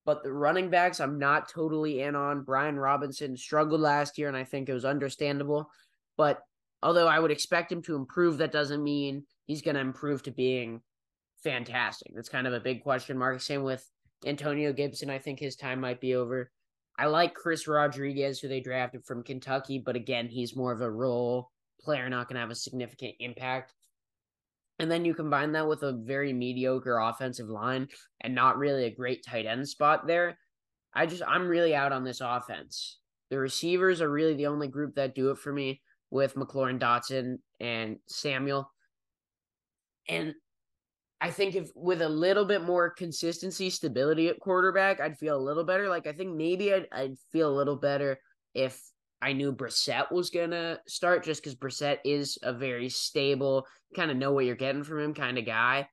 But 0.06 0.24
the 0.24 0.34
running 0.34 0.72
backs, 0.72 1.00
I'm 1.00 1.20
not 1.20 1.50
totally 1.50 2.02
in 2.02 2.16
on. 2.16 2.42
Brian 2.42 2.80
Robinson 2.80 3.38
struggled 3.38 3.82
last 3.82 4.18
year, 4.18 4.28
and 4.28 4.38
I 4.38 4.44
think 4.44 4.70
it 4.70 4.74
was 4.74 4.86
understandable. 4.86 5.70
But 6.18 6.40
although 6.82 7.08
I 7.08 7.20
would 7.20 7.30
expect 7.30 7.72
him 7.72 7.84
to 7.84 7.96
improve, 7.96 8.40
that 8.40 8.52
doesn't 8.52 8.84
mean 8.84 9.26
he's 9.46 9.62
going 9.62 9.76
to 9.76 9.82
improve 9.82 10.24
to 10.24 10.32
being 10.32 10.82
fantastic. 11.44 12.14
That's 12.16 12.30
kind 12.30 12.48
of 12.48 12.54
a 12.54 12.60
big 12.60 12.84
question 12.84 13.18
mark. 13.18 13.42
Same 13.42 13.64
with 13.64 13.88
Antonio 14.26 14.74
Gibson. 14.74 15.10
I 15.10 15.20
think 15.20 15.40
his 15.40 15.56
time 15.56 15.82
might 15.82 16.02
be 16.02 16.16
over. 16.16 16.52
I 16.98 17.06
like 17.06 17.34
Chris 17.34 17.68
Rodriguez, 17.68 18.40
who 18.40 18.48
they 18.48 18.60
drafted 18.60 19.06
from 19.06 19.24
Kentucky, 19.24 19.82
but 19.84 19.96
again, 19.96 20.28
he's 20.28 20.56
more 20.56 20.72
of 20.72 20.82
a 20.82 20.92
role 20.92 21.50
player, 21.80 22.10
not 22.10 22.28
going 22.28 22.36
to 22.36 22.42
have 22.42 22.52
a 22.52 22.56
significant 22.56 23.16
impact. 23.20 23.74
And 24.80 24.92
then 24.92 25.06
you 25.06 25.14
combine 25.14 25.52
that 25.54 25.68
with 25.68 25.84
a 25.84 25.94
very 25.94 26.34
mediocre 26.34 26.98
offensive 26.98 27.50
line 27.50 27.88
and 28.22 28.34
not 28.36 28.58
really 28.58 28.86
a 28.86 28.96
great 28.96 29.24
tight 29.26 29.46
end 29.46 29.68
spot 29.68 30.08
there. 30.08 30.38
I 30.94 31.06
just, 31.06 31.24
I'm 31.28 31.48
really 31.48 31.76
out 31.76 31.92
on 31.92 32.04
this 32.04 32.22
offense. 32.22 33.00
The 33.30 33.40
receivers 33.40 34.02
are 34.02 34.10
really 34.10 34.34
the 34.34 34.48
only 34.48 34.68
group 34.68 34.96
that 34.96 35.16
do 35.16 35.32
it 35.32 35.38
for 35.38 35.54
me 35.54 35.82
with 36.10 36.36
McLaurin 36.36 36.80
Dotson 36.80 37.38
and 37.60 37.98
Samuel. 38.08 38.70
And 40.10 40.34
I 41.24 41.30
think 41.30 41.56
if 41.56 41.70
with 41.76 42.02
a 42.02 42.10
little 42.10 42.46
bit 42.46 42.64
more 42.64 42.90
consistency, 42.90 43.70
stability 43.70 44.28
at 44.30 44.40
quarterback, 44.40 45.00
I'd 45.00 45.20
feel 45.20 45.38
a 45.38 45.40
little 45.40 45.64
better. 45.64 45.88
Like 45.88 46.08
I 46.08 46.14
think 46.14 46.36
maybe 46.36 46.74
I'd, 46.74 46.88
I'd 46.92 47.20
feel 47.32 47.50
a 47.50 47.56
little 47.56 47.76
better 47.76 48.20
if 48.56 48.82
I 49.22 49.34
knew 49.34 49.54
Brissett 49.54 50.12
was 50.12 50.32
gonna 50.32 50.80
start 50.88 51.24
just 51.24 51.44
because 51.44 51.56
Brissett 51.56 52.00
is 52.04 52.40
a 52.42 52.52
very 52.52 52.90
stable, 52.90 53.68
kind 53.96 54.10
of 54.10 54.18
know 54.18 54.32
what 54.32 54.46
you're 54.46 54.56
getting 54.56 54.84
from 54.84 55.00
him 55.00 55.14
kind 55.14 55.38
of 55.38 55.46
guy. 55.46 55.88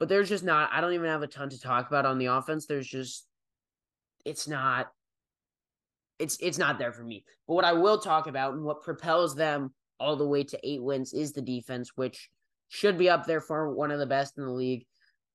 But 0.00 0.08
there's 0.08 0.28
just 0.28 0.42
not. 0.42 0.70
I 0.72 0.80
don't 0.80 0.94
even 0.94 1.06
have 1.08 1.22
a 1.22 1.28
ton 1.28 1.50
to 1.50 1.60
talk 1.60 1.86
about 1.86 2.04
on 2.04 2.18
the 2.18 2.26
offense. 2.26 2.66
There's 2.66 2.88
just, 2.88 3.26
it's 4.24 4.48
not. 4.48 4.88
It's 6.18 6.36
it's 6.40 6.58
not 6.58 6.80
there 6.80 6.92
for 6.92 7.04
me. 7.04 7.24
But 7.46 7.54
what 7.54 7.64
I 7.64 7.72
will 7.72 7.98
talk 7.98 8.26
about 8.26 8.54
and 8.54 8.64
what 8.64 8.82
propels 8.82 9.36
them 9.36 9.72
all 10.00 10.16
the 10.16 10.26
way 10.26 10.42
to 10.42 10.58
eight 10.64 10.82
wins 10.82 11.12
is 11.12 11.32
the 11.32 11.42
defense, 11.42 11.92
which 11.94 12.30
should 12.68 12.98
be 12.98 13.08
up 13.08 13.26
there 13.26 13.40
for 13.40 13.74
one 13.74 13.90
of 13.90 13.98
the 13.98 14.06
best 14.06 14.38
in 14.38 14.44
the 14.44 14.50
league. 14.50 14.86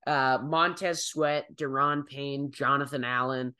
Uh, 0.06 0.38
Montez 0.42 1.06
Sweat, 1.06 1.46
Daron 1.54 2.06
Payne, 2.06 2.50
Jonathan 2.50 3.04
Allen, 3.04 3.54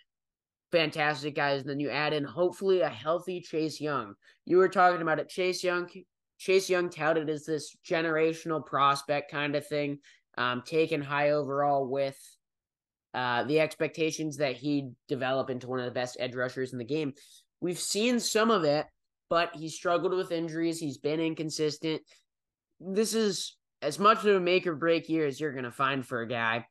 fantastic 0.72 1.34
guys. 1.34 1.60
And 1.60 1.70
then 1.70 1.80
you 1.80 1.90
add 1.90 2.12
in 2.12 2.24
hopefully 2.24 2.80
a 2.80 2.88
healthy 2.88 3.40
Chase 3.40 3.80
Young. 3.80 4.14
You 4.46 4.58
were 4.58 4.68
talking 4.68 5.02
about 5.02 5.18
it. 5.18 5.28
Chase 5.28 5.62
Young, 5.62 5.88
Chase 6.38 6.70
Young 6.70 6.90
touted 6.90 7.28
as 7.28 7.44
this 7.44 7.76
generational 7.86 8.64
prospect 8.64 9.30
kind 9.30 9.54
of 9.54 9.66
thing, 9.66 9.98
um, 10.38 10.62
taken 10.64 11.02
high 11.02 11.30
overall 11.30 11.86
with 11.86 12.18
uh, 13.12 13.44
the 13.44 13.60
expectations 13.60 14.36
that 14.38 14.56
he'd 14.56 14.94
develop 15.08 15.50
into 15.50 15.68
one 15.68 15.80
of 15.80 15.84
the 15.84 15.90
best 15.90 16.16
edge 16.20 16.34
rushers 16.34 16.72
in 16.72 16.78
the 16.78 16.84
game. 16.84 17.12
We've 17.60 17.78
seen 17.78 18.20
some 18.20 18.50
of 18.50 18.64
it, 18.64 18.86
but 19.28 19.54
he 19.54 19.68
struggled 19.68 20.14
with 20.14 20.32
injuries. 20.32 20.78
He's 20.78 20.98
been 20.98 21.20
inconsistent. 21.20 22.02
This 22.80 23.14
is 23.14 23.56
as 23.82 23.98
much 23.98 24.24
of 24.24 24.36
a 24.36 24.40
make 24.40 24.66
or 24.66 24.74
break 24.74 25.08
year 25.08 25.26
as 25.26 25.40
you're 25.40 25.52
going 25.52 25.64
to 25.64 25.70
find 25.70 26.06
for 26.06 26.20
a 26.20 26.28
guy 26.28 26.66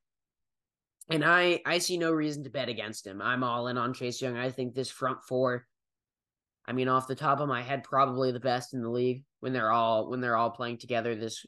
and 1.09 1.25
I 1.25 1.61
I 1.65 1.79
see 1.79 1.97
no 1.97 2.11
reason 2.11 2.43
to 2.43 2.49
bet 2.49 2.69
against 2.69 3.05
him. 3.05 3.21
I'm 3.21 3.43
all 3.43 3.67
in 3.67 3.77
on 3.77 3.93
Chase 3.93 4.21
Young. 4.21 4.37
I 4.37 4.51
think 4.51 4.73
this 4.73 4.91
front 4.91 5.23
four, 5.27 5.65
I 6.65 6.71
mean, 6.71 6.87
off 6.87 7.07
the 7.07 7.15
top 7.15 7.39
of 7.39 7.49
my 7.49 7.61
head, 7.61 7.83
probably 7.83 8.31
the 8.31 8.39
best 8.39 8.73
in 8.73 8.81
the 8.81 8.89
league 8.89 9.23
when 9.39 9.51
they're 9.51 9.71
all 9.71 10.09
when 10.09 10.21
they're 10.21 10.37
all 10.37 10.51
playing 10.51 10.77
together. 10.77 11.15
This 11.15 11.45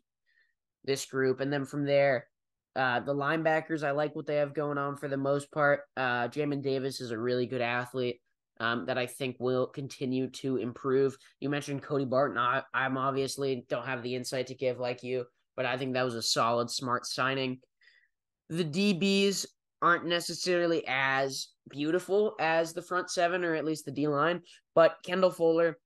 this 0.84 1.06
group, 1.06 1.40
and 1.40 1.54
then 1.54 1.66
from 1.66 1.86
there, 1.86 2.28
uh, 2.76 3.02
the 3.02 3.14
linebackers, 3.14 3.84
I 3.84 3.92
like 3.92 4.16
what 4.16 4.26
they 4.26 4.38
have 4.38 4.56
going 4.56 4.80
on 4.80 4.98
for 4.98 5.08
the 5.08 5.18
most 5.18 5.52
part. 5.52 5.82
Uh, 5.96 6.28
Jamin 6.28 6.64
Davis 6.64 7.00
is 7.00 7.12
a 7.12 7.20
really 7.20 7.46
good 7.46 7.62
athlete. 7.62 8.20
Um, 8.60 8.86
that 8.86 8.98
I 9.00 9.08
think 9.08 9.38
will 9.40 9.66
continue 9.66 10.30
to 10.30 10.58
improve. 10.58 11.18
You 11.40 11.50
mentioned 11.50 11.82
Cody 11.82 12.06
Barton. 12.06 12.38
I, 12.38 12.62
I'm 12.76 12.96
obviously 12.96 13.66
don't 13.70 13.88
have 13.88 14.04
the 14.04 14.14
insight 14.14 14.48
to 14.48 14.54
give 14.54 14.78
like 14.78 15.02
you, 15.02 15.26
but 15.56 15.66
I 15.66 15.78
think 15.78 15.94
that 15.94 16.06
was 16.06 16.16
a 16.16 16.22
solid, 16.22 16.70
smart 16.70 17.06
signing 17.06 17.60
the 18.52 18.66
DBs 18.66 19.46
aren't 19.82 20.06
necessarily 20.06 20.84
as 20.86 21.48
beautiful 21.70 22.36
as 22.40 22.74
the 22.74 22.82
front 22.82 23.10
seven 23.10 23.46
or 23.46 23.56
at 23.56 23.64
least 23.64 23.86
the 23.86 23.92
D 23.92 24.08
line, 24.08 24.42
but 24.76 24.98
Kendall 25.06 25.32
Fuller, 25.32 25.80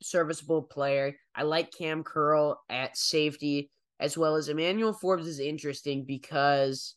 serviceable 0.00 0.62
player. 0.62 1.16
I 1.34 1.42
like 1.42 1.76
Cam 1.76 2.04
Curl 2.04 2.62
at 2.70 2.96
safety 2.96 3.70
as 3.98 4.16
well 4.16 4.36
as 4.36 4.48
Emmanuel 4.48 4.92
Forbes 4.92 5.26
is 5.26 5.40
interesting 5.40 6.04
because 6.04 6.94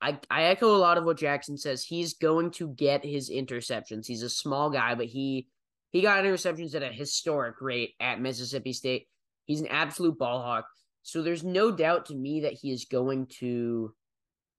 I 0.00 0.18
I 0.30 0.44
echo 0.44 0.74
a 0.74 0.78
lot 0.78 0.96
of 0.96 1.04
what 1.04 1.18
Jackson 1.18 1.58
says. 1.58 1.84
He's 1.84 2.14
going 2.14 2.50
to 2.52 2.68
get 2.68 3.04
his 3.04 3.30
interceptions. 3.30 4.06
He's 4.06 4.22
a 4.22 4.30
small 4.30 4.70
guy, 4.70 4.94
but 4.94 5.06
he 5.06 5.48
he 5.90 6.00
got 6.00 6.24
interceptions 6.24 6.74
at 6.74 6.82
a 6.82 6.88
historic 6.88 7.60
rate 7.60 7.90
at 8.00 8.22
Mississippi 8.22 8.72
State. 8.72 9.06
He's 9.44 9.60
an 9.60 9.68
absolute 9.68 10.18
ball 10.18 10.40
hawk. 10.40 10.64
So 11.02 11.22
there's 11.22 11.44
no 11.44 11.70
doubt 11.70 12.06
to 12.06 12.14
me 12.14 12.40
that 12.40 12.52
he 12.52 12.70
is 12.70 12.84
going 12.84 13.26
to 13.38 13.94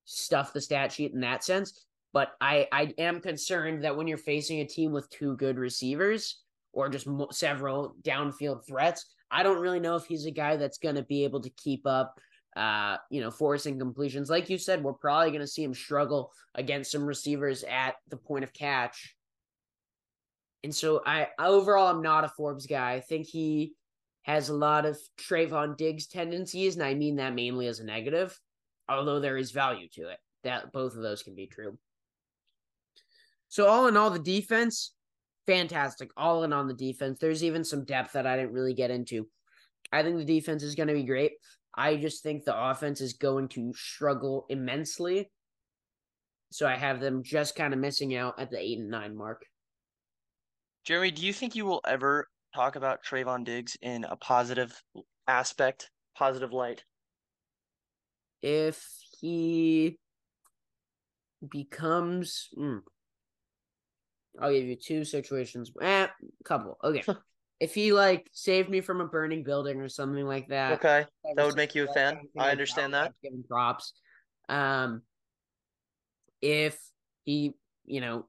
stuff 0.06 0.54
the 0.54 0.62
stat 0.62 0.92
sheet 0.92 1.14
in 1.14 1.22
that 1.22 1.44
sense. 1.44 1.86
But 2.12 2.34
I, 2.40 2.68
I 2.72 2.94
am 2.98 3.22
concerned 3.22 3.84
that 3.84 3.96
when 3.96 4.08
you're 4.08 4.18
facing 4.18 4.60
a 4.60 4.68
team 4.68 4.92
with 4.92 5.10
two 5.10 5.36
good 5.38 5.58
receivers 5.58 6.42
or 6.72 6.90
just 6.90 7.08
mo- 7.08 7.30
several 7.32 7.96
downfield 8.04 8.68
threats, 8.68 9.06
I 9.32 9.42
don't 9.42 9.62
really 9.62 9.80
know 9.80 9.96
if 9.96 10.06
he's 10.06 10.26
a 10.26 10.32
guy 10.32 10.58
that's 10.58 10.78
going 10.78 10.96
to 10.96 11.04
be 11.04 11.24
able 11.24 11.42
to 11.42 11.50
keep 11.50 11.88
up, 11.88 12.20
uh, 12.56 12.98
you 13.10 13.20
know, 13.22 13.32
forcing 13.32 13.80
completions. 13.80 14.30
Like 14.30 14.50
you 14.50 14.60
said, 14.60 14.84
we're 14.84 14.94
probably 14.94 15.32
going 15.32 15.42
to 15.42 15.48
see 15.48 15.64
him 15.64 15.74
struggle 15.74 16.32
against 16.54 16.92
some 16.92 17.06
receivers 17.06 17.64
at 17.64 17.96
the 18.10 18.18
point 18.18 18.44
of 18.44 18.54
catch. 18.54 19.16
And 20.64 20.74
so 20.74 21.02
I 21.06 21.30
overall, 21.40 21.88
I'm 21.88 22.04
not 22.04 22.26
a 22.26 22.30
Forbes 22.30 22.68
guy. 22.68 22.94
I 22.94 23.00
think 23.00 23.26
he 23.26 23.74
has 24.24 24.50
a 24.50 24.56
lot 24.56 24.86
of 24.86 24.98
Trevon 25.18 25.78
Diggs 25.78 26.08
tendencies, 26.08 26.76
and 26.76 26.84
I 26.84 26.94
mean 26.94 27.18
that 27.18 27.36
mainly 27.36 27.68
as 27.68 27.80
a 27.80 27.86
negative, 27.86 28.38
although 28.90 29.20
there 29.20 29.38
is 29.38 29.52
value 29.52 29.88
to 29.94 30.10
it. 30.10 30.18
That 30.44 30.72
both 30.74 30.96
of 30.96 31.02
those 31.02 31.24
can 31.24 31.36
be 31.36 31.48
true. 31.48 31.78
So 33.50 33.68
all 33.68 33.88
in 33.88 33.96
all, 33.96 34.10
the 34.10 34.20
defense, 34.20 34.94
fantastic. 35.46 36.10
All 36.18 36.44
in 36.44 36.52
on 36.52 36.68
the 36.68 36.74
defense. 36.74 37.20
There's 37.20 37.44
even 37.44 37.64
some 37.64 37.86
depth 37.86 38.14
that 38.14 38.26
I 38.26 38.36
didn't 38.36 38.54
really 38.54 38.74
get 38.74 38.92
into. 38.92 39.28
I 39.92 40.04
think 40.04 40.18
the 40.18 40.26
defense 40.26 40.64
is 40.64 40.76
going 40.76 40.88
to 40.88 40.94
be 40.94 41.04
great. 41.04 41.34
I 41.76 41.96
just 41.96 42.24
think 42.24 42.44
the 42.44 42.70
offense 42.70 43.02
is 43.02 43.14
going 43.14 43.50
to 43.50 43.74
struggle 43.76 44.46
immensely. 44.50 45.30
So 46.52 46.68
I 46.68 46.76
have 46.76 47.00
them 47.00 47.24
just 47.24 47.56
kind 47.56 47.74
of 47.74 47.80
missing 47.80 48.16
out 48.16 48.40
at 48.40 48.52
the 48.52 48.60
eight 48.60 48.80
and 48.80 48.90
nine 48.90 49.16
mark. 49.16 49.44
Jeremy, 50.84 51.12
do 51.12 51.26
you 51.26 51.34
think 51.34 51.56
you 51.56 51.66
will 51.66 51.82
ever 51.86 52.28
talk 52.54 52.76
about 52.76 53.04
Trevon 53.04 53.44
Diggs 53.44 53.78
in 53.82 54.04
a 54.04 54.16
positive 54.16 54.82
aspect, 55.28 55.90
positive 56.16 56.52
light? 56.52 56.84
If 58.42 58.86
he 59.20 59.98
becomes, 61.50 62.50
mm, 62.58 62.82
I'll 64.40 64.52
give 64.52 64.66
you 64.66 64.76
two 64.76 65.06
situations. 65.06 65.72
Eh, 65.82 66.08
couple. 66.44 66.78
Okay. 66.84 67.04
if 67.60 67.74
he 67.74 67.94
like 67.94 68.30
saved 68.34 68.70
me 68.70 68.82
from 68.82 69.02
a 69.02 69.06
burning 69.06 69.44
building 69.44 69.80
or 69.80 69.88
something 69.88 70.26
like 70.26 70.48
that. 70.50 70.74
Okay, 70.74 71.06
that 71.36 71.46
would 71.46 71.56
make 71.56 71.76
you 71.76 71.88
a 71.90 71.94
fan. 71.94 72.20
I 72.38 72.52
understand 72.52 72.94
that. 72.94 73.14
Giving 73.24 73.44
props. 73.44 73.94
Um, 74.50 75.04
if 76.42 76.78
he, 77.24 77.54
you 77.86 78.02
know, 78.02 78.26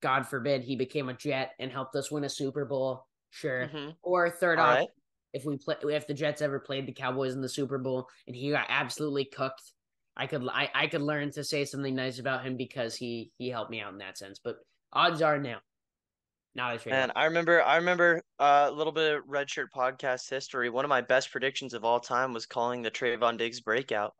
God 0.00 0.26
forbid, 0.26 0.62
he 0.62 0.76
became 0.76 1.08
a 1.08 1.14
Jet 1.14 1.52
and 1.58 1.70
helped 1.70 1.94
us 1.96 2.10
win 2.10 2.24
a 2.24 2.28
Super 2.28 2.64
Bowl, 2.64 3.06
Sure. 3.30 3.66
Mm-hmm. 3.66 3.90
Or 4.02 4.30
third 4.30 4.58
off, 4.58 4.76
right. 4.78 4.88
if 5.32 5.44
we 5.44 5.56
play, 5.56 5.76
if 5.84 6.06
the 6.06 6.14
Jets 6.14 6.42
ever 6.42 6.58
played 6.58 6.86
the 6.86 6.92
Cowboys 6.92 7.34
in 7.34 7.40
the 7.40 7.48
Super 7.48 7.78
Bowl 7.78 8.08
and 8.26 8.34
he 8.34 8.50
got 8.50 8.66
absolutely 8.68 9.24
cooked, 9.24 9.72
I 10.16 10.26
could 10.26 10.46
I, 10.48 10.70
I 10.74 10.86
could 10.86 11.02
learn 11.02 11.30
to 11.32 11.44
say 11.44 11.64
something 11.64 11.94
nice 11.94 12.18
about 12.18 12.44
him 12.44 12.56
because 12.56 12.96
he 12.96 13.30
he 13.38 13.48
helped 13.48 13.70
me 13.70 13.80
out 13.80 13.92
in 13.92 13.98
that 13.98 14.18
sense. 14.18 14.40
But 14.42 14.56
odds 14.92 15.22
are 15.22 15.38
now. 15.38 15.58
Not 16.54 16.74
a 16.74 16.78
trade. 16.78 16.94
And 16.94 17.12
I 17.14 17.26
remember 17.26 17.62
I 17.62 17.76
remember 17.76 18.22
uh, 18.40 18.66
a 18.68 18.72
little 18.72 18.92
bit 18.92 19.16
of 19.16 19.24
redshirt 19.26 19.66
podcast 19.74 20.28
history. 20.28 20.70
One 20.70 20.84
of 20.84 20.88
my 20.88 21.00
best 21.00 21.30
predictions 21.30 21.72
of 21.72 21.84
all 21.84 22.00
time 22.00 22.32
was 22.32 22.46
calling 22.46 22.82
the 22.82 22.90
Trevon 22.90 23.38
Diggs 23.38 23.60
breakout. 23.60 24.14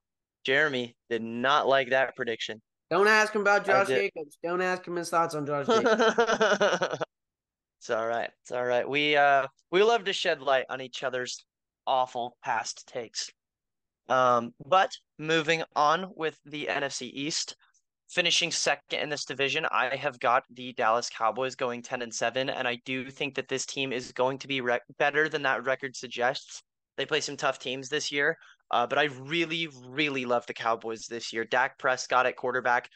Jeremy 0.45 0.95
did 1.11 1.23
not 1.23 1.67
like 1.67 1.91
that 1.91 2.15
prediction. 2.15 2.63
Don't 2.91 3.09
ask 3.09 3.35
him 3.35 3.43
about 3.43 3.67
Josh 3.67 3.89
Jacobs. 3.89 4.39
Don't 4.43 4.63
ask 4.63 4.87
him 4.87 4.97
his 4.97 5.11
thoughts 5.11 5.35
on 5.35 5.45
Josh 5.45 5.67
Jacobs. 5.67 6.99
It's 7.79 7.91
all 7.91 8.07
right. 8.07 8.31
It's 8.43 8.53
all 8.53 8.65
right. 8.65 8.89
We 8.89 9.17
uh 9.17 9.47
we 9.71 9.83
love 9.83 10.05
to 10.05 10.13
shed 10.13 10.43
light 10.43 10.67
on 10.69 10.81
each 10.81 11.03
other's 11.03 11.45
awful 11.87 12.37
past 12.45 12.87
takes. 12.87 13.31
Um, 14.09 14.55
but 14.65 14.91
moving 15.19 15.63
on 15.77 16.13
with 16.17 16.39
the 16.45 16.67
NFC 16.71 17.11
East, 17.13 17.57
finishing 18.09 18.51
second 18.51 19.01
in 19.01 19.09
this 19.09 19.25
division, 19.25 19.67
I 19.71 19.97
have 19.97 20.19
got 20.19 20.45
the 20.51 20.73
Dallas 20.73 21.11
Cowboys 21.11 21.55
going 21.55 21.83
10 21.83 22.03
and 22.03 22.15
7, 22.15 22.49
and 22.49 22.67
I 22.67 22.79
do 22.85 23.11
think 23.11 23.35
that 23.35 23.49
this 23.49 23.67
team 23.67 23.93
is 23.93 24.13
going 24.13 24.39
to 24.39 24.49
be 24.49 24.61
rec- 24.61 24.83
better 24.99 25.29
than 25.29 25.43
that 25.43 25.65
record 25.65 25.95
suggests. 25.95 26.63
They 26.97 27.07
play 27.07 27.21
some 27.21 27.37
tough 27.37 27.59
teams 27.59 27.89
this 27.89 28.11
year, 28.11 28.37
uh, 28.71 28.87
but 28.87 28.99
I 28.99 29.05
really, 29.05 29.69
really 29.87 30.25
love 30.25 30.47
the 30.47 30.55
Cowboys 30.55 31.07
this 31.07 31.33
year. 31.33 31.45
Dak 31.45 31.79
Prescott 31.79 32.27
at 32.27 32.37
quarterback, 32.37 32.89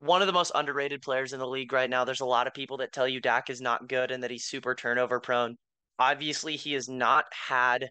one 0.00 0.22
of 0.22 0.26
the 0.26 0.32
most 0.32 0.52
underrated 0.54 1.02
players 1.02 1.32
in 1.32 1.38
the 1.38 1.46
league 1.46 1.72
right 1.72 1.90
now. 1.90 2.04
There's 2.04 2.20
a 2.20 2.26
lot 2.26 2.46
of 2.46 2.54
people 2.54 2.76
that 2.78 2.92
tell 2.92 3.08
you 3.08 3.20
Dak 3.20 3.50
is 3.50 3.60
not 3.60 3.88
good 3.88 4.10
and 4.10 4.22
that 4.22 4.30
he's 4.30 4.44
super 4.44 4.74
turnover 4.74 5.20
prone. 5.20 5.56
Obviously, 5.98 6.56
he 6.56 6.72
has 6.74 6.88
not 6.88 7.24
had 7.32 7.90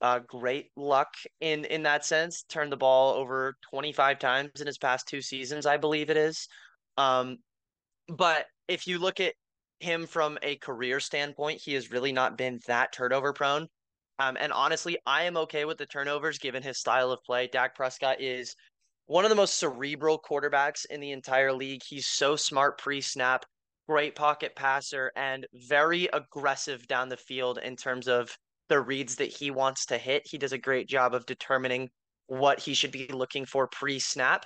uh, 0.00 0.20
great 0.26 0.70
luck 0.76 1.14
in 1.40 1.64
in 1.66 1.82
that 1.82 2.04
sense. 2.04 2.44
Turned 2.48 2.72
the 2.72 2.76
ball 2.76 3.14
over 3.14 3.54
25 3.70 4.18
times 4.18 4.60
in 4.60 4.66
his 4.66 4.78
past 4.78 5.06
two 5.06 5.20
seasons, 5.20 5.66
I 5.66 5.76
believe 5.76 6.10
it 6.10 6.16
is. 6.16 6.48
Um, 6.96 7.38
but 8.08 8.46
if 8.68 8.86
you 8.86 8.98
look 8.98 9.20
at 9.20 9.34
him 9.80 10.06
from 10.06 10.38
a 10.42 10.56
career 10.56 11.00
standpoint, 11.00 11.60
he 11.62 11.74
has 11.74 11.90
really 11.90 12.12
not 12.12 12.38
been 12.38 12.60
that 12.66 12.92
turnover 12.92 13.32
prone. 13.32 13.68
Um, 14.18 14.36
and 14.38 14.52
honestly, 14.52 14.96
I 15.06 15.24
am 15.24 15.36
okay 15.38 15.64
with 15.64 15.76
the 15.78 15.86
turnovers 15.86 16.38
given 16.38 16.62
his 16.62 16.78
style 16.78 17.10
of 17.10 17.22
play. 17.24 17.48
Dak 17.48 17.74
Prescott 17.74 18.20
is 18.20 18.54
one 19.06 19.24
of 19.24 19.28
the 19.28 19.36
most 19.36 19.58
cerebral 19.58 20.18
quarterbacks 20.18 20.86
in 20.86 21.00
the 21.00 21.12
entire 21.12 21.52
league. 21.52 21.82
He's 21.86 22.06
so 22.06 22.36
smart 22.36 22.78
pre 22.78 23.00
snap, 23.00 23.44
great 23.88 24.14
pocket 24.14 24.54
passer, 24.56 25.12
and 25.16 25.46
very 25.52 26.08
aggressive 26.12 26.86
down 26.86 27.08
the 27.08 27.16
field 27.16 27.58
in 27.58 27.76
terms 27.76 28.08
of 28.08 28.36
the 28.68 28.80
reads 28.80 29.16
that 29.16 29.28
he 29.28 29.50
wants 29.50 29.86
to 29.86 29.98
hit. 29.98 30.22
He 30.24 30.38
does 30.38 30.52
a 30.52 30.58
great 30.58 30.88
job 30.88 31.14
of 31.14 31.26
determining 31.26 31.90
what 32.26 32.60
he 32.60 32.72
should 32.74 32.92
be 32.92 33.06
looking 33.08 33.44
for 33.44 33.66
pre 33.68 33.98
snap. 33.98 34.44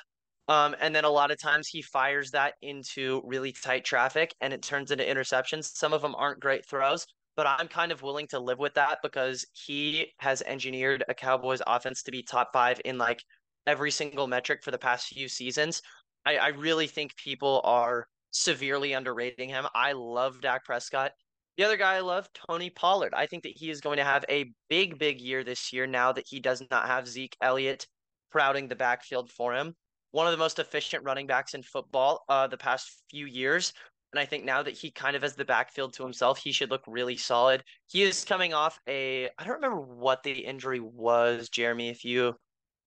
Um, 0.49 0.75
and 0.81 0.95
then 0.95 1.05
a 1.05 1.11
lot 1.11 1.31
of 1.31 1.39
times 1.39 1.69
he 1.69 1.83
fires 1.83 2.31
that 2.31 2.55
into 2.63 3.21
really 3.25 3.53
tight 3.53 3.85
traffic 3.85 4.35
and 4.41 4.53
it 4.53 4.63
turns 4.63 4.91
into 4.91 5.05
interceptions. 5.05 5.77
Some 5.77 5.93
of 5.93 6.01
them 6.01 6.15
aren't 6.15 6.41
great 6.41 6.67
throws, 6.67 7.07
but 7.37 7.47
I'm 7.47 7.69
kind 7.69 7.93
of 7.93 8.01
willing 8.01 8.27
to 8.29 8.41
live 8.41 8.59
with 8.59 8.73
that 8.75 8.99
because 9.03 9.47
he 9.53 10.07
has 10.21 10.43
engineered 10.43 11.05
a 11.07 11.15
Cowboys 11.15 11.61
offense 11.67 12.03
to 12.05 12.11
be 12.11 12.23
top 12.23 12.49
five 12.55 12.81
in 12.87 12.97
like 12.97 13.23
every 13.69 13.91
single 13.91 14.27
metric 14.27 14.65
for 14.65 14.71
the 14.71 14.79
past 14.79 15.09
few 15.09 15.29
seasons. 15.29 15.83
I, 16.27 16.39
I 16.39 16.49
really 16.49 16.87
think 16.87 17.15
people 17.17 17.61
are 17.65 18.07
severely 18.31 18.95
underrating 18.95 19.51
him. 19.51 19.67
I 19.75 19.93
love 19.93 20.41
Dak 20.41 20.65
Prescott. 20.65 21.13
The 21.59 21.65
other 21.65 21.77
guy 21.77 21.97
I 21.97 22.01
love, 22.01 22.29
Tony 22.49 22.71
Pollard. 22.71 23.13
I 23.15 23.27
think 23.27 23.43
that 23.43 23.57
he 23.57 23.69
is 23.69 23.81
going 23.81 23.99
to 23.99 24.05
have 24.05 24.25
a 24.31 24.53
big, 24.71 24.99
big 24.99 25.21
year 25.21 25.45
this 25.45 25.73
year 25.73 25.87
now 25.87 26.13
that 26.13 26.27
he 26.27 26.41
does 26.41 26.63
not 26.71 26.87
have 26.87 27.07
Zeke 27.07 27.37
Elliott 27.43 27.87
crowding 28.33 28.69
the 28.69 28.77
backfield 28.77 29.31
for 29.31 29.55
him. 29.55 29.75
One 30.13 30.27
of 30.27 30.33
the 30.33 30.39
most 30.39 30.59
efficient 30.59 31.05
running 31.05 31.27
backs 31.27 31.55
in 31.55 31.63
football 31.63 32.25
uh, 32.29 32.47
the 32.47 32.57
past 32.57 33.03
few 33.11 33.27
years. 33.27 33.75
And 34.13 34.21
I 34.21 34.25
think 34.25 34.45
now 34.45 34.63
that 34.63 34.79
he 34.79 34.91
kind 34.91 35.15
of 35.15 35.23
has 35.23 35.35
the 35.35 35.45
backfield 35.45 35.93
to 35.95 36.03
himself, 36.05 36.39
he 36.39 36.53
should 36.53 36.71
look 36.71 36.85
really 36.87 37.17
solid. 37.17 37.63
He 37.89 38.03
is 38.03 38.25
coming 38.25 38.55
off 38.55 38.79
a, 38.89 39.29
I 39.39 39.45
don't 39.45 39.57
remember 39.57 39.83
what 39.83 40.23
the 40.23 40.33
injury 40.33 40.81
was, 40.81 41.51
Jeremy, 41.51 41.91
if 41.91 42.05
you 42.05 42.35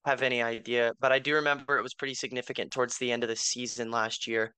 have 0.05 0.21
any 0.21 0.41
idea, 0.41 0.93
but 0.99 1.11
I 1.11 1.19
do 1.19 1.35
remember 1.35 1.77
it 1.77 1.83
was 1.83 1.93
pretty 1.93 2.15
significant 2.15 2.71
towards 2.71 2.97
the 2.97 3.11
end 3.11 3.23
of 3.23 3.29
the 3.29 3.35
season 3.35 3.91
last 3.91 4.27
year. 4.27 4.53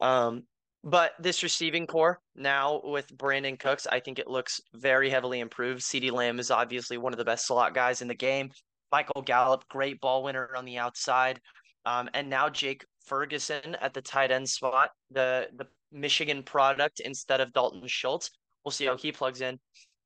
Um, 0.00 0.44
but 0.84 1.12
this 1.18 1.42
receiving 1.42 1.86
core 1.86 2.20
now 2.36 2.80
with 2.84 3.16
Brandin 3.16 3.58
Cooks, 3.58 3.86
I 3.86 4.00
think 4.00 4.18
it 4.18 4.28
looks 4.28 4.60
very 4.74 5.08
heavily 5.08 5.40
improved. 5.40 5.80
CeeDee 5.80 6.12
Lamb 6.12 6.38
is 6.38 6.50
obviously 6.50 6.98
one 6.98 7.12
of 7.12 7.18
the 7.18 7.24
best 7.24 7.46
slot 7.46 7.74
guys 7.74 8.02
in 8.02 8.08
the 8.08 8.14
game. 8.14 8.50
Michael 8.92 9.22
Gallup, 9.22 9.66
great 9.68 10.00
ball 10.00 10.22
winner 10.22 10.50
on 10.54 10.64
the 10.64 10.78
outside. 10.78 11.40
Um, 11.86 12.08
and 12.14 12.28
now 12.28 12.48
Jake 12.48 12.84
Ferguson 13.04 13.76
at 13.80 13.94
the 13.94 14.02
tight 14.02 14.30
end 14.30 14.48
spot, 14.48 14.90
the 15.10 15.48
the 15.56 15.66
Michigan 15.90 16.42
product 16.42 17.00
instead 17.00 17.40
of 17.40 17.52
Dalton 17.52 17.86
Schultz. 17.86 18.30
We'll 18.64 18.72
see 18.72 18.86
how 18.86 18.96
he 18.96 19.10
plugs 19.12 19.40
in. 19.40 19.58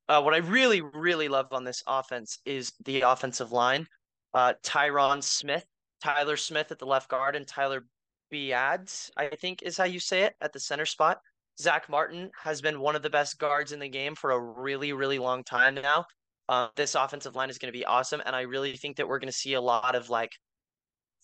Uh, 0.09 0.23
what 0.23 0.35
I 0.35 0.39
really, 0.39 0.81
really 0.81 1.29
love 1.29 1.47
on 1.53 1.65
this 1.65 1.83
offense 1.87 2.39
is 2.45 2.73
the 2.85 3.03
offensive 3.03 3.53
line. 3.53 3.87
Uh, 4.35 4.55
Tyron 4.63 5.23
Smith, 5.23 5.65
Tyler 6.03 6.37
Smith 6.37 6.71
at 6.71 6.79
the 6.79 6.87
left 6.87 7.09
guard, 7.09 7.37
and 7.37 7.47
Tyler 7.47 7.85
Biadasz, 8.33 9.11
I 9.17 9.29
think 9.29 9.63
is 9.63 9.77
how 9.77 9.85
you 9.85 10.01
say 10.01 10.23
it, 10.23 10.35
at 10.41 10.53
the 10.53 10.61
center 10.61 10.87
spot. 10.87 11.21
Zack 11.61 11.89
Martin 11.89 12.31
has 12.41 12.61
been 12.61 12.81
one 12.81 12.95
of 12.95 13.03
the 13.03 13.11
best 13.11 13.39
guards 13.39 13.73
in 13.73 13.81
the 13.81 13.89
game 13.89 14.15
for 14.15 14.31
a 14.31 14.39
really, 14.41 14.93
really 14.93 15.19
long 15.19 15.43
time 15.43 15.75
now. 15.75 16.05
Uh, 16.49 16.69
this 16.77 16.95
offensive 16.95 17.35
line 17.35 17.51
is 17.51 17.59
going 17.59 17.73
to 17.73 17.79
be 17.79 17.85
awesome, 17.85 18.23
and 18.25 18.35
I 18.35 18.43
really 18.43 18.77
think 18.77 18.97
that 18.97 19.09
we're 19.09 19.19
going 19.19 19.33
to 19.33 19.37
see 19.37 19.55
a 19.55 19.61
lot 19.61 19.95
of 19.95 20.09
like 20.09 20.31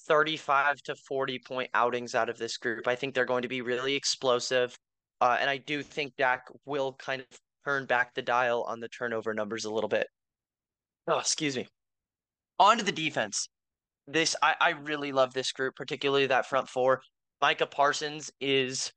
35 0.07 0.83
to 0.83 0.95
40 0.97 1.39
point 1.39 1.71
outings 1.73 2.15
out 2.15 2.29
of 2.29 2.37
this 2.37 2.57
group. 2.57 2.87
I 2.87 2.95
think 2.95 3.15
they're 3.15 3.25
going 3.25 3.43
to 3.43 3.49
be 3.49 3.63
really 3.63 3.95
explosive, 3.95 4.77
uh, 5.21 5.37
and 5.41 5.49
I 5.49 5.59
do 5.59 5.83
think 5.83 6.17
Dak 6.17 6.47
will 6.67 6.95
kind 6.95 7.23
of 7.23 7.27
turn 7.65 7.87
back 7.87 8.15
the 8.15 8.23
dial 8.23 8.65
on 8.65 8.81
the 8.81 8.89
turnover 8.89 9.33
numbers 9.33 9.65
a 9.65 9.73
little 9.73 9.89
bit. 9.89 10.09
Oh, 11.07 11.19
excuse 11.19 11.57
me. 11.57 11.69
On 12.59 12.79
to 12.79 12.85
the 12.85 12.93
defense 12.93 13.49
this 14.07 14.37
I, 14.43 14.55
I 14.61 14.71
really 14.71 15.13
love 15.13 15.33
this 15.33 15.53
group, 15.53 15.77
particularly 15.77 16.27
that 16.27 16.47
front 16.47 16.69
four. 16.69 17.03
Micah 17.41 17.67
Parsons 17.67 18.31
is 18.41 18.93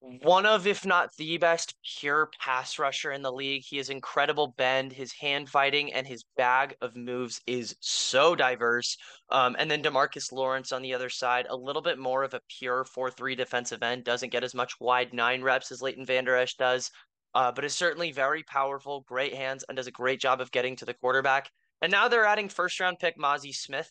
one 0.00 0.46
of, 0.46 0.66
if 0.66 0.84
not 0.84 1.10
the 1.16 1.38
best, 1.38 1.74
pure 1.98 2.30
pass 2.40 2.78
rusher 2.78 3.12
in 3.12 3.22
the 3.22 3.32
league. 3.32 3.62
He 3.66 3.78
has 3.78 3.88
incredible 3.88 4.54
bend. 4.56 4.92
His 4.92 5.12
hand 5.12 5.48
fighting 5.48 5.92
and 5.92 6.06
his 6.06 6.24
bag 6.36 6.76
of 6.80 6.96
moves 6.96 7.40
is 7.46 7.74
so 7.80 8.36
diverse. 8.36 8.96
Um, 9.30 9.56
and 9.58 9.70
then 9.70 9.82
Demarcus 9.82 10.30
Lawrence 10.32 10.70
on 10.70 10.82
the 10.82 10.94
other 10.94 11.08
side, 11.08 11.46
a 11.48 11.56
little 11.56 11.82
bit 11.82 11.98
more 11.98 12.22
of 12.22 12.34
a 12.34 12.42
pure 12.58 12.84
4 12.84 13.10
3 13.10 13.34
defensive 13.34 13.82
end, 13.82 14.04
doesn't 14.04 14.30
get 14.30 14.44
as 14.44 14.54
much 14.54 14.74
wide 14.80 15.12
nine 15.12 15.42
reps 15.42 15.72
as 15.72 15.82
Leighton 15.82 16.04
Vander 16.04 16.36
Esch 16.36 16.54
does, 16.56 16.90
uh, 17.34 17.50
but 17.50 17.64
is 17.64 17.74
certainly 17.74 18.12
very 18.12 18.42
powerful, 18.42 19.00
great 19.08 19.34
hands, 19.34 19.64
and 19.68 19.76
does 19.76 19.86
a 19.86 19.92
great 19.92 20.20
job 20.20 20.40
of 20.40 20.52
getting 20.52 20.76
to 20.76 20.84
the 20.84 20.94
quarterback. 20.94 21.50
And 21.82 21.92
now 21.92 22.08
they're 22.08 22.24
adding 22.24 22.48
first 22.48 22.80
round 22.80 22.98
pick 22.98 23.18
Mazi 23.18 23.54
Smith, 23.54 23.90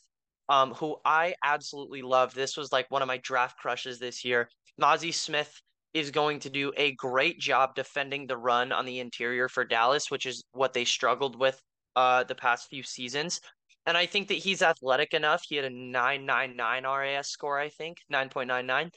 um, 0.50 0.74
who 0.74 0.98
I 1.06 1.36
absolutely 1.44 2.02
love. 2.02 2.34
This 2.34 2.58
was 2.58 2.72
like 2.72 2.90
one 2.90 3.02
of 3.02 3.08
my 3.08 3.18
draft 3.18 3.58
crushes 3.58 4.00
this 4.00 4.26
year. 4.26 4.50
Mazi 4.80 5.14
Smith 5.14 5.54
is 5.94 6.12
going 6.12 6.40
to 6.40 6.50
do 6.50 6.74
a 6.76 6.92
great 6.96 7.40
job 7.40 7.74
defending 7.74 8.28
the 8.28 8.38
run 8.38 8.72
on 8.72 8.86
the 8.86 9.00
interior 9.00 9.48
for 9.48 9.64
Dallas, 9.64 10.12
which 10.12 10.26
is 10.26 10.44
what 10.52 10.74
they 10.74 10.84
struggled 10.84 11.40
with 11.40 11.60
uh, 11.96 12.24
the 12.26 12.36
past 12.36 12.68
few 12.70 12.84
seasons. 12.84 13.40
And 13.86 13.96
I 13.96 14.06
think 14.06 14.28
that 14.28 14.36
he's 14.36 14.62
athletic 14.62 15.14
enough. 15.14 15.44
He 15.48 15.56
had 15.56 15.66
a 15.66 15.70
999 15.70 16.84
RAS 16.84 17.30
score, 17.30 17.58
I 17.60 17.70
think, 17.70 17.98
9.99. 18.12 18.90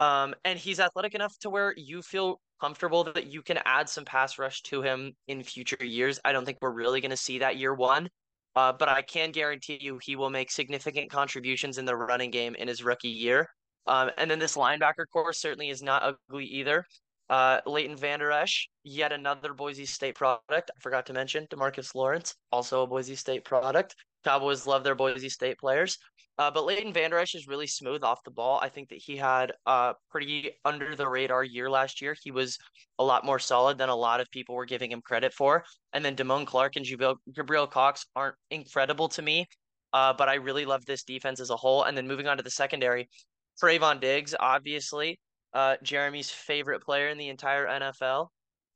Um, 0.00 0.34
and 0.44 0.58
he's 0.58 0.80
athletic 0.80 1.14
enough 1.14 1.38
to 1.40 1.50
where 1.50 1.74
you 1.76 2.02
feel 2.02 2.40
comfortable 2.60 3.04
that 3.04 3.26
you 3.26 3.42
can 3.42 3.58
add 3.64 3.88
some 3.88 4.04
pass 4.04 4.38
rush 4.38 4.62
to 4.62 4.82
him 4.82 5.12
in 5.28 5.42
future 5.42 5.84
years. 5.84 6.18
I 6.24 6.32
don't 6.32 6.44
think 6.44 6.58
we're 6.60 6.72
really 6.72 7.00
going 7.00 7.10
to 7.10 7.16
see 7.16 7.38
that 7.38 7.56
year 7.56 7.74
one. 7.74 8.08
Uh, 8.54 8.72
but 8.72 8.88
I 8.88 9.02
can 9.02 9.32
guarantee 9.32 9.78
you 9.80 9.98
he 10.02 10.16
will 10.16 10.30
make 10.30 10.50
significant 10.50 11.10
contributions 11.10 11.78
in 11.78 11.84
the 11.84 11.96
running 11.96 12.30
game 12.30 12.54
in 12.54 12.68
his 12.68 12.84
rookie 12.84 13.08
year. 13.08 13.48
Um, 13.86 14.10
and 14.18 14.30
then 14.30 14.38
this 14.38 14.56
linebacker 14.56 15.04
core 15.12 15.32
certainly 15.32 15.70
is 15.70 15.82
not 15.82 16.02
ugly 16.02 16.44
either. 16.44 16.84
Uh, 17.30 17.60
Leighton 17.66 17.96
Vander 17.96 18.30
Esch, 18.30 18.68
yet 18.84 19.10
another 19.10 19.54
Boise 19.54 19.86
State 19.86 20.14
product. 20.14 20.70
I 20.70 20.80
forgot 20.80 21.06
to 21.06 21.14
mention 21.14 21.46
Demarcus 21.46 21.94
Lawrence, 21.94 22.34
also 22.50 22.82
a 22.82 22.86
Boise 22.86 23.16
State 23.16 23.44
product. 23.44 23.96
Cowboys 24.24 24.66
love 24.66 24.84
their 24.84 24.94
Boise 24.94 25.28
State 25.28 25.58
players. 25.58 25.98
Uh, 26.38 26.50
but 26.50 26.64
Leighton 26.64 26.92
Vander 26.92 27.18
Esch 27.18 27.34
is 27.34 27.46
really 27.46 27.66
smooth 27.66 28.02
off 28.02 28.24
the 28.24 28.30
ball. 28.30 28.58
I 28.62 28.68
think 28.68 28.88
that 28.88 28.98
he 28.98 29.16
had 29.16 29.52
a 29.66 29.94
pretty 30.10 30.52
under 30.64 30.96
the 30.96 31.06
radar 31.06 31.44
year 31.44 31.70
last 31.70 32.00
year. 32.00 32.16
He 32.22 32.30
was 32.30 32.58
a 32.98 33.04
lot 33.04 33.24
more 33.24 33.38
solid 33.38 33.76
than 33.76 33.90
a 33.90 33.94
lot 33.94 34.20
of 34.20 34.30
people 34.30 34.54
were 34.54 34.64
giving 34.64 34.90
him 34.90 35.02
credit 35.02 35.34
for. 35.34 35.64
And 35.92 36.04
then 36.04 36.16
Damone 36.16 36.46
Clark 36.46 36.76
and 36.76 36.86
Gabriel 37.34 37.66
Cox 37.66 38.06
aren't 38.16 38.36
incredible 38.50 39.08
to 39.10 39.20
me, 39.22 39.46
uh, 39.92 40.14
but 40.14 40.28
I 40.28 40.34
really 40.34 40.64
love 40.64 40.86
this 40.86 41.04
defense 41.04 41.38
as 41.38 41.50
a 41.50 41.56
whole. 41.56 41.82
And 41.82 41.96
then 41.96 42.08
moving 42.08 42.26
on 42.26 42.38
to 42.38 42.42
the 42.42 42.50
secondary, 42.50 43.10
Trevon 43.62 44.00
Diggs, 44.00 44.34
obviously, 44.40 45.20
uh, 45.52 45.76
Jeremy's 45.82 46.30
favorite 46.30 46.82
player 46.82 47.08
in 47.08 47.18
the 47.18 47.28
entire 47.28 47.66
NFL. 47.66 48.28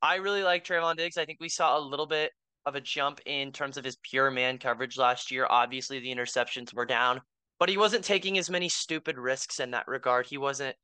I 0.03 0.17
really 0.17 0.43
like 0.43 0.65
Trevon 0.65 0.97
Diggs. 0.97 1.17
I 1.17 1.25
think 1.25 1.39
we 1.41 1.49
saw 1.49 1.79
a 1.79 1.81
little 1.81 2.07
bit 2.07 2.33
of 2.67 2.75
a 2.75 2.81
jump 2.81 3.21
in 3.25 3.53
terms 3.53 3.77
of 3.77 3.85
his 3.85 3.97
pure 4.03 4.31
man 4.31 4.59
coverage 4.59 4.99
last 4.99 5.31
year. 5.31 5.47
Obviously, 5.49 6.01
the 6.01 6.15
interceptions 6.15 6.75
were 6.75 6.85
down, 6.85 7.21
but 7.59 7.69
he 7.69 7.79
wasn't 7.79 8.05
taking 8.05 8.37
as 8.37 8.51
many 8.51 8.69
stupid 8.69 9.17
risks 9.17 9.61
in 9.61 9.71
that 9.71 9.89
regard. 9.89 10.27
He 10.27 10.37
wasn't 10.37 10.77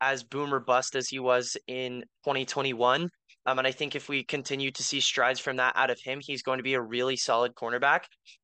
as 0.00 0.22
boomer 0.22 0.60
bust 0.60 0.94
as 0.94 1.08
he 1.08 1.18
was 1.18 1.56
in 1.66 2.02
2021. 2.24 3.10
Um, 3.46 3.58
and 3.58 3.66
I 3.66 3.72
think 3.72 3.96
if 3.96 4.08
we 4.08 4.22
continue 4.22 4.70
to 4.70 4.82
see 4.82 5.00
strides 5.00 5.40
from 5.40 5.56
that 5.56 5.72
out 5.74 5.90
of 5.90 5.98
him, 5.98 6.20
he's 6.20 6.42
going 6.42 6.58
to 6.58 6.62
be 6.62 6.74
a 6.74 6.80
really 6.80 7.16
solid 7.16 7.54
cornerback. 7.54 8.00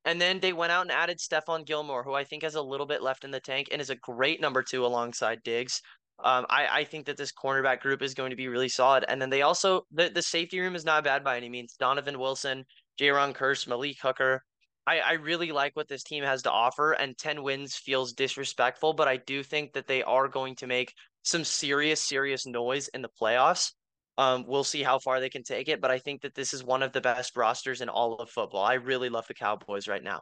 And 0.06 0.20
then 0.20 0.40
they 0.40 0.54
went 0.54 0.72
out 0.72 0.82
and 0.82 0.90
added 0.90 1.18
Stephon 1.18 1.66
Gilmore, 1.66 2.02
who 2.02 2.14
I 2.14 2.24
think 2.24 2.42
has 2.42 2.54
a 2.54 2.62
little 2.62 2.86
bit 2.86 3.02
left 3.02 3.24
in 3.24 3.30
the 3.30 3.40
tank 3.40 3.68
and 3.70 3.80
is 3.80 3.90
a 3.90 3.96
great 3.96 4.40
number 4.40 4.62
two 4.62 4.86
alongside 4.86 5.42
Diggs. 5.44 5.82
Um, 6.24 6.46
I, 6.48 6.66
I 6.80 6.84
think 6.84 7.04
that 7.06 7.18
this 7.18 7.32
cornerback 7.32 7.80
group 7.80 8.00
is 8.00 8.14
going 8.14 8.30
to 8.30 8.36
be 8.36 8.48
really 8.48 8.70
solid. 8.70 9.04
And 9.06 9.20
then 9.20 9.28
they 9.28 9.42
also 9.42 9.82
the, 9.92 10.08
the 10.08 10.22
safety 10.22 10.58
room 10.60 10.74
is 10.74 10.84
not 10.84 11.04
bad 11.04 11.22
by 11.22 11.36
any 11.36 11.50
means. 11.50 11.76
Donovan 11.78 12.18
Wilson, 12.18 12.64
Jayron 12.98 13.34
Kearse, 13.34 13.66
Malik 13.66 13.98
Hooker, 14.00 14.42
I, 14.86 15.00
I 15.00 15.12
really 15.14 15.50
like 15.50 15.74
what 15.74 15.88
this 15.88 16.04
team 16.04 16.22
has 16.22 16.42
to 16.42 16.50
offer, 16.50 16.92
and 16.92 17.18
10 17.18 17.42
wins 17.42 17.74
feels 17.74 18.12
disrespectful, 18.12 18.92
but 18.92 19.08
I 19.08 19.16
do 19.16 19.42
think 19.42 19.72
that 19.72 19.88
they 19.88 20.02
are 20.04 20.28
going 20.28 20.54
to 20.56 20.66
make 20.68 20.94
some 21.24 21.42
serious, 21.42 22.00
serious 22.00 22.46
noise 22.46 22.86
in 22.88 23.02
the 23.02 23.10
playoffs. 23.20 23.72
Um, 24.16 24.44
we'll 24.46 24.64
see 24.64 24.84
how 24.84 25.00
far 25.00 25.18
they 25.18 25.28
can 25.28 25.42
take 25.42 25.68
it, 25.68 25.80
but 25.80 25.90
I 25.90 25.98
think 25.98 26.22
that 26.22 26.34
this 26.34 26.54
is 26.54 26.62
one 26.62 26.84
of 26.84 26.92
the 26.92 27.00
best 27.00 27.36
rosters 27.36 27.80
in 27.80 27.88
all 27.88 28.14
of 28.14 28.30
football. 28.30 28.64
I 28.64 28.74
really 28.74 29.08
love 29.08 29.26
the 29.26 29.34
Cowboys 29.34 29.88
right 29.88 30.02
now. 30.02 30.20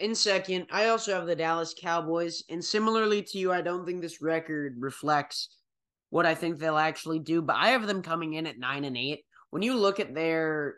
In 0.00 0.14
second, 0.14 0.66
I 0.70 0.88
also 0.88 1.14
have 1.14 1.26
the 1.26 1.36
Dallas 1.36 1.74
Cowboys, 1.80 2.42
and 2.50 2.62
similarly 2.62 3.22
to 3.22 3.38
you, 3.38 3.52
I 3.52 3.62
don't 3.62 3.86
think 3.86 4.02
this 4.02 4.20
record 4.20 4.74
reflects 4.78 5.48
what 6.10 6.26
I 6.26 6.34
think 6.34 6.58
they'll 6.58 6.76
actually 6.76 7.20
do, 7.20 7.40
but 7.40 7.56
I 7.56 7.68
have 7.68 7.86
them 7.86 8.02
coming 8.02 8.34
in 8.34 8.46
at 8.46 8.58
9 8.58 8.84
and 8.84 8.96
8. 8.96 9.20
When 9.50 9.62
you 9.62 9.76
look 9.76 10.00
at 10.00 10.14
their 10.14 10.76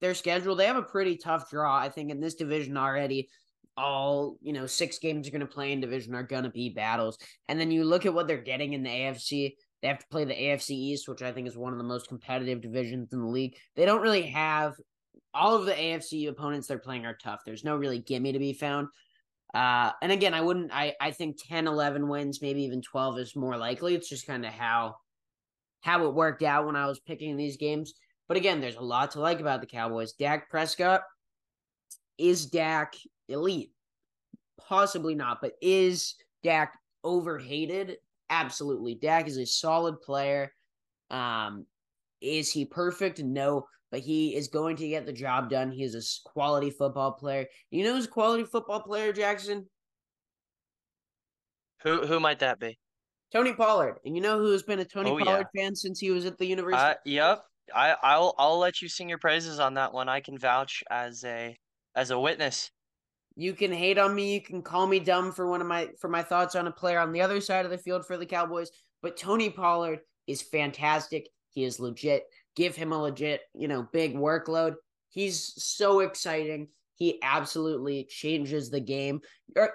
their 0.00 0.14
schedule, 0.14 0.54
they 0.54 0.66
have 0.66 0.76
a 0.76 0.82
pretty 0.82 1.16
tough 1.16 1.50
draw, 1.50 1.76
I 1.76 1.88
think, 1.88 2.10
in 2.10 2.20
this 2.20 2.34
division 2.34 2.76
already. 2.76 3.28
All, 3.78 4.36
you 4.40 4.52
know, 4.52 4.66
six 4.66 4.98
games 4.98 5.28
are 5.28 5.30
going 5.30 5.40
to 5.40 5.46
play 5.46 5.72
in 5.72 5.80
division 5.80 6.14
are 6.14 6.22
going 6.22 6.44
to 6.44 6.50
be 6.50 6.70
battles. 6.70 7.18
And 7.48 7.60
then 7.60 7.70
you 7.70 7.84
look 7.84 8.06
at 8.06 8.14
what 8.14 8.26
they're 8.26 8.38
getting 8.38 8.72
in 8.72 8.82
the 8.82 8.90
AFC. 8.90 9.54
They 9.82 9.88
have 9.88 9.98
to 9.98 10.06
play 10.10 10.24
the 10.24 10.34
AFC 10.34 10.70
East, 10.70 11.08
which 11.08 11.22
I 11.22 11.32
think 11.32 11.46
is 11.46 11.56
one 11.56 11.72
of 11.72 11.78
the 11.78 11.84
most 11.84 12.08
competitive 12.08 12.62
divisions 12.62 13.12
in 13.12 13.20
the 13.20 13.26
league. 13.26 13.56
They 13.74 13.84
don't 13.84 14.00
really 14.00 14.22
have 14.22 14.74
all 15.34 15.54
of 15.56 15.66
the 15.66 15.72
AFC 15.72 16.28
opponents 16.28 16.66
they're 16.66 16.78
playing 16.78 17.04
are 17.04 17.16
tough. 17.16 17.40
There's 17.44 17.64
no 17.64 17.76
really 17.76 17.98
gimme 17.98 18.32
to 18.32 18.38
be 18.38 18.54
found. 18.54 18.88
Uh, 19.54 19.92
and 20.02 20.10
again, 20.10 20.34
I 20.34 20.40
wouldn't, 20.40 20.70
I, 20.72 20.94
I 21.00 21.10
think 21.10 21.36
10, 21.46 21.66
11 21.66 22.08
wins, 22.08 22.42
maybe 22.42 22.62
even 22.64 22.82
12 22.82 23.18
is 23.18 23.36
more 23.36 23.56
likely. 23.56 23.94
It's 23.94 24.08
just 24.08 24.26
kind 24.26 24.44
of 24.44 24.52
how, 24.52 24.96
how 25.80 26.06
it 26.06 26.14
worked 26.14 26.42
out 26.42 26.66
when 26.66 26.76
I 26.76 26.86
was 26.86 27.00
picking 27.00 27.36
these 27.36 27.56
games. 27.56 27.94
But 28.28 28.36
again, 28.36 28.60
there's 28.60 28.76
a 28.76 28.80
lot 28.80 29.12
to 29.12 29.20
like 29.20 29.40
about 29.40 29.60
the 29.60 29.66
Cowboys. 29.66 30.12
Dak 30.12 30.50
Prescott 30.50 31.02
is 32.18 32.46
Dak 32.46 32.94
elite? 33.28 33.72
Possibly 34.58 35.14
not, 35.14 35.38
but 35.40 35.52
is 35.60 36.16
Dak 36.42 36.74
overhated? 37.04 37.98
Absolutely. 38.30 38.96
Dak 38.96 39.28
is 39.28 39.36
a 39.36 39.46
solid 39.46 40.00
player. 40.00 40.52
Um, 41.10 41.66
is 42.20 42.50
he 42.50 42.64
perfect? 42.64 43.22
No, 43.22 43.66
but 43.90 44.00
he 44.00 44.34
is 44.34 44.48
going 44.48 44.76
to 44.76 44.88
get 44.88 45.06
the 45.06 45.12
job 45.12 45.50
done. 45.50 45.70
He 45.70 45.84
is 45.84 45.94
a 45.94 46.28
quality 46.28 46.70
football 46.70 47.12
player. 47.12 47.46
You 47.70 47.84
know 47.84 47.94
who's 47.94 48.06
a 48.06 48.08
quality 48.08 48.44
football 48.44 48.80
player, 48.80 49.12
Jackson? 49.12 49.66
Who 51.82 52.06
who 52.06 52.18
might 52.18 52.40
that 52.40 52.58
be? 52.58 52.78
Tony 53.32 53.52
Pollard. 53.52 53.98
And 54.04 54.14
you 54.14 54.22
know 54.22 54.38
who's 54.38 54.62
been 54.62 54.78
a 54.78 54.84
Tony 54.84 55.10
Oh, 55.10 55.18
Pollard 55.18 55.46
yeah. 55.54 55.62
fan 55.62 55.74
since 55.74 55.98
he 56.00 56.10
was 56.10 56.24
at 56.24 56.38
the 56.38 56.46
university? 56.46 56.82
Uh, 56.82 56.94
yep. 57.04 57.42
I 57.74 57.96
I'll 58.02 58.34
I'll 58.38 58.58
let 58.58 58.80
you 58.80 58.88
sing 58.88 59.08
your 59.08 59.18
praises 59.18 59.58
on 59.58 59.74
that 59.74 59.92
one. 59.92 60.08
I 60.08 60.20
can 60.20 60.38
vouch 60.38 60.84
as 60.90 61.24
a 61.24 61.56
as 61.96 62.10
a 62.10 62.18
witness. 62.18 62.70
You 63.34 63.52
can 63.52 63.72
hate 63.72 63.98
on 63.98 64.14
me. 64.14 64.34
You 64.34 64.40
can 64.40 64.62
call 64.62 64.86
me 64.86 65.00
dumb 65.00 65.32
for 65.32 65.46
one 65.48 65.60
of 65.60 65.66
my 65.66 65.88
for 66.00 66.08
my 66.08 66.22
thoughts 66.22 66.54
on 66.54 66.68
a 66.68 66.72
player 66.72 67.00
on 67.00 67.12
the 67.12 67.22
other 67.22 67.40
side 67.40 67.64
of 67.64 67.70
the 67.70 67.78
field 67.78 68.06
for 68.06 68.16
the 68.16 68.24
Cowboys. 68.26 68.70
But 69.02 69.16
Tony 69.16 69.50
Pollard 69.50 70.00
is 70.26 70.42
fantastic. 70.42 71.28
He 71.50 71.64
is 71.64 71.80
legit. 71.80 72.24
Give 72.54 72.74
him 72.74 72.92
a 72.92 73.02
legit, 73.02 73.42
you 73.54 73.68
know, 73.68 73.86
big 73.92 74.14
workload. 74.14 74.76
He's 75.08 75.52
so 75.62 76.00
exciting. 76.00 76.68
He 76.94 77.18
absolutely 77.22 78.06
changes 78.08 78.70
the 78.70 78.80
game. 78.80 79.20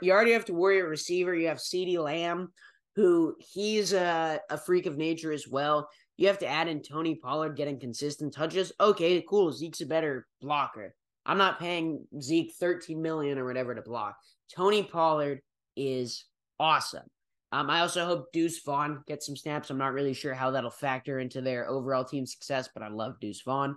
You 0.01 0.11
already 0.11 0.31
have 0.31 0.45
to 0.45 0.53
worry 0.53 0.79
a 0.79 0.85
receiver. 0.85 1.35
You 1.35 1.47
have 1.49 1.57
CeeDee 1.57 1.99
Lamb, 2.03 2.51
who 2.95 3.36
he's 3.39 3.93
a, 3.93 4.39
a 4.49 4.58
freak 4.58 4.86
of 4.86 4.97
nature 4.97 5.32
as 5.32 5.47
well. 5.47 5.89
You 6.17 6.27
have 6.27 6.39
to 6.39 6.47
add 6.47 6.67
in 6.67 6.82
Tony 6.82 7.15
Pollard 7.15 7.56
getting 7.56 7.80
consistent 7.80 8.34
touches. 8.34 8.71
Okay, 8.80 9.23
cool. 9.27 9.51
Zeke's 9.51 9.82
a 9.82 9.86
better 9.86 10.27
blocker. 10.41 10.93
I'm 11.25 11.38
not 11.38 11.60
paying 11.60 12.06
Zeke 12.19 12.54
13 12.60 13.01
million 13.01 13.38
or 13.38 13.45
whatever 13.45 13.73
to 13.73 13.82
block. 13.82 14.17
Tony 14.54 14.84
Pollard 14.84 15.41
is 15.75 16.25
awesome. 16.60 17.06
Um, 17.54 17.69
I 17.69 17.82
also 17.82 18.06
hope 18.06 18.32
Deuce 18.32 18.62
Vaughn 18.63 19.04
gets 19.08 19.25
some 19.25 19.36
snaps. 19.36 19.69
I'm 19.69 19.77
not 19.77 19.93
really 19.93 20.13
sure 20.13 20.34
how 20.34 20.51
that'll 20.51 20.71
factor 20.71 21.19
into 21.19 21.41
their 21.41 21.67
overall 21.69 22.06
team 22.06 22.25
success, 22.25 22.69
but 22.73 22.84
I 22.84 22.88
love 22.88 23.19
Deuce 23.19 23.41
Vaughn. 23.41 23.75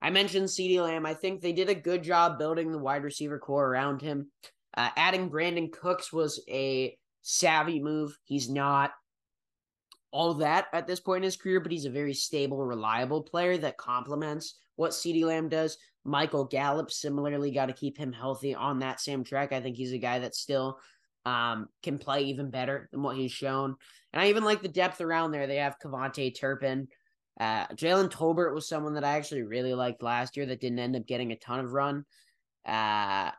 I 0.00 0.10
mentioned 0.10 0.46
CeeDee 0.46 0.82
Lamb. 0.82 1.04
I 1.04 1.14
think 1.14 1.40
they 1.40 1.52
did 1.52 1.68
a 1.68 1.74
good 1.74 2.02
job 2.02 2.38
building 2.38 2.70
the 2.70 2.78
wide 2.78 3.02
receiver 3.02 3.38
core 3.38 3.66
around 3.66 4.00
him. 4.00 4.30
Uh, 4.76 4.90
adding 4.96 5.28
Brandin 5.28 5.72
Cooks 5.72 6.12
was 6.12 6.42
a 6.48 6.96
savvy 7.22 7.80
move. 7.80 8.16
He's 8.24 8.48
not 8.48 8.92
all 10.12 10.34
that 10.34 10.66
at 10.72 10.86
this 10.86 11.00
point 11.00 11.18
in 11.18 11.24
his 11.24 11.36
career, 11.36 11.60
but 11.60 11.72
he's 11.72 11.84
a 11.84 11.90
very 11.90 12.14
stable, 12.14 12.64
reliable 12.64 13.22
player 13.22 13.56
that 13.58 13.76
complements 13.76 14.58
what 14.76 14.90
CeeDee 14.92 15.24
Lamb 15.24 15.48
does. 15.48 15.76
Michael 16.04 16.46
Gallup 16.46 16.90
similarly 16.90 17.50
got 17.50 17.66
to 17.66 17.72
keep 17.72 17.96
him 17.96 18.12
healthy 18.12 18.54
on 18.54 18.78
that 18.78 19.00
same 19.00 19.22
track. 19.22 19.52
I 19.52 19.60
think 19.60 19.76
he's 19.76 19.92
a 19.92 19.98
guy 19.98 20.20
that 20.20 20.34
still 20.34 20.78
um, 21.26 21.68
can 21.82 21.98
play 21.98 22.22
even 22.22 22.50
better 22.50 22.88
than 22.90 23.02
what 23.02 23.16
he's 23.16 23.32
shown. 23.32 23.76
And 24.12 24.22
I 24.22 24.28
even 24.28 24.44
like 24.44 24.62
the 24.62 24.68
depth 24.68 25.00
around 25.00 25.32
there. 25.32 25.46
They 25.46 25.56
have 25.56 25.78
KaVontae 25.78 26.38
Turpin. 26.38 26.88
Uh, 27.38 27.66
Jalen 27.68 28.10
Tolbert 28.10 28.54
was 28.54 28.68
someone 28.68 28.94
that 28.94 29.04
I 29.04 29.16
actually 29.16 29.42
really 29.42 29.74
liked 29.74 30.02
last 30.02 30.36
year 30.36 30.46
that 30.46 30.60
didn't 30.60 30.78
end 30.78 30.96
up 30.96 31.06
getting 31.06 31.32
a 31.32 31.36
ton 31.36 31.60
of 31.60 31.72
run. 31.72 32.04
Uh, 32.66 33.30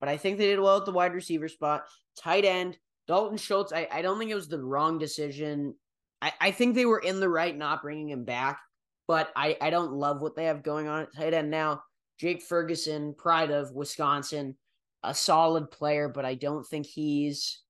but 0.00 0.08
I 0.08 0.16
think 0.16 0.38
they 0.38 0.46
did 0.46 0.60
well 0.60 0.78
at 0.78 0.84
the 0.84 0.92
wide 0.92 1.14
receiver 1.14 1.48
spot. 1.48 1.84
Tight 2.16 2.44
end, 2.44 2.78
Dalton 3.06 3.38
Schultz. 3.38 3.72
I, 3.72 3.88
I 3.90 4.02
don't 4.02 4.18
think 4.18 4.30
it 4.30 4.36
was 4.36 4.48
the 4.48 4.62
wrong 4.62 4.98
decision. 4.98 5.74
I, 6.22 6.32
I 6.40 6.50
think 6.50 6.74
they 6.74 6.86
were 6.86 7.00
in 7.00 7.20
the 7.20 7.28
right 7.28 7.56
not 7.56 7.82
bringing 7.82 8.08
him 8.08 8.24
back, 8.24 8.58
but 9.06 9.30
I, 9.36 9.56
I 9.60 9.70
don't 9.70 9.92
love 9.92 10.20
what 10.20 10.36
they 10.36 10.44
have 10.44 10.62
going 10.62 10.88
on 10.88 11.02
at 11.02 11.14
tight 11.14 11.34
end 11.34 11.50
now. 11.50 11.82
Jake 12.18 12.42
Ferguson, 12.42 13.14
pride 13.14 13.50
of 13.50 13.72
Wisconsin, 13.72 14.56
a 15.02 15.14
solid 15.14 15.70
player, 15.70 16.08
but 16.08 16.24
I 16.24 16.34
don't 16.34 16.66
think 16.66 16.86
he's. 16.86 17.60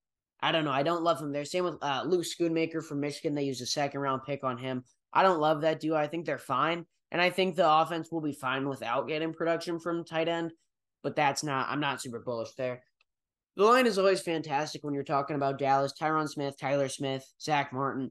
I 0.41 0.53
don't 0.53 0.67
know. 0.67 0.71
I 0.71 0.83
don't 0.83 1.03
love 1.03 1.21
him 1.21 1.33
there. 1.33 1.47
Same 1.47 1.65
with 1.65 1.77
uh, 1.81 2.03
Luke 2.05 2.25
Schoonmaker 2.25 2.85
from 2.85 3.01
Michigan. 3.01 3.35
They 3.35 3.45
used 3.45 3.63
a 3.63 3.67
second 3.67 4.01
round 4.01 4.25
pick 4.27 4.45
on 4.45 4.59
him. 4.59 4.85
I 5.11 5.23
don't 5.23 5.41
love 5.41 5.63
that 5.63 5.81
duo. 5.81 5.97
I 5.97 6.07
think 6.07 6.27
they're 6.27 6.39
fine. 6.39 6.85
And 7.11 7.23
I 7.23 7.31
think 7.31 7.57
the 7.57 7.71
offense 7.71 8.13
will 8.13 8.21
be 8.21 8.35
fine 8.35 8.69
without 8.69 9.09
getting 9.09 9.33
production 9.33 9.81
from 9.81 10.05
tight 10.05 10.29
end. 10.29 10.53
But 11.03 11.17
that's 11.17 11.43
not, 11.43 11.69
I'm 11.71 11.81
not 11.81 12.03
super 12.03 12.19
bullish 12.19 12.53
there. 12.59 12.83
The 13.57 13.65
line 13.65 13.87
is 13.87 13.99
always 13.99 14.21
fantastic 14.21 14.83
when 14.83 14.95
you're 14.95 15.05
talking 15.05 15.37
about 15.37 15.59
Dallas, 15.59 15.93
Tyron 15.99 16.29
Smith, 16.29 16.57
Tyler 16.59 16.89
Smith, 16.89 17.25
Zack 17.41 17.73
Martin, 17.73 18.11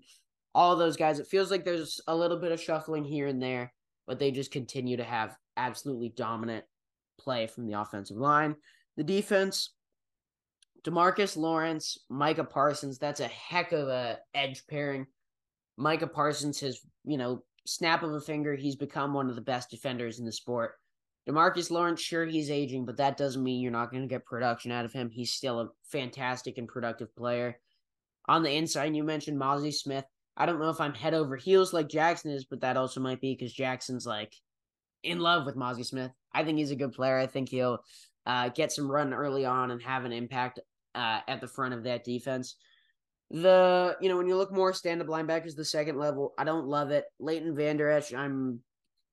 all 0.56 0.75
those 0.75 0.95
guys. 0.95 1.19
It 1.19 1.27
feels 1.27 1.51
like 1.51 1.65
there's 1.65 1.99
a 2.08 2.15
little 2.15 2.38
bit 2.38 2.53
of 2.53 2.62
shuffling 2.62 3.03
here 3.03 3.27
and 3.27 3.41
there, 3.41 3.73
but 4.08 4.19
they 4.19 4.32
just 4.32 4.51
continue 4.51 4.97
to 4.97 5.03
have 5.03 5.36
absolutely 5.58 6.10
dominant 6.15 6.63
play 7.19 7.47
from 7.47 7.67
the 7.67 7.79
offensive 7.79 8.17
line. 8.17 8.56
The 8.95 9.03
defense, 9.03 9.73
Demarcus 10.86 11.36
Lawrence, 11.36 11.97
Micah 12.10 12.43
Parsons, 12.45 12.97
that's 12.97 13.19
a 13.19 13.27
heck 13.27 13.73
of 13.73 13.89
a 13.89 14.19
edge 14.34 14.65
pairing. 14.67 15.08
Micah 15.77 16.08
Parsons 16.08 16.60
has, 16.62 16.79
you 17.03 17.17
know, 17.17 17.43
snap 17.65 18.03
of 18.03 18.13
a 18.13 18.21
finger, 18.21 18.56
he's 18.56 18.75
become 18.75 19.13
one 19.13 19.29
of 19.29 19.36
the 19.36 19.41
best 19.41 19.69
defenders 19.69 20.19
in 20.19 20.25
the 20.25 20.32
sport. 20.32 20.75
Demarcus 21.27 21.71
Lawrence, 21.71 22.01
sure, 22.01 22.25
he's 22.25 22.51
aging, 22.51 22.86
but 22.86 22.97
that 22.97 23.17
doesn't 23.17 23.43
mean 23.43 23.62
you're 23.62 23.71
not 23.71 23.91
going 23.91 24.03
to 24.03 24.09
get 24.09 24.25
production 24.25 24.71
out 24.71 24.86
of 24.86 24.91
him. 24.91 25.09
He's 25.09 25.31
still 25.31 25.62
a 25.62 25.69
fantastic 25.83 26.57
and 26.57 26.67
productive 26.67 27.15
player. 27.15 27.59
On 28.27 28.43
the 28.43 28.51
inside, 28.51 28.95
you 28.95 29.03
mentioned 29.03 29.39
Mazi 29.39 29.73
Smith. 29.73 30.05
I 30.36 30.45
don't 30.45 30.59
know 30.59 30.69
if 30.69 30.81
I'm 30.81 30.93
head 30.93 31.13
over 31.13 31.36
heels 31.36 31.73
like 31.73 31.88
Jackson 31.88 32.31
is, 32.31 32.45
but 32.45 32.62
that 32.62 32.77
also 32.77 32.99
might 32.99 33.21
be 33.21 33.33
because 33.33 33.53
Jackson's 33.53 34.05
like 34.05 34.33
in 35.03 35.19
love 35.19 35.45
with 35.45 35.55
Mazi 35.55 35.86
Smith. 35.86 36.12
I 36.33 36.43
think 36.43 36.57
he's 36.57 36.71
a 36.71 36.75
good 36.75 36.93
player. 36.93 37.17
I 37.17 37.27
think 37.27 37.49
he'll 37.49 37.79
uh, 38.25 38.49
get 38.49 38.71
some 38.71 38.91
run 38.91 39.13
early 39.13 39.45
on 39.45 39.71
and 39.71 39.81
have 39.81 40.05
an 40.05 40.12
impact 40.12 40.59
uh, 40.95 41.19
at 41.27 41.41
the 41.41 41.47
front 41.47 41.73
of 41.73 41.83
that 41.83 42.03
defense. 42.03 42.55
The 43.31 43.97
you 44.01 44.09
know 44.09 44.17
when 44.17 44.27
you 44.27 44.36
look 44.36 44.51
more 44.51 44.73
stand 44.73 45.01
up 45.01 45.07
linebackers, 45.07 45.55
the 45.55 45.65
second 45.65 45.97
level, 45.97 46.33
I 46.38 46.43
don't 46.43 46.67
love 46.67 46.91
it. 46.91 47.05
Leighton 47.19 47.55
Vander 47.55 47.89
Esch, 47.89 48.13
I'm 48.13 48.59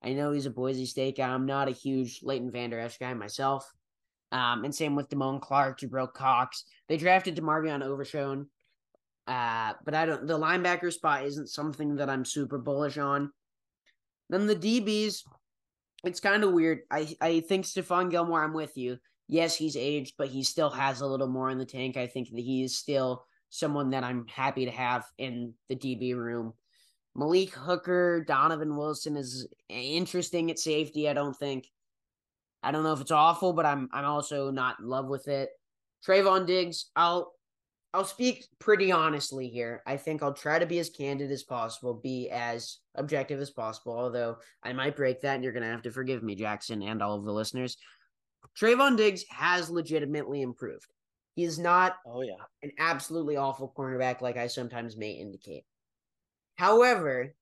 I 0.02 0.12
know 0.12 0.32
he's 0.32 0.46
a 0.46 0.50
Boise 0.50 0.86
State 0.86 1.18
guy. 1.18 1.28
I'm 1.28 1.46
not 1.46 1.68
a 1.68 1.72
huge 1.72 2.20
Leighton 2.22 2.50
Vander 2.50 2.78
Esch 2.78 2.98
guy 2.98 3.12
myself. 3.14 3.70
Um, 4.32 4.64
and 4.64 4.74
same 4.74 4.94
with 4.94 5.08
Damone 5.08 5.40
Clark, 5.40 5.80
Jabril 5.80 6.12
Cox. 6.12 6.64
They 6.88 6.96
drafted 6.96 7.36
DeMarvion 7.36 7.82
Overshown. 7.82 8.46
Uh, 9.26 9.74
but 9.84 9.94
I 9.94 10.07
don't 10.07 10.26
the 10.26 10.38
linebacker 10.38 10.92
spot 10.92 11.24
isn't 11.24 11.48
something 11.48 11.96
that 11.96 12.11
I'm 12.11 12.24
super 12.24 12.59
bullish 12.59 12.98
on. 12.98 13.30
Then 14.28 14.46
the 14.46 14.57
DBs, 14.57 15.22
it's 16.05 16.20
kind 16.20 16.42
of 16.42 16.53
weird. 16.53 16.80
I 16.90 17.14
I 17.20 17.40
think 17.40 17.64
Stephon 17.64 18.11
Gilmore, 18.11 18.42
I'm 18.42 18.55
with 18.55 18.76
you. 18.76 18.98
Yes, 19.28 19.55
he's 19.55 19.76
aged, 19.76 20.14
but 20.18 20.28
he 20.28 20.42
still 20.42 20.70
has 20.70 21.01
a 21.01 21.07
little 21.07 21.28
more 21.28 21.51
in 21.51 21.59
the 21.59 21.64
tank. 21.64 21.96
I 21.96 22.07
think 22.09 22.30
that 22.30 22.40
he 22.40 22.64
is 22.64 22.76
still 22.76 23.24
someone 23.51 23.90
that 23.90 24.03
I'm 24.03 24.26
happy 24.26 24.64
to 24.64 24.70
have 24.72 25.05
in 25.18 25.55
the 25.68 25.76
DB 25.76 26.16
room. 26.16 26.55
Malik 27.14 27.50
Hooker, 27.50 28.24
Donovan 28.26 28.76
Wilson 28.76 29.16
is 29.16 29.46
interesting 29.68 30.50
at 30.50 30.58
safety. 30.58 31.08
I 31.08 31.12
don't 31.12 31.36
think. 31.36 31.68
I 32.62 32.72
don't 32.72 32.84
know 32.84 32.92
if 32.92 33.00
it's 33.00 33.11
awful, 33.11 33.52
but 33.52 33.66
I'm 33.66 33.88
I'm 33.92 34.04
also 34.04 34.50
not 34.50 34.80
in 34.80 34.86
love 34.86 35.08
with 35.08 35.28
it. 35.28 35.50
Trevon 36.06 36.46
Diggs, 36.46 36.90
I'll 36.94 37.32
I'll 37.92 38.04
speak 38.04 38.46
pretty 38.58 38.92
honestly 38.92 39.48
here. 39.48 39.82
I 39.86 39.96
think 39.96 40.22
I'll 40.22 40.32
try 40.32 40.58
to 40.58 40.66
be 40.66 40.78
as 40.78 40.90
candid 40.90 41.30
as 41.32 41.42
possible, 41.42 41.94
be 41.94 42.30
as 42.30 42.78
objective 42.94 43.40
as 43.40 43.50
possible, 43.50 43.92
although 43.92 44.36
I 44.62 44.72
might 44.72 44.94
break 44.94 45.20
that 45.22 45.34
and 45.34 45.42
you're 45.42 45.52
going 45.52 45.64
to 45.64 45.70
have 45.70 45.82
to 45.82 45.90
forgive 45.90 46.22
me, 46.22 46.36
Jackson, 46.36 46.82
and 46.82 47.02
all 47.02 47.16
of 47.16 47.24
the 47.24 47.32
listeners. 47.32 47.76
Trevon 48.58 48.96
Diggs 48.96 49.24
has 49.30 49.70
legitimately 49.70 50.42
improved. 50.42 50.86
He 51.34 51.44
is 51.44 51.58
not 51.58 51.96
oh 52.06 52.22
yeah 52.22 52.34
an 52.62 52.72
absolutely 52.78 53.36
awful 53.36 53.72
cornerback 53.76 54.20
like 54.20 54.36
I 54.36 54.46
sometimes 54.46 54.96
may 54.96 55.12
indicate. 55.12 55.64
However, 56.61 57.34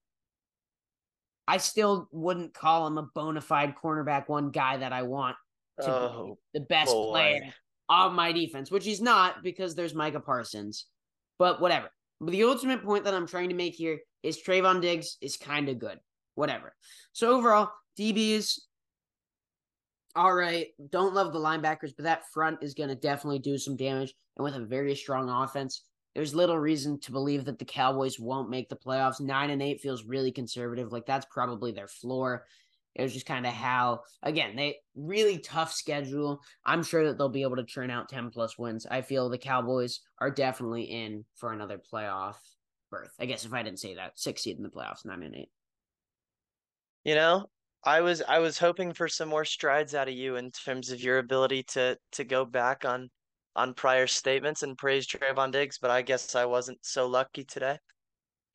I 1.49 1.57
still 1.57 2.09
wouldn't 2.13 2.55
call 2.55 2.87
him 2.87 2.99
a 2.99 3.03
bona 3.03 3.41
fide 3.41 3.75
cornerback 3.75 4.29
one 4.29 4.51
guy 4.51 4.77
that 4.77 4.93
I 4.93 5.03
want 5.03 5.35
to 5.81 5.91
oh, 5.93 6.39
be 6.53 6.61
the 6.61 6.65
best 6.67 6.93
boy. 6.93 7.11
player 7.11 7.55
of 7.89 8.13
my 8.13 8.31
defense, 8.31 8.71
which 8.71 8.85
he's 8.85 9.01
not 9.01 9.43
because 9.43 9.75
there's 9.75 9.93
Micah 9.93 10.21
Parsons. 10.21 10.87
But 11.37 11.61
whatever. 11.61 11.89
But 12.21 12.31
the 12.31 12.45
ultimate 12.45 12.85
point 12.85 13.03
that 13.07 13.15
I'm 13.15 13.27
trying 13.27 13.49
to 13.49 13.57
make 13.57 13.75
here 13.75 13.99
is 14.23 14.41
Trevon 14.41 14.81
Diggs 14.81 15.17
is 15.21 15.37
kind 15.37 15.69
of 15.69 15.81
good. 15.81 15.99
Whatever. 16.37 16.73
So 17.13 17.37
overall, 17.37 17.73
DBs, 17.99 18.61
all 20.15 20.33
right. 20.33 20.69
Don't 20.91 21.15
love 21.15 21.33
the 21.33 21.41
linebackers, 21.41 21.93
but 21.97 22.05
that 22.05 22.31
front 22.33 22.63
is 22.63 22.75
going 22.75 22.91
to 22.91 22.95
definitely 22.95 23.41
do 23.41 23.59
some 23.59 23.75
damage. 23.75 24.15
And 24.37 24.45
with 24.45 24.55
a 24.55 24.65
very 24.65 24.95
strong 24.95 25.29
offense, 25.29 25.83
there's 26.19 26.35
little 26.35 26.59
reason 26.59 26.99
to 26.99 27.13
believe 27.13 27.45
that 27.45 27.61
the 27.61 27.65
Cowboys 27.65 28.19
won't 28.19 28.51
make 28.51 28.69
the 28.69 28.75
playoffs. 28.75 29.21
Nine 29.21 29.51
and 29.51 29.63
eight 29.63 29.81
feels 29.81 30.03
really 30.03 30.33
conservative. 30.33 30.91
Like 30.91 31.07
that's 31.07 31.27
probably 31.31 31.71
their 31.71 31.87
floor. 31.87 32.45
It 32.97 33.03
was 33.03 33.13
just 33.13 33.25
kind 33.25 33.47
of 33.47 33.53
how, 33.53 34.01
again, 34.25 34.57
they 34.57 34.79
really 34.97 35.39
tough 35.39 35.73
schedule. 35.73 36.43
I'm 36.67 36.83
sure 36.83 37.07
that 37.07 37.19
they'll 37.19 37.29
be 37.29 37.43
able 37.43 37.55
to 37.55 37.65
churn 37.65 37.93
out 37.93 38.09
10 38.09 38.31
plus 38.31 38.59
wins. 38.59 38.85
I 38.85 39.01
feel 39.01 39.29
the 39.29 39.39
Cowboys 39.39 40.01
are 40.19 40.29
definitely 40.29 40.83
in 40.83 41.25
for 41.37 41.53
another 41.53 41.79
playoff 41.79 42.35
berth. 42.91 43.15
I 43.21 43.27
guess 43.27 43.45
if 43.45 43.53
I 43.53 43.63
didn't 43.63 43.79
say 43.79 43.95
that, 43.95 44.19
six 44.19 44.43
seed 44.43 44.57
in 44.57 44.65
the 44.65 44.71
playoffs, 44.71 45.07
nine 45.07 45.23
and 45.23 45.37
eight. 45.37 45.51
You 47.05 47.15
know, 47.15 47.47
I 47.85 48.01
was 48.01 48.23
I 48.23 48.41
was 48.41 48.59
hoping 48.59 48.93
for 48.93 49.07
some 49.07 49.29
more 49.29 49.45
strides 49.45 49.95
out 49.95 50.09
of 50.09 50.15
you 50.15 50.35
in 50.35 50.51
terms 50.51 50.91
of 50.91 51.01
your 51.01 51.19
ability 51.19 51.63
to 51.75 51.97
to 52.11 52.25
go 52.25 52.45
back 52.45 52.85
on 52.85 53.09
on 53.59 53.75
prior 53.75 54.07
statements 54.07 54.63
and 54.63 54.79
praise 54.79 55.07
Trevon 55.07 55.51
Diggs, 55.51 55.79
but 55.79 55.91
I 55.91 56.03
guess 56.03 56.35
I 56.37 56.45
wasn't 56.45 56.79
so 56.83 57.07
lucky 57.07 57.45
today. 57.45 57.77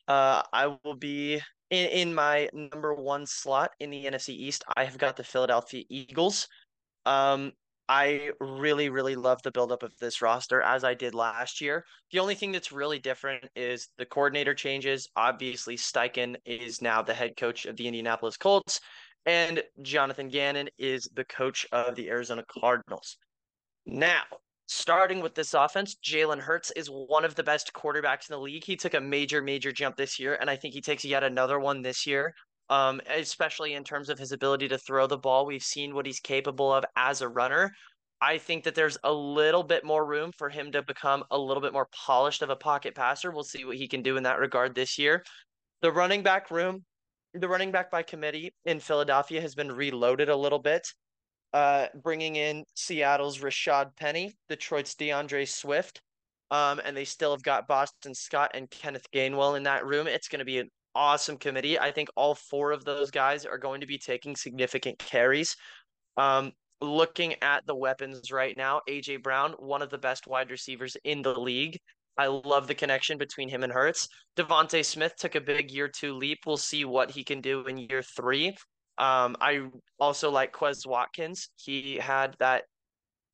Uh, 0.07 0.41
I 0.53 0.77
will 0.83 0.95
be 0.95 1.41
in, 1.69 1.89
in 1.89 2.15
my 2.15 2.49
number 2.53 2.93
one 2.93 3.25
slot 3.25 3.71
in 3.81 3.89
the 3.89 4.05
NFC 4.05 4.29
East. 4.29 4.63
I 4.77 4.85
have 4.85 4.97
got 4.97 5.17
the 5.17 5.23
Philadelphia 5.23 5.83
Eagles. 5.89 6.47
Um, 7.05 7.51
I 7.89 8.31
really, 8.39 8.87
really 8.87 9.15
love 9.15 9.41
the 9.43 9.51
buildup 9.51 9.83
of 9.83 9.93
this 9.99 10.21
roster 10.21 10.61
as 10.61 10.85
I 10.85 10.93
did 10.93 11.13
last 11.13 11.59
year. 11.59 11.83
The 12.11 12.19
only 12.19 12.35
thing 12.35 12.53
that's 12.53 12.71
really 12.71 12.99
different 12.99 13.43
is 13.57 13.89
the 13.97 14.05
coordinator 14.05 14.53
changes. 14.53 15.09
Obviously, 15.17 15.75
Steichen 15.75 16.37
is 16.45 16.81
now 16.81 17.01
the 17.01 17.13
head 17.13 17.35
coach 17.35 17.65
of 17.65 17.75
the 17.75 17.87
Indianapolis 17.87 18.37
Colts, 18.37 18.79
and 19.25 19.61
Jonathan 19.81 20.29
Gannon 20.29 20.69
is 20.77 21.09
the 21.13 21.25
coach 21.25 21.65
of 21.73 21.95
the 21.95 22.09
Arizona 22.09 22.43
Cardinals. 22.47 23.17
Now, 23.85 24.23
starting 24.67 25.21
with 25.21 25.35
this 25.35 25.53
offense, 25.53 25.95
Jalen 26.03 26.39
Hurts 26.39 26.71
is 26.71 26.87
one 26.87 27.25
of 27.25 27.35
the 27.35 27.43
best 27.43 27.73
quarterbacks 27.73 28.29
in 28.29 28.33
the 28.33 28.39
league. 28.39 28.63
He 28.63 28.75
took 28.75 28.93
a 28.93 29.01
major, 29.01 29.41
major 29.41 29.71
jump 29.71 29.95
this 29.95 30.19
year, 30.19 30.37
and 30.39 30.49
I 30.49 30.55
think 30.55 30.73
he 30.73 30.81
takes 30.81 31.05
yet 31.05 31.23
another 31.23 31.59
one 31.59 31.81
this 31.81 32.05
year. 32.05 32.33
Um, 32.69 33.01
especially 33.13 33.73
in 33.73 33.83
terms 33.83 34.07
of 34.07 34.17
his 34.17 34.31
ability 34.31 34.69
to 34.69 34.77
throw 34.77 35.05
the 35.05 35.17
ball. 35.17 35.45
We've 35.45 35.61
seen 35.61 35.93
what 35.93 36.05
he's 36.05 36.21
capable 36.21 36.73
of 36.73 36.85
as 36.95 37.21
a 37.21 37.27
runner. 37.27 37.71
I 38.21 38.37
think 38.37 38.63
that 38.63 38.73
there's 38.73 38.97
a 39.03 39.11
little 39.11 39.63
bit 39.63 39.83
more 39.83 40.05
room 40.05 40.31
for 40.37 40.49
him 40.49 40.71
to 40.71 40.81
become 40.81 41.25
a 41.29 41.37
little 41.37 41.61
bit 41.61 41.73
more 41.73 41.89
polished 42.05 42.41
of 42.41 42.49
a 42.49 42.55
pocket 42.55 42.95
passer. 42.95 43.31
We'll 43.31 43.43
see 43.43 43.65
what 43.65 43.75
he 43.75 43.87
can 43.87 44.01
do 44.01 44.15
in 44.15 44.23
that 44.23 44.39
regard 44.39 44.73
this 44.73 44.97
year. 44.97 45.25
The 45.81 45.91
running 45.91 46.23
back 46.23 46.49
room, 46.49 46.85
the 47.33 47.49
running 47.49 47.71
back 47.71 47.91
by 47.91 48.01
committee 48.01 48.53
in 48.63 48.79
Philadelphia 48.79 49.41
has 49.41 49.55
been 49.55 49.69
reloaded 49.69 50.29
a 50.29 50.35
little 50.35 50.59
bit 50.59 50.87
uh, 51.53 51.87
bringing 52.01 52.35
in 52.35 52.63
Seattle's 52.75 53.39
Rashad 53.39 53.95
Penny, 53.95 54.33
Detroit's 54.49 54.95
DeAndre 54.95 55.47
Swift, 55.47 56.01
um, 56.51 56.81
and 56.83 56.95
they 56.95 57.05
still 57.05 57.31
have 57.31 57.43
got 57.43 57.67
Boston 57.67 58.13
Scott 58.13 58.51
and 58.53 58.69
Kenneth 58.69 59.05
Gainwell 59.13 59.57
in 59.57 59.63
that 59.63 59.85
room. 59.85 60.07
It's 60.07 60.27
going 60.27 60.39
to 60.39 60.45
be 60.45 60.59
an 60.59 60.69
awesome 60.95 61.37
committee. 61.37 61.79
I 61.79 61.91
think 61.91 62.09
all 62.15 62.35
four 62.35 62.71
of 62.71 62.85
those 62.85 63.11
guys 63.11 63.45
are 63.45 63.57
going 63.57 63.81
to 63.81 63.87
be 63.87 63.97
taking 63.97 64.35
significant 64.35 64.99
carries. 64.99 65.55
Um, 66.17 66.51
looking 66.81 67.35
at 67.41 67.65
the 67.65 67.75
weapons 67.75 68.31
right 68.31 68.55
now, 68.57 68.81
AJ 68.89 69.23
Brown, 69.23 69.53
one 69.53 69.81
of 69.81 69.89
the 69.89 69.97
best 69.97 70.27
wide 70.27 70.51
receivers 70.51 70.97
in 71.03 71.21
the 71.21 71.39
league. 71.39 71.79
I 72.17 72.27
love 72.27 72.67
the 72.67 72.75
connection 72.75 73.17
between 73.17 73.49
him 73.49 73.63
and 73.63 73.73
Hurts. 73.73 74.07
DeVonta 74.37 74.85
Smith 74.85 75.15
took 75.17 75.33
a 75.35 75.41
big 75.41 75.71
year 75.71 75.87
two 75.87 76.13
leap. 76.13 76.39
We'll 76.45 76.57
see 76.57 76.85
what 76.85 77.09
he 77.09 77.23
can 77.23 77.41
do 77.41 77.65
in 77.65 77.77
year 77.77 78.03
three. 78.03 78.55
Um, 78.97 79.35
I 79.41 79.61
also 79.99 80.29
like 80.29 80.53
Quez 80.53 80.85
Watkins. 80.85 81.49
He 81.55 81.97
had 81.97 82.35
that 82.39 82.63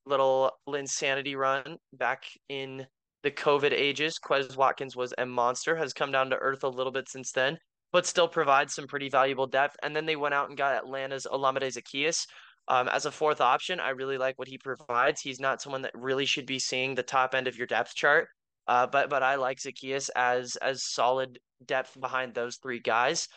little 0.05 0.51
insanity 0.67 1.35
run 1.35 1.77
back 1.93 2.23
in 2.47 2.85
the 3.23 3.31
COVID 3.31 3.71
ages. 3.71 4.19
Quez 4.23 4.55
Watkins 4.55 4.95
was 4.95 5.13
a 5.17 5.25
monster, 5.25 5.75
has 5.75 5.93
come 5.93 6.11
down 6.11 6.29
to 6.29 6.37
earth 6.37 6.63
a 6.63 6.69
little 6.69 6.91
bit 6.91 7.09
since 7.09 7.31
then, 7.31 7.57
but 7.91 8.05
still 8.05 8.27
provides 8.27 8.73
some 8.73 8.87
pretty 8.87 9.09
valuable 9.09 9.47
depth. 9.47 9.75
And 9.83 9.95
then 9.95 10.05
they 10.05 10.15
went 10.15 10.33
out 10.33 10.49
and 10.49 10.57
got 10.57 10.75
Atlanta's 10.75 11.27
Olamide 11.29 11.63
Zaccheaus. 11.63 12.25
Um, 12.67 12.87
as 12.87 13.05
a 13.05 13.11
fourth 13.11 13.41
option, 13.41 13.79
I 13.79 13.89
really 13.89 14.17
like 14.17 14.37
what 14.37 14.47
he 14.47 14.57
provides. 14.57 15.21
He's 15.21 15.39
not 15.39 15.61
someone 15.61 15.81
that 15.81 15.91
really 15.95 16.25
should 16.25 16.45
be 16.45 16.59
seeing 16.59 16.95
the 16.95 17.03
top 17.03 17.33
end 17.33 17.47
of 17.47 17.57
your 17.57 17.67
depth 17.67 17.95
chart. 17.95 18.27
Uh, 18.67 18.85
but 18.85 19.09
but 19.09 19.23
I 19.23 19.35
like 19.35 19.57
Zaccheaus 19.57 20.11
as 20.15 20.55
as 20.57 20.83
solid 20.83 21.39
depth 21.65 21.99
behind 21.99 22.35
those 22.35 22.57
three 22.57 22.79
guys. 22.79 23.27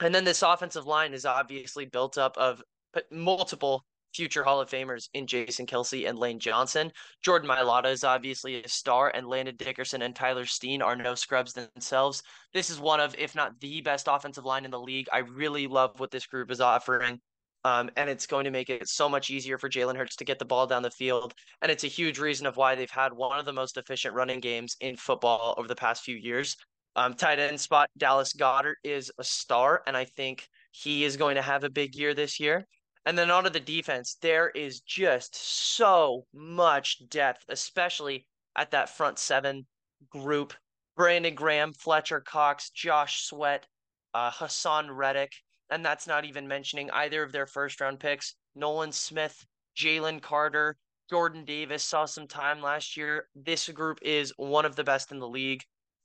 And 0.00 0.14
then 0.14 0.24
this 0.24 0.42
offensive 0.42 0.86
line 0.86 1.14
is 1.14 1.24
obviously 1.24 1.84
built 1.86 2.18
up 2.18 2.36
of 2.36 2.62
multiple 3.10 3.84
future 4.14 4.44
Hall 4.44 4.60
of 4.60 4.70
Famers 4.70 5.08
in 5.14 5.26
Jason 5.26 5.66
Kelce 5.66 6.08
and 6.08 6.18
Lane 6.18 6.38
Johnson. 6.38 6.92
Jordan 7.22 7.48
Mailata 7.48 7.90
is 7.90 8.04
obviously 8.04 8.62
a 8.62 8.68
star, 8.68 9.10
and 9.14 9.26
Landon 9.26 9.56
Dickerson 9.56 10.02
and 10.02 10.14
Tyler 10.14 10.46
Steen 10.46 10.82
are 10.82 10.96
no 10.96 11.14
scrubs 11.14 11.52
themselves. 11.52 12.22
This 12.52 12.70
is 12.70 12.78
one 12.78 13.00
of, 13.00 13.14
if 13.18 13.34
not 13.34 13.58
the 13.60 13.80
best 13.80 14.08
offensive 14.08 14.44
line 14.44 14.64
in 14.64 14.70
the 14.70 14.80
league. 14.80 15.08
I 15.12 15.18
really 15.18 15.66
love 15.66 15.98
what 15.98 16.10
this 16.10 16.26
group 16.26 16.50
is 16.50 16.60
offering. 16.60 17.20
Um, 17.64 17.90
and 17.96 18.10
it's 18.10 18.26
going 18.26 18.44
to 18.44 18.50
make 18.50 18.68
it 18.68 18.88
so 18.88 19.08
much 19.08 19.30
easier 19.30 19.56
for 19.56 19.70
Jalen 19.70 19.96
Hurts 19.96 20.16
to 20.16 20.24
get 20.24 20.38
the 20.38 20.44
ball 20.44 20.66
down 20.66 20.82
the 20.82 20.90
field. 20.90 21.32
And 21.62 21.72
it's 21.72 21.84
a 21.84 21.88
huge 21.88 22.18
reason 22.18 22.46
of 22.46 22.58
why 22.58 22.74
they've 22.74 22.90
had 22.90 23.14
one 23.14 23.38
of 23.38 23.46
the 23.46 23.54
most 23.54 23.78
efficient 23.78 24.14
running 24.14 24.40
games 24.40 24.76
in 24.80 24.96
football 24.96 25.54
over 25.56 25.66
the 25.66 25.74
past 25.74 26.02
few 26.02 26.16
years. 26.16 26.56
Um, 26.96 27.14
tight 27.14 27.38
end 27.38 27.60
spot, 27.60 27.90
Dallas 27.96 28.32
Goedert 28.32 28.76
is 28.84 29.10
a 29.18 29.24
star, 29.24 29.82
and 29.86 29.96
I 29.96 30.04
think 30.04 30.46
he 30.70 31.04
is 31.04 31.16
going 31.16 31.34
to 31.34 31.42
have 31.42 31.64
a 31.64 31.70
big 31.70 31.94
year 31.94 32.14
this 32.14 32.38
year. 32.38 32.66
And 33.06 33.18
then 33.18 33.30
onto 33.30 33.50
the 33.50 33.60
defense, 33.60 34.16
there 34.22 34.48
is 34.50 34.80
just 34.80 35.34
so 35.34 36.24
much 36.32 37.08
depth, 37.08 37.44
especially 37.48 38.26
at 38.56 38.70
that 38.70 38.88
front 38.88 39.18
seven 39.18 39.66
group. 40.10 40.54
Brandon 40.96 41.34
Graham, 41.34 41.72
Fletcher 41.72 42.20
Cox, 42.20 42.70
Josh 42.70 43.24
Sweat, 43.24 43.66
uh, 44.14 44.30
Haason 44.30 44.88
Reddick, 44.90 45.32
and 45.70 45.84
that's 45.84 46.06
not 46.06 46.24
even 46.24 46.46
mentioning 46.46 46.90
either 46.92 47.22
of 47.22 47.32
their 47.32 47.46
first 47.46 47.80
round 47.80 47.98
picks. 47.98 48.36
Nolan 48.54 48.92
Smith, 48.92 49.44
Jalen 49.76 50.22
Carter, 50.22 50.76
Jordan 51.10 51.44
Davis 51.44 51.82
saw 51.82 52.04
some 52.04 52.28
time 52.28 52.62
last 52.62 52.96
year. 52.96 53.26
This 53.34 53.68
group 53.68 53.98
is 54.02 54.32
one 54.36 54.64
of 54.64 54.76
the 54.76 54.84
best 54.84 55.10
in 55.10 55.18
the 55.18 55.28
league. 55.28 55.62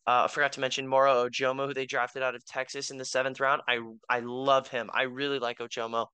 Uh, 0.10 0.24
I 0.24 0.28
forgot 0.28 0.54
to 0.54 0.60
mention 0.60 0.88
Moro 0.88 1.30
Ojomo, 1.30 1.68
who 1.68 1.74
they 1.76 1.86
drafted 1.86 2.24
out 2.24 2.34
of 2.34 2.44
Texas 2.44 2.90
in 2.90 2.98
the 2.98 3.06
seventh 3.06 3.40
round. 3.40 3.62
I 3.68 3.78
I 4.10 4.22
love 4.22 4.68
him. 4.68 4.90
I 4.92 5.04
really 5.04 5.38
like 5.38 5.60
Ojomo. 5.60 6.08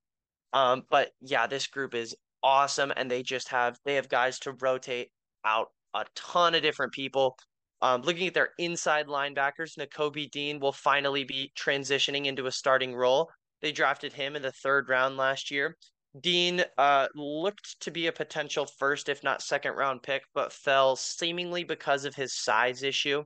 Um, 0.52 0.84
but 0.90 1.12
yeah, 1.22 1.48
this 1.48 1.68
group 1.68 1.96
is 1.96 2.14
awesome, 2.44 2.92
and 2.98 3.10
they 3.10 3.24
just 3.24 3.48
have 3.48 3.78
they 3.86 3.96
have 3.96 4.10
guys 4.10 4.38
to 4.40 4.52
rotate 4.60 5.12
out 5.46 5.68
a 5.94 6.04
ton 6.14 6.56
of 6.56 6.62
different 6.62 6.92
people. 6.92 7.38
Um, 7.82 8.02
looking 8.02 8.28
at 8.28 8.34
their 8.34 8.50
inside 8.58 9.08
linebackers, 9.08 9.78
Nakobe 9.80 10.30
Dean 10.30 10.60
will 10.60 10.74
finally 10.74 11.24
be 11.24 11.54
transitioning 11.58 12.26
into 12.26 12.48
a 12.48 12.52
starting 12.52 12.94
role. 12.94 13.30
They 13.62 13.72
drafted 13.72 14.12
him 14.12 14.36
in 14.36 14.42
the 14.42 14.52
third 14.52 14.90
round 14.90 15.16
last 15.16 15.50
year. 15.50 15.78
Dean 16.20 16.66
uh, 16.78 17.08
looked 17.16 17.80
to 17.80 17.92
be 17.92 18.08
a 18.08 18.12
potential 18.12 18.68
first, 18.78 19.08
if 19.08 19.24
not 19.24 19.42
second 19.42 19.76
round 19.76 20.04
pick, 20.04 20.24
but 20.34 20.52
fell 20.52 20.98
seemingly 20.98 21.64
because 21.64 22.04
of 22.04 22.14
his 22.14 22.34
size 22.36 22.84
issue. 22.84 23.24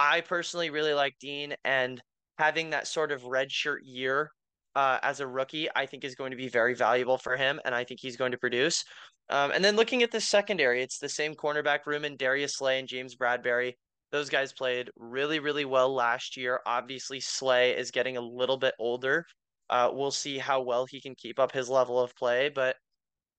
I 0.00 0.22
personally 0.22 0.70
really 0.70 0.94
like 0.94 1.16
Dean, 1.20 1.54
and 1.62 2.00
having 2.38 2.70
that 2.70 2.86
sort 2.86 3.12
of 3.12 3.20
redshirt 3.20 3.80
year 3.84 4.30
uh, 4.74 4.98
as 5.02 5.20
a 5.20 5.26
rookie, 5.26 5.68
I 5.76 5.84
think 5.84 6.04
is 6.04 6.14
going 6.14 6.30
to 6.30 6.38
be 6.38 6.48
very 6.48 6.74
valuable 6.74 7.18
for 7.18 7.36
him, 7.36 7.60
and 7.66 7.74
I 7.74 7.84
think 7.84 8.00
he's 8.00 8.16
going 8.16 8.32
to 8.32 8.38
produce. 8.38 8.82
Um, 9.28 9.50
and 9.50 9.62
then 9.62 9.76
looking 9.76 10.02
at 10.02 10.10
the 10.10 10.20
secondary, 10.20 10.82
it's 10.82 10.98
the 10.98 11.08
same 11.10 11.34
cornerback 11.34 11.80
room 11.84 12.06
in 12.06 12.16
Darius 12.16 12.56
Slay 12.56 12.78
and 12.78 12.88
James 12.88 13.14
Bradberry. 13.14 13.74
Those 14.10 14.30
guys 14.30 14.54
played 14.54 14.90
really, 14.96 15.38
really 15.38 15.66
well 15.66 15.94
last 15.94 16.34
year. 16.34 16.60
Obviously, 16.64 17.20
Slay 17.20 17.76
is 17.76 17.90
getting 17.90 18.16
a 18.16 18.22
little 18.22 18.56
bit 18.56 18.72
older. 18.78 19.26
Uh, 19.68 19.90
we'll 19.92 20.10
see 20.10 20.38
how 20.38 20.62
well 20.62 20.86
he 20.86 21.02
can 21.02 21.14
keep 21.14 21.38
up 21.38 21.52
his 21.52 21.68
level 21.68 22.00
of 22.00 22.16
play, 22.16 22.48
but 22.48 22.74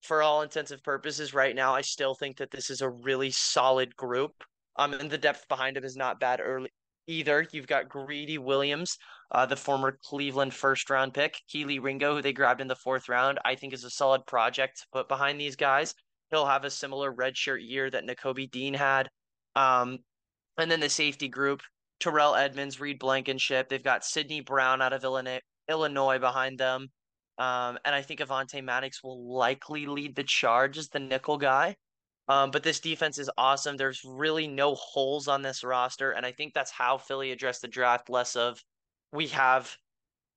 for 0.03 0.21
all 0.21 0.43
intensive 0.43 0.83
purposes, 0.83 1.33
right 1.33 1.55
now, 1.55 1.73
I 1.73 1.81
still 1.81 2.13
think 2.13 2.37
that 2.37 2.51
this 2.51 2.69
is 2.69 2.81
a 2.81 2.89
really 2.89 3.31
solid 3.31 3.95
group 3.95 4.31
Um, 4.77 4.93
and 4.93 5.09
the 5.09 5.17
depth 5.17 5.47
behind 5.47 5.77
him 5.77 5.83
is 5.83 5.95
not 5.95 6.19
bad 6.19 6.39
early 6.41 6.71
either. 7.07 7.45
You've 7.51 7.67
got 7.67 7.89
Greedy 7.89 8.37
Williams, 8.37 8.97
uh, 9.31 9.45
the 9.45 9.55
former 9.55 9.97
Cleveland 10.03 10.53
first 10.53 10.89
round 10.89 11.13
pick, 11.13 11.35
Kelee 11.53 11.81
Ringo, 11.81 12.15
who 12.15 12.21
they 12.21 12.33
grabbed 12.33 12.61
in 12.61 12.67
the 12.67 12.75
fourth 12.75 13.09
round. 13.09 13.39
I 13.43 13.55
think 13.55 13.73
is 13.73 13.83
a 13.83 13.89
solid 13.89 14.25
project 14.25 14.79
to 14.79 14.87
put 14.93 15.07
behind 15.07 15.39
these 15.39 15.55
guys. 15.55 15.93
He'll 16.29 16.45
have 16.45 16.63
a 16.63 16.69
similar 16.69 17.13
redshirt 17.13 17.59
year 17.61 17.89
that 17.89 18.05
Nakobe 18.05 18.49
Dean 18.51 18.73
had. 18.73 19.09
Um, 19.55 19.99
and 20.57 20.71
then 20.71 20.79
the 20.79 20.89
safety 20.89 21.27
group, 21.27 21.61
Terrell 21.99 22.35
Edmunds, 22.35 22.79
Reed 22.79 22.99
Blankenship. 22.99 23.67
They've 23.67 23.83
got 23.83 24.05
Sydney 24.05 24.41
Brown 24.41 24.81
out 24.81 24.93
of 24.93 25.03
Illinois, 25.03 25.41
Illinois 25.69 26.19
behind 26.19 26.57
them. 26.57 26.87
Um, 27.37 27.77
and 27.83 27.95
I 27.95 28.01
think 28.01 28.19
Avonte 28.19 28.63
Maddox 28.63 29.03
will 29.03 29.33
likely 29.33 29.85
lead 29.87 30.15
the 30.15 30.23
charge 30.23 30.77
as 30.77 30.89
the 30.89 30.99
nickel 30.99 31.37
guy. 31.37 31.75
Um, 32.31 32.49
but 32.49 32.63
this 32.63 32.79
defense 32.79 33.19
is 33.19 33.29
awesome. 33.37 33.75
There's 33.75 34.05
really 34.05 34.47
no 34.47 34.73
holes 34.75 35.27
on 35.27 35.41
this 35.41 35.65
roster. 35.65 36.11
And 36.11 36.25
I 36.25 36.31
think 36.31 36.53
that's 36.53 36.71
how 36.71 36.97
Philly 36.97 37.33
addressed 37.33 37.61
the 37.61 37.67
draft 37.67 38.09
less 38.09 38.37
of 38.37 38.63
we 39.11 39.27
have 39.27 39.75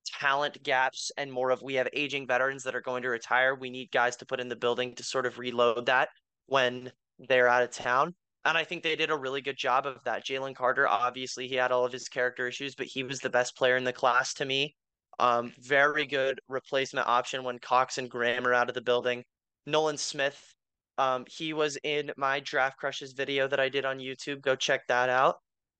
talent 0.04 0.60
gaps 0.64 1.12
and 1.16 1.30
more 1.30 1.50
of 1.50 1.62
we 1.62 1.74
have 1.74 1.88
aging 1.92 2.26
veterans 2.26 2.64
that 2.64 2.74
are 2.74 2.80
going 2.80 3.04
to 3.04 3.10
retire. 3.10 3.54
We 3.54 3.70
need 3.70 3.92
guys 3.92 4.16
to 4.16 4.26
put 4.26 4.40
in 4.40 4.48
the 4.48 4.56
building 4.56 4.96
to 4.96 5.04
sort 5.04 5.24
of 5.24 5.38
reload 5.38 5.86
that 5.86 6.08
when 6.46 6.90
they're 7.28 7.46
out 7.46 7.62
of 7.62 7.70
town. 7.70 8.12
And 8.44 8.58
I 8.58 8.64
think 8.64 8.82
they 8.82 8.96
did 8.96 9.12
a 9.12 9.16
really 9.16 9.40
good 9.40 9.56
job 9.56 9.86
of 9.86 10.02
that. 10.04 10.26
Jalen 10.26 10.56
Carter, 10.56 10.88
obviously, 10.88 11.46
he 11.46 11.54
had 11.54 11.70
all 11.70 11.84
of 11.84 11.92
his 11.92 12.08
character 12.08 12.48
issues, 12.48 12.74
but 12.74 12.88
he 12.88 13.04
was 13.04 13.20
the 13.20 13.30
best 13.30 13.56
player 13.56 13.76
in 13.76 13.84
the 13.84 13.92
class 13.92 14.34
to 14.34 14.44
me. 14.44 14.74
Um, 15.20 15.52
very 15.60 16.06
good 16.06 16.40
replacement 16.48 17.06
option 17.06 17.44
when 17.44 17.60
Cox 17.60 17.98
and 17.98 18.10
Graham 18.10 18.48
are 18.48 18.52
out 18.52 18.68
of 18.68 18.74
the 18.74 18.82
building. 18.82 19.22
Nolan 19.64 19.96
Smith, 19.96 20.53
um, 20.98 21.24
he 21.28 21.52
was 21.52 21.76
in 21.82 22.12
my 22.16 22.40
draft 22.40 22.78
crushes 22.78 23.12
video 23.12 23.48
that 23.48 23.60
I 23.60 23.68
did 23.68 23.84
on 23.84 23.98
YouTube. 23.98 24.40
Go 24.40 24.54
check 24.54 24.86
that 24.88 25.08
out. 25.08 25.36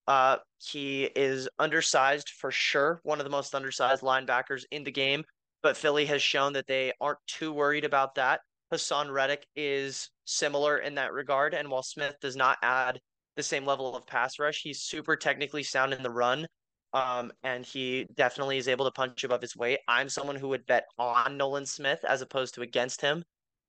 Uh, 0.06 0.36
he 0.58 1.04
is 1.04 1.48
undersized 1.58 2.30
for 2.30 2.50
sure, 2.50 3.00
one 3.04 3.20
of 3.20 3.24
the 3.24 3.30
most 3.30 3.54
undersized 3.54 4.02
linebackers 4.02 4.64
in 4.70 4.84
the 4.84 4.90
game. 4.90 5.24
But 5.62 5.76
Philly 5.76 6.04
has 6.06 6.22
shown 6.22 6.52
that 6.54 6.66
they 6.66 6.92
aren't 7.00 7.18
too 7.26 7.52
worried 7.52 7.84
about 7.84 8.16
that. 8.16 8.40
Haason 8.72 9.10
Reddick 9.10 9.46
is 9.56 10.10
similar 10.24 10.78
in 10.78 10.96
that 10.96 11.12
regard, 11.12 11.54
and 11.54 11.70
while 11.70 11.82
Smith 11.82 12.16
does 12.20 12.36
not 12.36 12.58
add 12.62 13.00
the 13.36 13.42
same 13.42 13.64
level 13.64 13.96
of 13.96 14.06
pass 14.06 14.38
rush, 14.38 14.60
he's 14.62 14.82
super 14.82 15.16
technically 15.16 15.62
sound 15.62 15.92
in 15.92 16.02
the 16.02 16.10
run. 16.10 16.46
Um, 16.92 17.32
and 17.42 17.64
he 17.64 18.06
definitely 18.14 18.58
is 18.58 18.68
able 18.68 18.84
to 18.84 18.92
punch 18.92 19.24
above 19.24 19.42
his 19.42 19.56
weight. 19.56 19.80
I'm 19.88 20.08
someone 20.08 20.36
who 20.36 20.48
would 20.48 20.66
bet 20.66 20.84
on 20.96 21.36
Nolan 21.36 21.66
Smith 21.66 22.04
as 22.08 22.22
opposed 22.22 22.54
to 22.54 22.62
against 22.62 23.00
him. 23.00 23.24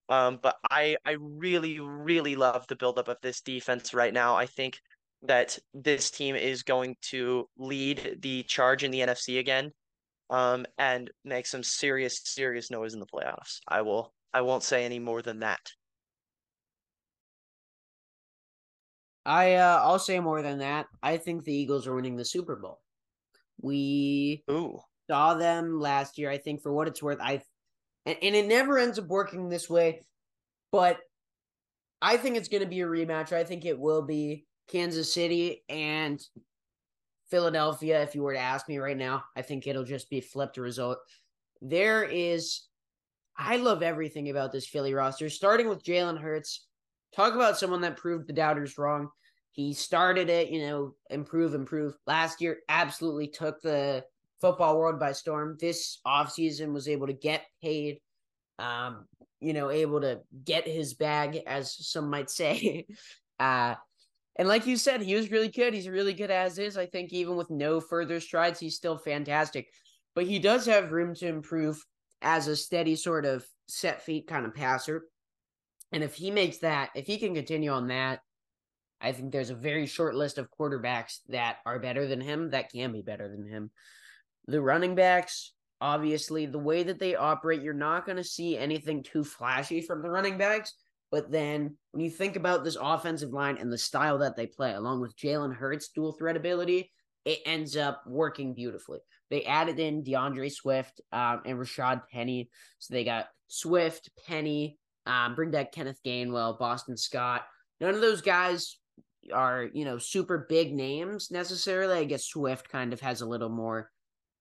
Um, 0.09 0.39
but 0.41 0.55
I 0.69 0.97
I 1.05 1.17
really 1.19 1.79
really 1.79 2.35
love 2.35 2.65
the 2.67 2.75
buildup 2.75 3.07
of 3.07 3.17
this 3.21 3.41
defense 3.41 3.93
right 3.93 4.13
now. 4.13 4.35
I 4.35 4.45
think 4.45 4.79
that 5.23 5.57
this 5.73 6.11
team 6.11 6.35
is 6.35 6.63
going 6.63 6.95
to 7.01 7.49
lead 7.57 8.19
the 8.21 8.43
charge 8.43 8.83
in 8.83 8.91
the 8.91 8.99
NFC 8.99 9.39
again, 9.39 9.71
um, 10.29 10.65
and 10.77 11.09
make 11.23 11.47
some 11.47 11.63
serious, 11.63 12.21
serious 12.23 12.69
noise 12.69 12.93
in 12.93 12.99
the 12.99 13.05
playoffs. 13.07 13.59
I 13.67 13.81
will. 13.81 14.13
I 14.33 14.41
won't 14.41 14.63
say 14.63 14.85
any 14.85 14.99
more 14.99 15.21
than 15.21 15.39
that. 15.39 15.61
I 19.25 19.55
uh, 19.55 19.79
I'll 19.81 19.99
say 19.99 20.19
more 20.19 20.41
than 20.41 20.59
that. 20.59 20.85
I 21.01 21.17
think 21.17 21.43
the 21.43 21.53
Eagles 21.53 21.87
are 21.87 21.95
winning 21.95 22.15
the 22.15 22.25
Super 22.25 22.55
Bowl. 22.55 22.81
We 23.59 24.43
Ooh. 24.51 24.79
saw 25.09 25.33
them 25.33 25.79
last 25.79 26.17
year. 26.17 26.29
I 26.29 26.37
think 26.37 26.61
for 26.61 26.71
what 26.71 26.87
it's 26.87 27.01
worth, 27.01 27.19
I 27.19 27.41
and, 28.05 28.17
and 28.21 28.35
it 28.35 28.47
never 28.47 28.77
ends 28.77 28.99
up 28.99 29.07
working 29.07 29.49
this 29.49 29.69
way, 29.69 30.01
but 30.71 30.99
I 32.01 32.17
think 32.17 32.37
it's 32.37 32.49
going 32.49 32.63
to 32.63 32.69
be 32.69 32.81
a 32.81 32.85
rematch. 32.85 33.33
I 33.33 33.43
think 33.43 33.65
it 33.65 33.79
will 33.79 34.01
be 34.01 34.45
Kansas 34.67 35.13
City 35.13 35.63
and 35.69 36.21
Philadelphia, 37.29 38.01
if 38.01 38.15
you 38.15 38.21
were 38.21 38.33
to 38.33 38.39
ask 38.39 38.67
me 38.67 38.77
right 38.77 38.97
now, 38.97 39.23
I 39.35 39.41
think 39.41 39.65
it'll 39.65 39.83
just 39.83 40.09
be 40.09 40.21
flipped 40.21 40.57
result. 40.57 40.99
There 41.61 42.03
is, 42.03 42.61
I 43.37 43.57
love 43.57 43.81
everything 43.81 44.29
about 44.29 44.51
this 44.51 44.67
Philly 44.67 44.93
roster, 44.93 45.29
starting 45.29 45.67
with 45.67 45.83
Jalen 45.83 46.19
Hurts. 46.19 46.65
Talk 47.15 47.33
about 47.33 47.57
someone 47.57 47.81
that 47.81 47.97
proved 47.97 48.27
the 48.27 48.33
doubters 48.33 48.77
wrong. 48.77 49.09
He 49.51 49.73
started 49.73 50.29
it, 50.29 50.49
you 50.49 50.67
know, 50.67 50.95
improve, 51.09 51.55
improve. 51.55 51.95
Last 52.05 52.41
year, 52.41 52.59
absolutely 52.69 53.27
took 53.27 53.61
the 53.61 54.03
football 54.45 54.77
world 54.77 54.99
by 54.99 55.11
storm. 55.11 55.57
This 55.59 55.99
offseason 56.05 56.71
was 56.71 56.87
able 56.87 57.07
to 57.07 57.13
get 57.13 57.45
paid, 57.63 57.97
um, 58.59 59.05
you 59.39 59.53
know, 59.53 59.71
able 59.71 60.01
to 60.01 60.19
get 60.43 60.67
his 60.67 60.93
bag, 60.93 61.41
as 61.47 61.75
some 61.75 62.11
might 62.11 62.29
say. 62.29 62.85
uh, 63.39 63.73
and 64.35 64.47
like 64.47 64.67
you 64.67 64.77
said, 64.77 65.01
he 65.01 65.15
was 65.15 65.31
really 65.31 65.47
good. 65.47 65.73
He's 65.73 65.89
really 65.89 66.13
good 66.13 66.29
as 66.29 66.59
is. 66.59 66.77
I 66.77 66.85
think 66.85 67.11
even 67.11 67.35
with 67.35 67.49
no 67.49 67.79
further 67.79 68.19
strides, 68.19 68.59
he's 68.59 68.75
still 68.75 68.99
fantastic. 68.99 69.67
But 70.13 70.25
he 70.27 70.37
does 70.37 70.67
have 70.67 70.91
room 70.91 71.15
to 71.15 71.27
improve 71.27 71.83
as 72.21 72.47
a 72.47 72.55
steady 72.55 72.95
sort 72.95 73.25
of 73.25 73.43
set 73.67 74.03
feet 74.03 74.27
kind 74.27 74.45
of 74.45 74.53
passer. 74.53 75.05
And 75.91 76.03
if 76.03 76.13
he 76.13 76.29
makes 76.29 76.59
that, 76.59 76.91
if 76.93 77.07
he 77.07 77.17
can 77.17 77.33
continue 77.33 77.71
on 77.71 77.87
that, 77.87 78.19
I 79.01 79.11
think 79.11 79.31
there's 79.31 79.49
a 79.49 79.55
very 79.55 79.87
short 79.87 80.13
list 80.13 80.37
of 80.37 80.51
quarterbacks 80.51 81.19
that 81.29 81.57
are 81.65 81.79
better 81.79 82.05
than 82.05 82.21
him, 82.21 82.51
that 82.51 82.71
can 82.71 82.91
be 82.91 83.01
better 83.01 83.27
than 83.27 83.47
him. 83.47 83.71
The 84.47 84.61
running 84.61 84.95
backs, 84.95 85.53
obviously, 85.81 86.45
the 86.45 86.59
way 86.59 86.83
that 86.83 86.99
they 86.99 87.15
operate, 87.15 87.61
you're 87.61 87.73
not 87.73 88.05
going 88.05 88.17
to 88.17 88.23
see 88.23 88.57
anything 88.57 89.03
too 89.03 89.23
flashy 89.23 89.81
from 89.81 90.01
the 90.01 90.09
running 90.09 90.37
backs 90.37 90.73
but 91.15 91.31
then 91.31 91.77
when 91.91 92.03
you 92.03 92.09
think 92.09 92.35
about 92.35 92.63
this 92.63 92.77
offensive 92.79 93.31
line 93.31 93.57
and 93.57 93.71
the 93.71 93.77
style 93.77 94.17
that 94.17 94.35
they 94.35 94.47
play, 94.47 94.73
along 94.73 94.99
with 94.99 95.15
Jalen 95.15 95.55
Hurts' 95.55 95.87
dual 95.87 96.11
threat 96.11 96.35
ability, 96.35 96.91
it 97.23 97.39
ends 97.45 97.77
up 97.77 98.03
working 98.05 98.53
beautifully. 98.53 98.99
They 99.29 99.45
added 99.45 99.79
in 99.79 100.03
DeAndre 100.03 100.51
Swift 100.51 101.01
um, 101.13 101.41
and 101.45 101.57
Rashad 101.57 102.01
Penny. 102.11 102.49
So 102.79 102.93
they 102.93 103.03
got 103.03 103.27
Swift, 103.47 104.09
Penny, 104.27 104.77
um, 105.05 105.35
bring 105.35 105.51
back 105.51 105.71
Kenneth 105.71 106.01
Gainwell, 106.05 106.59
Boston 106.59 106.97
Scott. 106.97 107.43
None 107.79 107.95
of 107.95 108.01
those 108.01 108.21
guys 108.21 108.77
are, 109.33 109.69
you 109.73 109.85
know, 109.85 109.97
super 109.97 110.45
big 110.49 110.73
names 110.73 111.31
necessarily. 111.31 111.97
I 111.97 112.03
guess 112.03 112.25
Swift 112.25 112.67
kind 112.67 112.93
of 112.93 112.99
has 112.99 113.21
a 113.21 113.25
little 113.25 113.47
more 113.47 113.89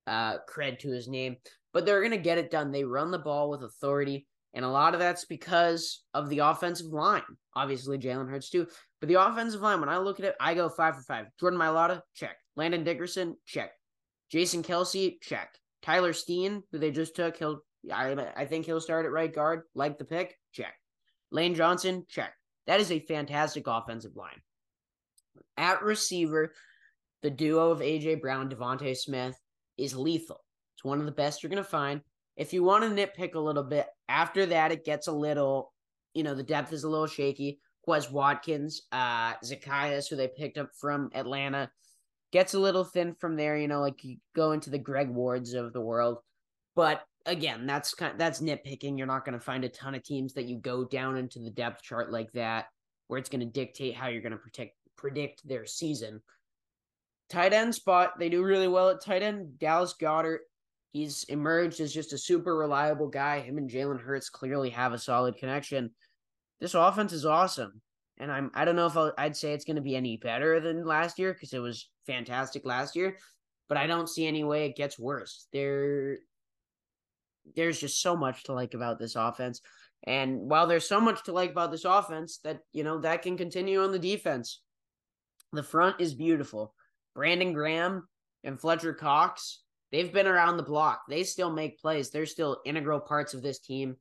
uh, 0.07 0.39
cred 0.49 0.79
to 0.81 0.91
his 0.91 1.09
name, 1.09 1.37
but 1.73 1.85
they're 1.87 2.01
going 2.01 2.11
to 2.11 2.17
get 2.19 2.39
it 2.39 2.51
done. 2.51 2.71
They 2.71 2.85
run 2.85 3.11
the 3.11 3.19
ball 3.19 3.51
with 3.51 3.63
authority. 3.63 4.27
And 4.55 4.65
a 4.65 4.69
lot 4.69 4.95
of 4.95 5.01
that's 5.01 5.25
because 5.25 6.05
of 6.15 6.29
the 6.29 6.39
offensive 6.39 6.93
line. 6.93 7.23
Obviously, 7.57 7.99
Jalen 7.99 8.31
Hurts 8.31 8.51
too. 8.51 8.69
But 9.01 9.09
the 9.09 9.21
offensive 9.21 9.61
line, 9.61 9.81
when 9.81 9.89
I 9.89 9.99
look 9.99 10.21
at 10.21 10.27
it, 10.27 10.37
I 10.39 10.55
go 10.55 10.69
five 10.69 10.95
for 10.95 11.03
five. 11.03 11.27
Jordan 11.41 11.59
Mailata, 11.59 12.01
check. 12.15 12.37
Landon 12.55 12.85
Dickerson, 12.85 13.37
check. 13.47 13.73
Jason 14.31 14.63
Kelce, 14.63 15.21
check. 15.21 15.51
Tyler 15.83 16.13
Steen, 16.13 16.63
who 16.71 16.79
they 16.79 16.93
just 16.93 17.17
took, 17.17 17.37
he'll 17.37 17.61
I 17.93 18.15
I 18.37 18.47
think 18.47 18.65
he'll 18.65 18.81
start 18.81 19.05
at 19.07 19.13
right 19.13 19.33
guard. 19.33 19.63
Like 19.75 19.99
the 19.99 20.05
pick, 20.05 20.39
check. 20.53 20.75
Lane 21.31 21.55
Johnson, 21.55 22.07
check. 22.09 22.33
That 22.67 22.81
is 22.81 22.91
a 22.91 23.01
fantastic 23.01 23.67
offensive 23.67 24.17
line. 24.17 24.41
At 25.57 25.83
receiver, 25.83 26.53
the 27.23 27.31
duo 27.31 27.71
of 27.71 27.81
AJ 27.81 28.21
Brown, 28.21 28.49
DeVonta 28.49 28.97
Smith 28.97 29.39
is 29.77 29.97
lethal. 29.97 30.45
It's 30.77 30.85
one 30.85 31.01
of 31.01 31.07
the 31.07 31.13
best 31.13 31.43
you're 31.43 31.51
gonna 31.51 31.65
find. 31.65 32.01
If 32.37 32.53
you 32.53 32.65
want 32.65 32.83
to 32.83 32.91
nitpick 32.91 33.35
a 33.35 33.41
little 33.41 33.63
bit, 33.63 33.87
after 34.09 34.45
that, 34.47 34.73
it 34.73 34.85
gets 34.85 35.07
a 35.07 35.13
little, 35.13 35.73
you 36.15 36.25
know, 36.25 36.35
the 36.35 36.43
depth 36.43 36.73
is 36.73 36.85
a 36.85 36.89
little 36.89 37.07
shaky. 37.07 37.61
Quez 37.87 38.11
Watkins, 38.11 38.83
uh, 38.93 39.35
Zaccheaus, 39.45 40.09
who 40.09 40.17
they 40.17 40.29
picked 40.29 40.59
up 40.59 40.71
from 40.81 41.11
Atlanta, 41.15 41.71
gets 42.33 42.55
a 42.55 42.59
little 42.59 42.83
thin 42.83 43.15
from 43.15 43.37
there. 43.37 43.57
You 43.57 43.69
know, 43.69 43.81
like 43.81 44.03
you 44.03 44.17
go 44.35 44.53
into 44.53 44.71
the 44.71 44.79
Greg 44.79 45.11
Wards 45.11 45.55
of 45.55 45.73
the 45.73 45.81
world. 45.81 46.19
But 46.75 47.03
again, 47.27 47.67
that's 47.67 47.95
kind 47.95 48.13
of, 48.13 48.19
that's 48.19 48.41
nitpicking. 48.41 48.99
You're 48.99 49.07
not 49.07 49.25
going 49.25 49.39
to 49.39 49.45
find 49.45 49.65
a 49.65 49.69
ton 49.69 49.95
of 49.95 50.03
teams 50.03 50.35
that 50.35 50.47
you 50.47 50.59
go 50.59 50.85
down 50.85 51.17
into 51.17 51.39
the 51.39 51.51
depth 51.51 51.83
chart 51.83 52.11
like 52.11 52.33
that, 52.33 52.67
where 53.07 53.19
it's 53.19 53.29
going 53.29 53.41
to 53.41 53.47
dictate 53.47 53.95
how 53.95 54.09
you're 54.09 54.23
going 54.23 54.33
to 54.33 54.39
protect 54.39 54.77
predict 54.97 55.47
their 55.47 55.67
season. 55.67 56.21
Tight 57.31 57.53
end 57.53 57.75
spot, 57.75 58.19
they 58.19 58.29
do 58.29 58.43
really 58.43 58.69
well 58.69 58.91
at 58.91 59.01
tight 59.01 59.23
end. 59.23 59.59
Dallas 59.59 59.95
Goedert, 59.99 60.41
He's 60.95 61.25
emerged 61.25 61.81
as 61.81 61.93
just 61.93 62.13
a 62.13 62.19
super 62.19 62.57
reliable 62.57 63.09
guy. 63.09 63.41
Him 63.41 63.59
and 63.59 63.69
Jalen 63.69 64.01
Hurts 64.01 64.31
clearly 64.31 64.71
have 64.71 64.93
a 64.93 64.99
solid 64.99 65.37
connection. 65.37 65.91
This 66.61 66.75
offense 66.75 67.13
is 67.13 67.27
awesome. 67.27 67.83
And 68.17 68.31
I'm 68.31 68.53
I 68.55 68.65
don't 68.65 68.77
know 68.77 68.87
if 68.87 68.97
i 68.97 69.25
would 69.25 69.37
say 69.37 69.53
it's 69.53 69.65
going 69.65 69.75
to 69.75 69.83
be 69.83 69.97
any 69.97 70.19
better 70.19 70.61
than 70.61 70.87
last 70.87 71.19
year 71.19 71.35
because 71.35 71.53
it 71.53 71.59
was 71.59 71.91
fantastic 72.07 72.65
last 72.65 72.95
year, 72.95 73.19
but 73.69 73.77
I 73.77 73.89
don't 73.89 74.09
see 74.09 74.25
any 74.25 74.45
way 74.45 74.67
it 74.67 74.77
gets 74.77 74.97
worse. 74.97 75.49
There 75.53 76.19
there's 77.57 77.81
just 77.81 78.01
so 78.01 78.17
much 78.17 78.45
to 78.45 78.53
like 78.53 78.75
about 78.75 79.01
this 79.01 79.17
offense. 79.17 79.63
And 80.05 80.49
while 80.49 80.69
there's 80.69 80.89
so 80.89 81.01
much 81.01 81.25
to 81.25 81.33
like 81.33 81.51
about 81.51 81.73
this 81.73 81.85
offense, 81.85 82.39
that 82.45 82.61
you 82.73 82.85
know 82.85 82.99
that 83.01 83.23
can 83.23 83.37
continue 83.37 83.83
on 83.83 83.91
the 83.91 83.99
defense. 83.99 84.61
The 85.53 85.65
front 85.65 86.01
is 86.01 86.15
beautiful. 86.15 86.73
Brandon 87.15 87.53
Graham 87.53 88.09
and 88.43 88.61
Fletcher 88.61 88.93
Cox 88.93 89.65
they've 89.95 90.13
been 90.13 90.27
around 90.27 90.57
the 90.57 90.63
block. 90.65 91.03
They 91.09 91.23
still 91.23 91.53
make 91.53 91.81
plays. 91.81 92.11
They're 92.11 92.27
still 92.27 92.61
integral 92.65 92.99
parts 92.99 93.33
of 93.33 93.43
this 93.43 93.61
team. 93.61 93.95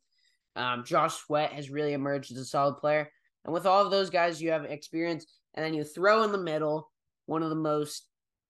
Um, 0.56 0.84
Josh 0.84 1.14
Sweat 1.18 1.54
has 1.54 1.70
really 1.70 1.94
emerged 1.94 2.32
as 2.32 2.40
a 2.40 2.46
solid 2.46 2.78
player. 2.78 3.12
And 3.46 3.54
with 3.54 3.68
all 3.68 3.86
of 3.86 3.92
those 3.92 4.10
guys, 4.10 4.42
you 4.42 4.50
have 4.50 4.66
experience. 4.66 5.28
and 5.54 5.64
then 5.64 5.76
you 5.76 5.84
throw 5.84 6.24
in 6.24 6.32
the 6.32 6.40
middle 6.40 6.90
one 7.28 7.44
of 7.44 7.50
the 7.50 7.56
most 7.56 8.08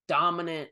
dominant, 0.08 0.70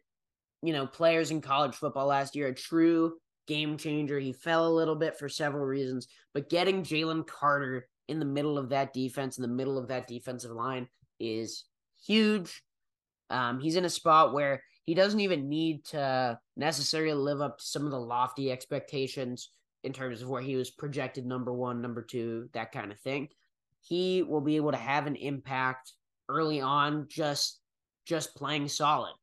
you 0.64 0.72
know, 0.72 0.88
players 0.88 1.30
in 1.30 1.42
college 1.42 1.76
football 1.76 2.08
last 2.08 2.38
year, 2.38 2.48
a 2.48 2.56
true 2.56 3.18
game 3.48 3.78
changer. 3.78 4.18
He 4.18 4.32
fell 4.32 4.66
a 4.66 4.72
little 4.74 4.96
bit 4.96 5.20
for 5.20 5.28
several 5.28 5.66
reasons, 5.66 6.08
but 6.34 6.50
getting 6.50 6.84
Jalen 6.84 7.28
Carter 7.28 7.86
in 8.08 8.20
the 8.20 8.26
middle 8.26 8.58
of 8.58 8.70
that 8.70 8.94
defense, 8.94 9.38
in 9.38 9.42
the 9.42 9.48
middle 9.50 9.78
of 9.78 9.89
that 9.89 10.08
defensive 10.08 10.52
line, 10.52 10.88
is 11.20 11.66
huge. 12.06 12.64
Um, 13.32 13.59
he's 13.59 13.75
in 13.75 13.86
a 13.86 13.89
spot 13.89 14.34
where 14.34 14.61
he 14.84 14.93
doesn't 14.93 15.19
even 15.19 15.49
need 15.49 15.86
to 15.86 16.39
necessarily 16.57 17.13
live 17.13 17.41
up 17.41 17.59
to 17.59 17.63
some 17.63 17.86
of 17.86 17.91
the 17.91 17.99
lofty 17.99 18.51
expectations 18.51 19.49
in 19.84 19.93
terms 19.93 20.21
of 20.21 20.29
where 20.29 20.41
he 20.41 20.55
was 20.55 20.69
projected 20.69 21.25
number 21.25 21.53
one, 21.53 21.82
number 21.82 22.01
two, 22.01 22.49
that 22.53 22.71
kind 22.71 22.91
of 22.91 22.99
thing. 22.99 23.29
He 23.82 24.21
will 24.21 24.41
be 24.41 24.57
able 24.57 24.71
to 24.71 24.77
have 24.77 25.07
an 25.07 25.15
impact 25.15 25.93
early 26.29 26.61
on 26.61 27.07
just 27.09 27.59
just 28.05 28.36
playing 28.36 28.67
solid. 28.67 29.13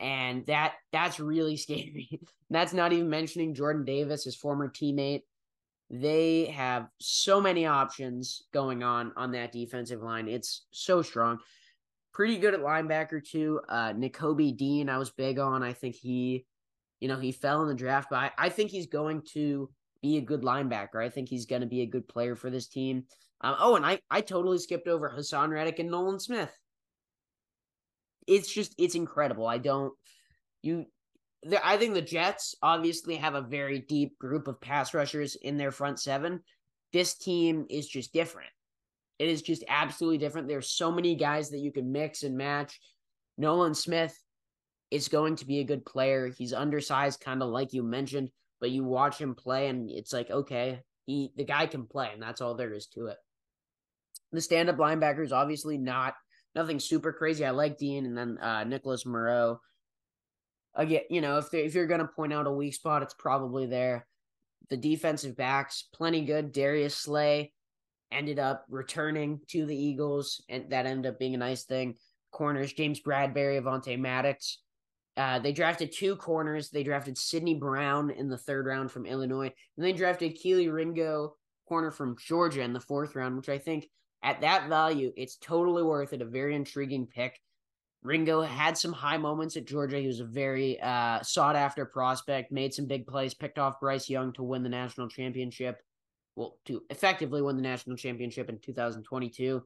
And 0.00 0.46
that 0.46 0.74
that's 0.92 1.20
really 1.20 1.56
scary. 1.56 2.20
that's 2.50 2.72
not 2.72 2.92
even 2.92 3.10
mentioning 3.10 3.54
Jordan 3.54 3.84
Davis, 3.84 4.24
his 4.24 4.36
former 4.36 4.68
teammate. 4.68 5.22
They 5.88 6.46
have 6.46 6.88
so 7.00 7.40
many 7.40 7.66
options 7.66 8.42
going 8.52 8.82
on 8.82 9.12
on 9.16 9.32
that 9.32 9.52
defensive 9.52 10.02
line. 10.02 10.28
It's 10.28 10.66
so 10.72 11.00
strong. 11.00 11.38
Pretty 12.16 12.38
good 12.38 12.54
at 12.54 12.60
linebacker 12.60 13.22
too. 13.22 13.60
Uh 13.68 13.92
Nakobe 13.92 14.56
Dean, 14.56 14.88
I 14.88 14.96
was 14.96 15.10
big 15.10 15.38
on. 15.38 15.62
I 15.62 15.74
think 15.74 15.96
he, 15.96 16.46
you 16.98 17.08
know, 17.08 17.18
he 17.18 17.30
fell 17.30 17.60
in 17.60 17.68
the 17.68 17.74
draft, 17.74 18.08
but 18.08 18.16
I, 18.16 18.30
I 18.38 18.48
think 18.48 18.70
he's 18.70 18.86
going 18.86 19.20
to 19.34 19.68
be 20.00 20.16
a 20.16 20.22
good 20.22 20.40
linebacker. 20.40 20.96
I 21.04 21.10
think 21.10 21.28
he's 21.28 21.44
going 21.44 21.60
to 21.60 21.66
be 21.66 21.82
a 21.82 21.86
good 21.86 22.08
player 22.08 22.34
for 22.34 22.48
this 22.48 22.68
team. 22.68 23.04
Um, 23.42 23.56
oh, 23.60 23.76
and 23.76 23.84
I, 23.84 24.00
I 24.10 24.22
totally 24.22 24.56
skipped 24.56 24.88
over 24.88 25.10
Haason 25.10 25.50
Reddick 25.50 25.78
and 25.78 25.90
Nolan 25.90 26.18
Smith. 26.18 26.58
It's 28.26 28.50
just 28.50 28.74
it's 28.78 28.94
incredible. 28.94 29.46
I 29.46 29.58
don't 29.58 29.92
you. 30.62 30.86
I 31.62 31.76
think 31.76 31.92
the 31.92 32.00
Jets 32.00 32.54
obviously 32.62 33.16
have 33.16 33.34
a 33.34 33.42
very 33.42 33.80
deep 33.80 34.18
group 34.18 34.48
of 34.48 34.58
pass 34.58 34.94
rushers 34.94 35.36
in 35.36 35.58
their 35.58 35.70
front 35.70 36.00
seven. 36.00 36.40
This 36.94 37.14
team 37.14 37.66
is 37.68 37.86
just 37.86 38.14
different. 38.14 38.48
It 39.18 39.28
is 39.28 39.42
just 39.42 39.64
absolutely 39.68 40.18
different. 40.18 40.48
There's 40.48 40.70
so 40.70 40.92
many 40.92 41.14
guys 41.14 41.50
that 41.50 41.60
you 41.60 41.72
can 41.72 41.90
mix 41.90 42.22
and 42.22 42.36
match. 42.36 42.80
Nolan 43.38 43.74
Smith 43.74 44.16
is 44.90 45.08
going 45.08 45.36
to 45.36 45.46
be 45.46 45.60
a 45.60 45.64
good 45.64 45.84
player. 45.84 46.28
He's 46.28 46.52
undersized, 46.52 47.20
kind 47.20 47.42
of 47.42 47.48
like 47.48 47.72
you 47.72 47.82
mentioned, 47.82 48.30
but 48.60 48.70
you 48.70 48.84
watch 48.84 49.18
him 49.18 49.34
play 49.34 49.68
and 49.68 49.90
it's 49.90 50.12
like, 50.12 50.30
okay, 50.30 50.80
he 51.06 51.32
the 51.36 51.44
guy 51.44 51.66
can 51.66 51.86
play, 51.86 52.10
and 52.12 52.22
that's 52.22 52.40
all 52.40 52.54
there 52.54 52.72
is 52.72 52.86
to 52.88 53.06
it. 53.06 53.16
The 54.32 54.40
stand-up 54.40 54.76
linebacker 54.76 55.24
is 55.24 55.32
obviously 55.32 55.78
not 55.78 56.14
nothing 56.54 56.80
super 56.80 57.12
crazy. 57.12 57.44
I 57.44 57.50
like 57.50 57.78
Dean 57.78 58.06
and 58.06 58.18
then 58.18 58.38
uh, 58.38 58.64
Nicholas 58.64 59.06
Morrow. 59.06 59.60
Again, 60.74 61.02
you 61.08 61.20
know, 61.20 61.38
if 61.38 61.54
if 61.54 61.74
you're 61.74 61.86
gonna 61.86 62.08
point 62.08 62.32
out 62.32 62.46
a 62.46 62.52
weak 62.52 62.74
spot, 62.74 63.02
it's 63.02 63.14
probably 63.14 63.66
there. 63.66 64.06
The 64.68 64.76
defensive 64.76 65.36
backs, 65.36 65.88
plenty 65.94 66.24
good. 66.24 66.52
Darius 66.52 66.96
Slay 66.96 67.52
ended 68.12 68.38
up 68.38 68.64
returning 68.68 69.40
to 69.48 69.66
the 69.66 69.76
Eagles, 69.76 70.42
and 70.48 70.70
that 70.70 70.86
ended 70.86 71.12
up 71.12 71.18
being 71.18 71.34
a 71.34 71.38
nice 71.38 71.64
thing. 71.64 71.96
Corners, 72.32 72.72
James 72.72 73.00
Bradberry, 73.00 73.60
Avonte 73.60 73.98
Maddox. 73.98 74.58
Uh, 75.16 75.38
they 75.38 75.52
drafted 75.52 75.92
two 75.92 76.16
corners. 76.16 76.68
They 76.70 76.82
drafted 76.82 77.16
Sydney 77.16 77.54
Brown 77.54 78.10
in 78.10 78.28
the 78.28 78.36
third 78.36 78.66
round 78.66 78.90
from 78.90 79.06
Illinois, 79.06 79.52
and 79.76 79.86
they 79.86 79.92
drafted 79.92 80.38
Kelee 80.38 80.72
Ringo, 80.72 81.34
corner 81.66 81.90
from 81.90 82.16
Georgia, 82.18 82.62
in 82.62 82.72
the 82.72 82.80
fourth 82.80 83.16
round, 83.16 83.36
which 83.36 83.48
I 83.48 83.58
think 83.58 83.88
at 84.22 84.40
that 84.42 84.68
value, 84.68 85.12
it's 85.16 85.36
totally 85.36 85.82
worth 85.82 86.12
it. 86.12 86.20
A 86.20 86.26
very 86.26 86.54
intriguing 86.54 87.06
pick. 87.06 87.40
Ringo 88.02 88.42
had 88.42 88.78
some 88.78 88.92
high 88.92 89.16
moments 89.16 89.56
at 89.56 89.66
Georgia. 89.66 89.98
He 89.98 90.06
was 90.06 90.20
a 90.20 90.24
very 90.24 90.80
uh, 90.80 91.22
sought 91.22 91.56
after 91.56 91.84
prospect, 91.84 92.52
made 92.52 92.72
some 92.72 92.86
big 92.86 93.06
plays, 93.06 93.34
picked 93.34 93.58
off 93.58 93.80
Bryce 93.80 94.08
Young 94.08 94.32
to 94.34 94.42
win 94.42 94.62
the 94.62 94.68
national 94.68 95.08
championship. 95.08 95.80
Well, 96.36 96.58
to 96.66 96.82
effectively 96.90 97.42
win 97.42 97.56
the 97.56 97.62
national 97.62 97.96
championship 97.96 98.48
in 98.48 98.58
2022. 98.60 99.62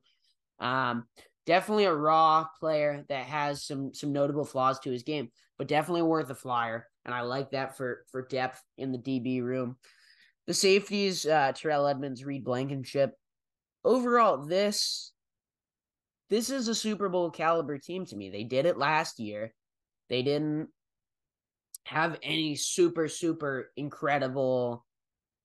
Um, 0.61 1.07
definitely 1.47 1.85
a 1.85 1.95
raw 1.95 2.47
player 2.61 3.05
that 3.09 3.27
has 3.27 3.64
some 3.64 3.93
some 3.93 4.12
notable 4.12 4.45
flaws 4.45 4.79
to 4.81 4.91
his 4.91 5.03
game, 5.03 5.31
but 5.59 5.68
definitely 5.68 6.03
worth 6.03 6.31
a 6.31 6.35
flyer. 6.35 6.87
And 7.05 7.14
I 7.14 7.23
like 7.23 7.51
that 7.51 7.77
for 7.77 8.05
for 8.11 8.27
depth 8.27 8.62
in 8.79 8.93
the 8.93 8.99
DB 8.99 9.43
room. 9.43 9.77
The 10.47 10.55
safeties, 10.55 11.27
uh, 11.27 11.53
Terrell 11.55 11.87
Edmunds, 11.87 12.25
Reed 12.25 12.45
Blankenship, 12.45 13.14
overall, 13.85 14.39
this 14.39 15.12
this 16.29 16.51
is 16.51 16.68
a 16.68 16.75
Super 16.75 17.09
Bowl 17.09 17.31
caliber 17.31 17.79
team 17.79 18.07
to 18.07 18.16
me. 18.16 18.31
They 18.31 18.45
did 18.45 18.66
it 18.66 18.79
last 18.79 19.18
year. 19.18 19.53
They 20.09 20.23
didn't 20.23 20.68
have 21.85 22.18
any 22.23 22.55
super 22.55 23.09
super 23.09 23.73
incredible 23.77 24.85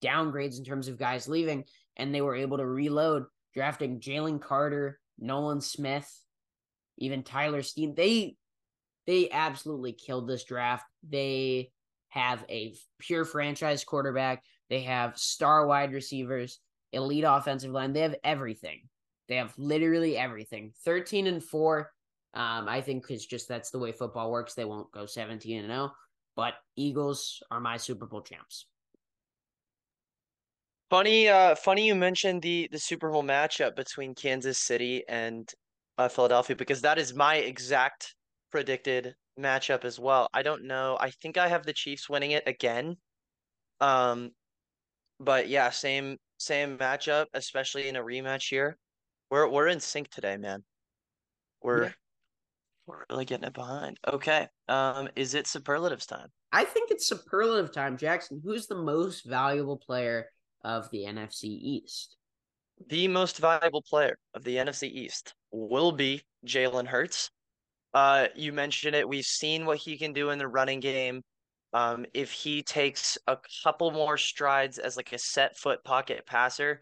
downgrades 0.05 0.57
in 0.57 0.65
terms 0.65 0.87
of 0.87 0.99
guys 0.99 1.27
leaving, 1.27 1.65
and 1.97 2.13
they 2.13 2.21
were 2.21 2.35
able 2.35 2.57
to 2.57 2.65
reload, 2.65 3.25
drafting 3.53 3.99
Jalen 3.99 4.41
Carter, 4.41 4.99
Nolan 5.19 5.61
Smith, 5.61 6.11
even 6.97 7.23
Tyler 7.23 7.61
Steen. 7.61 7.95
They 7.95 8.35
they 9.07 9.29
absolutely 9.29 9.93
killed 9.93 10.27
this 10.27 10.43
draft. 10.43 10.85
They 11.07 11.71
have 12.09 12.43
a 12.49 12.73
pure 12.99 13.25
franchise 13.25 13.83
quarterback. 13.83 14.43
They 14.69 14.81
have 14.81 15.17
star 15.17 15.67
wide 15.67 15.93
receivers 15.93 16.59
elite 16.95 17.25
offensive 17.27 17.71
line. 17.71 17.93
They 17.93 18.01
have 18.01 18.15
everything. 18.23 18.81
They 19.27 19.35
have 19.35 19.53
literally 19.57 20.17
everything. 20.17 20.71
13 20.85 21.27
and 21.27 21.43
4. 21.43 21.91
Um, 22.33 22.67
I 22.67 22.81
think 22.81 23.05
it's 23.09 23.25
just 23.25 23.47
that's 23.47 23.69
the 23.69 23.79
way 23.79 23.91
football 23.91 24.31
works. 24.31 24.53
They 24.53 24.65
won't 24.65 24.91
go 24.91 25.05
17 25.05 25.59
and 25.59 25.67
0, 25.67 25.91
but 26.35 26.53
Eagles 26.75 27.41
are 27.51 27.59
my 27.59 27.77
Super 27.77 28.05
Bowl 28.05 28.21
champs. 28.21 28.67
Funny, 30.89 31.27
uh, 31.27 31.55
funny 31.55 31.87
you 31.87 31.95
mentioned 31.95 32.41
the 32.41 32.69
the 32.71 32.79
Super 32.79 33.11
Bowl 33.11 33.23
matchup 33.23 33.75
between 33.75 34.13
Kansas 34.13 34.59
City 34.59 35.03
and 35.07 35.49
uh, 35.97 36.07
Philadelphia 36.07 36.55
because 36.55 36.81
that 36.81 36.99
is 36.99 37.13
my 37.13 37.37
exact 37.37 38.13
predicted 38.51 39.15
matchup 39.39 39.83
as 39.83 39.99
well. 39.99 40.29
I 40.33 40.43
don't 40.43 40.65
know. 40.65 40.97
I 40.99 41.09
think 41.09 41.37
I 41.37 41.47
have 41.47 41.65
the 41.65 41.73
Chiefs 41.73 42.09
winning 42.09 42.31
it 42.31 42.43
again. 42.47 42.97
Um, 43.81 44.31
but 45.19 45.49
yeah, 45.49 45.71
same 45.71 46.17
same 46.37 46.77
matchup, 46.77 47.25
especially 47.33 47.87
in 47.87 47.95
a 47.95 48.03
rematch 48.03 48.49
here. 48.49 48.77
We're 49.31 49.49
we're 49.49 49.67
in 49.67 49.79
sync 49.79 50.09
today, 50.09 50.37
man. 50.37 50.63
We're 51.63 51.85
yeah. 51.85 51.91
we're 52.85 53.05
really 53.09 53.25
getting 53.25 53.47
it 53.47 53.53
behind. 53.53 53.97
Okay. 54.07 54.47
Um, 54.67 55.09
is 55.15 55.33
it 55.33 55.47
superlatives 55.47 56.05
time? 56.05 56.27
I 56.51 56.63
think 56.63 56.91
it's 56.91 57.07
superlative 57.07 57.73
time, 57.73 57.97
Jackson. 57.97 58.41
Who's 58.43 58.67
the 58.67 58.75
most 58.75 59.25
valuable 59.25 59.77
player 59.77 60.27
of 60.65 60.89
the 60.89 61.05
NFC 61.05 61.45
East? 61.45 62.17
The 62.89 63.07
most 63.07 63.37
valuable 63.37 63.81
player 63.81 64.17
of 64.33 64.43
the 64.43 64.57
NFC 64.57 64.89
East 64.89 65.33
will 65.51 65.93
be 65.93 66.21
Jalen 66.45 66.87
Hurts. 66.87 67.29
Uh, 67.93 68.27
you 68.35 68.51
mentioned 68.51 68.95
it. 68.95 69.07
We've 69.07 69.25
seen 69.25 69.65
what 69.65 69.77
he 69.77 69.97
can 69.97 70.11
do 70.11 70.31
in 70.31 70.37
the 70.39 70.47
running 70.47 70.81
game. 70.81 71.21
Um, 71.71 72.05
if 72.13 72.31
he 72.31 72.63
takes 72.63 73.17
a 73.27 73.37
couple 73.63 73.91
more 73.91 74.17
strides 74.17 74.77
as 74.77 74.97
like 74.97 75.13
a 75.13 75.17
set 75.17 75.57
foot 75.57 75.83
pocket 75.85 76.25
passer, 76.25 76.81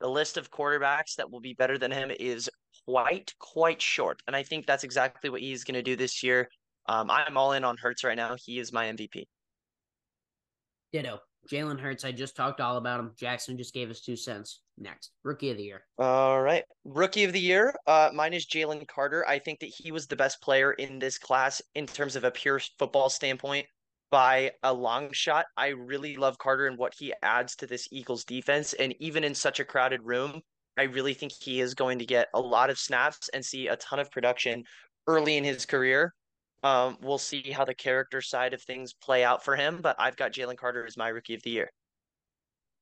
the 0.00 0.08
list 0.08 0.36
of 0.36 0.50
quarterbacks 0.50 1.16
that 1.16 1.30
will 1.30 1.40
be 1.40 1.54
better 1.54 1.76
than 1.76 1.90
him 1.90 2.10
is 2.18 2.48
quite 2.86 3.32
quite 3.38 3.80
short, 3.80 4.20
and 4.26 4.36
I 4.36 4.42
think 4.42 4.66
that's 4.66 4.84
exactly 4.84 5.30
what 5.30 5.40
he's 5.40 5.64
going 5.64 5.74
to 5.74 5.82
do 5.82 5.96
this 5.96 6.22
year. 6.22 6.48
Um, 6.86 7.10
I'm 7.10 7.36
all 7.36 7.52
in 7.52 7.64
on 7.64 7.76
Hurts 7.78 8.04
right 8.04 8.16
now. 8.16 8.36
He 8.44 8.58
is 8.58 8.72
my 8.72 8.86
MVP. 8.86 9.24
Ditto. 10.92 11.20
Jalen 11.50 11.80
Hurts. 11.80 12.04
I 12.04 12.12
just 12.12 12.36
talked 12.36 12.60
all 12.60 12.76
about 12.76 13.00
him. 13.00 13.12
Jackson 13.18 13.56
just 13.56 13.74
gave 13.74 13.90
us 13.90 14.00
two 14.00 14.16
cents. 14.16 14.60
Next, 14.78 15.12
rookie 15.22 15.50
of 15.50 15.56
the 15.56 15.62
year. 15.62 15.84
All 15.98 16.42
right, 16.42 16.64
rookie 16.84 17.24
of 17.24 17.32
the 17.32 17.40
year. 17.40 17.74
Uh, 17.86 18.10
mine 18.12 18.32
is 18.32 18.46
Jalen 18.46 18.86
Carter. 18.88 19.24
I 19.28 19.38
think 19.38 19.60
that 19.60 19.72
he 19.76 19.92
was 19.92 20.06
the 20.06 20.16
best 20.16 20.40
player 20.42 20.72
in 20.72 20.98
this 20.98 21.18
class 21.18 21.62
in 21.74 21.86
terms 21.86 22.16
of 22.16 22.24
a 22.24 22.30
pure 22.30 22.60
football 22.78 23.08
standpoint 23.08 23.66
by 24.10 24.52
a 24.62 24.72
long 24.72 25.10
shot. 25.12 25.46
I 25.56 25.68
really 25.68 26.16
love 26.16 26.38
Carter 26.38 26.66
and 26.66 26.78
what 26.78 26.94
he 26.96 27.12
adds 27.22 27.56
to 27.56 27.66
this 27.66 27.88
Eagles 27.90 28.24
defense. 28.24 28.72
And 28.74 28.94
even 29.00 29.24
in 29.24 29.34
such 29.34 29.60
a 29.60 29.64
crowded 29.64 30.02
room, 30.04 30.40
I 30.78 30.84
really 30.84 31.14
think 31.14 31.32
he 31.32 31.60
is 31.60 31.74
going 31.74 31.98
to 31.98 32.06
get 32.06 32.28
a 32.34 32.40
lot 32.40 32.70
of 32.70 32.78
snaps 32.78 33.28
and 33.34 33.44
see 33.44 33.68
a 33.68 33.76
ton 33.76 33.98
of 33.98 34.10
production 34.10 34.64
early 35.06 35.36
in 35.36 35.44
his 35.44 35.66
career. 35.66 36.14
Um, 36.64 36.96
we'll 37.02 37.18
see 37.18 37.50
how 37.50 37.64
the 37.64 37.74
character 37.74 38.20
side 38.20 38.54
of 38.54 38.62
things 38.62 38.94
play 38.94 39.22
out 39.22 39.44
for 39.44 39.54
him, 39.54 39.80
but 39.82 39.96
I've 39.98 40.16
got 40.16 40.32
Jalen 40.32 40.56
Carter 40.56 40.86
as 40.86 40.96
my 40.96 41.08
rookie 41.08 41.34
of 41.34 41.42
the 41.42 41.50
year. 41.50 41.70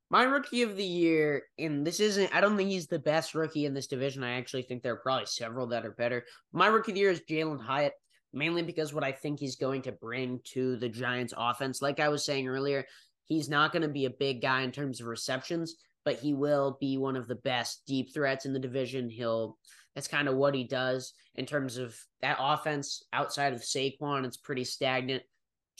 My 0.09 0.23
rookie 0.23 0.63
of 0.63 0.77
the 0.77 0.85
year, 0.85 1.43
and 1.59 1.87
this 1.87 1.99
isn't, 1.99 2.35
I 2.35 2.41
don't 2.41 2.57
think 2.57 2.71
he's 2.71 2.87
the 2.87 2.99
best 2.99 3.35
rookie 3.35 3.67
in 3.67 3.75
this 3.75 3.89
division. 3.89 4.23
I 4.23 4.39
actually 4.39 4.63
think 4.63 4.83
there 4.83 4.93
are 4.93 5.01
probably 5.03 5.27
several 5.27 5.67
that 5.69 5.85
are 5.85 5.93
better. 5.93 6.25
My 6.53 6.69
rookie 6.69 6.93
of 6.93 6.95
the 6.95 7.01
year 7.01 7.11
is 7.11 7.23
Jalin 7.29 7.61
Hyatt 7.61 7.95
mainly 8.33 8.63
because 8.63 8.95
what 8.95 9.05
I 9.05 9.13
think 9.13 9.41
he's 9.41 9.57
going 9.57 9.83
to 9.83 9.93
bring 9.93 10.41
to 10.53 10.77
the 10.77 10.89
Giants 10.89 11.35
offense. 11.37 11.83
Like 11.83 12.01
I 12.01 12.09
was 12.09 12.25
saying 12.25 12.49
earlier, 12.49 12.85
he's 13.25 13.49
not 13.49 13.73
going 13.73 13.83
to 13.83 13.89
be 13.89 14.07
a 14.07 14.11
big 14.11 14.41
guy 14.41 14.63
in 14.63 14.73
terms 14.73 15.01
of 15.01 15.07
receptions, 15.07 15.77
but 16.05 16.19
he 16.19 16.35
will 16.35 16.77
be 16.81 16.99
one 16.99 17.17
of 17.17 17.29
the 17.29 17.37
best 17.37 17.83
deep 17.87 18.13
threats 18.15 18.47
in 18.47 18.53
the 18.53 18.59
division. 18.59 19.11
He'll 19.11 19.59
that's 19.95 20.09
kind 20.09 20.29
of 20.29 20.37
what 20.37 20.55
he 20.55 20.65
does 20.65 21.13
in 21.35 21.47
terms 21.47 21.77
of 21.77 21.97
that 22.21 22.39
offense 22.41 23.03
outside 23.13 23.53
of 23.53 23.61
Saquon. 23.61 24.25
It's 24.25 24.37
pretty 24.37 24.65
stagnant. 24.65 25.23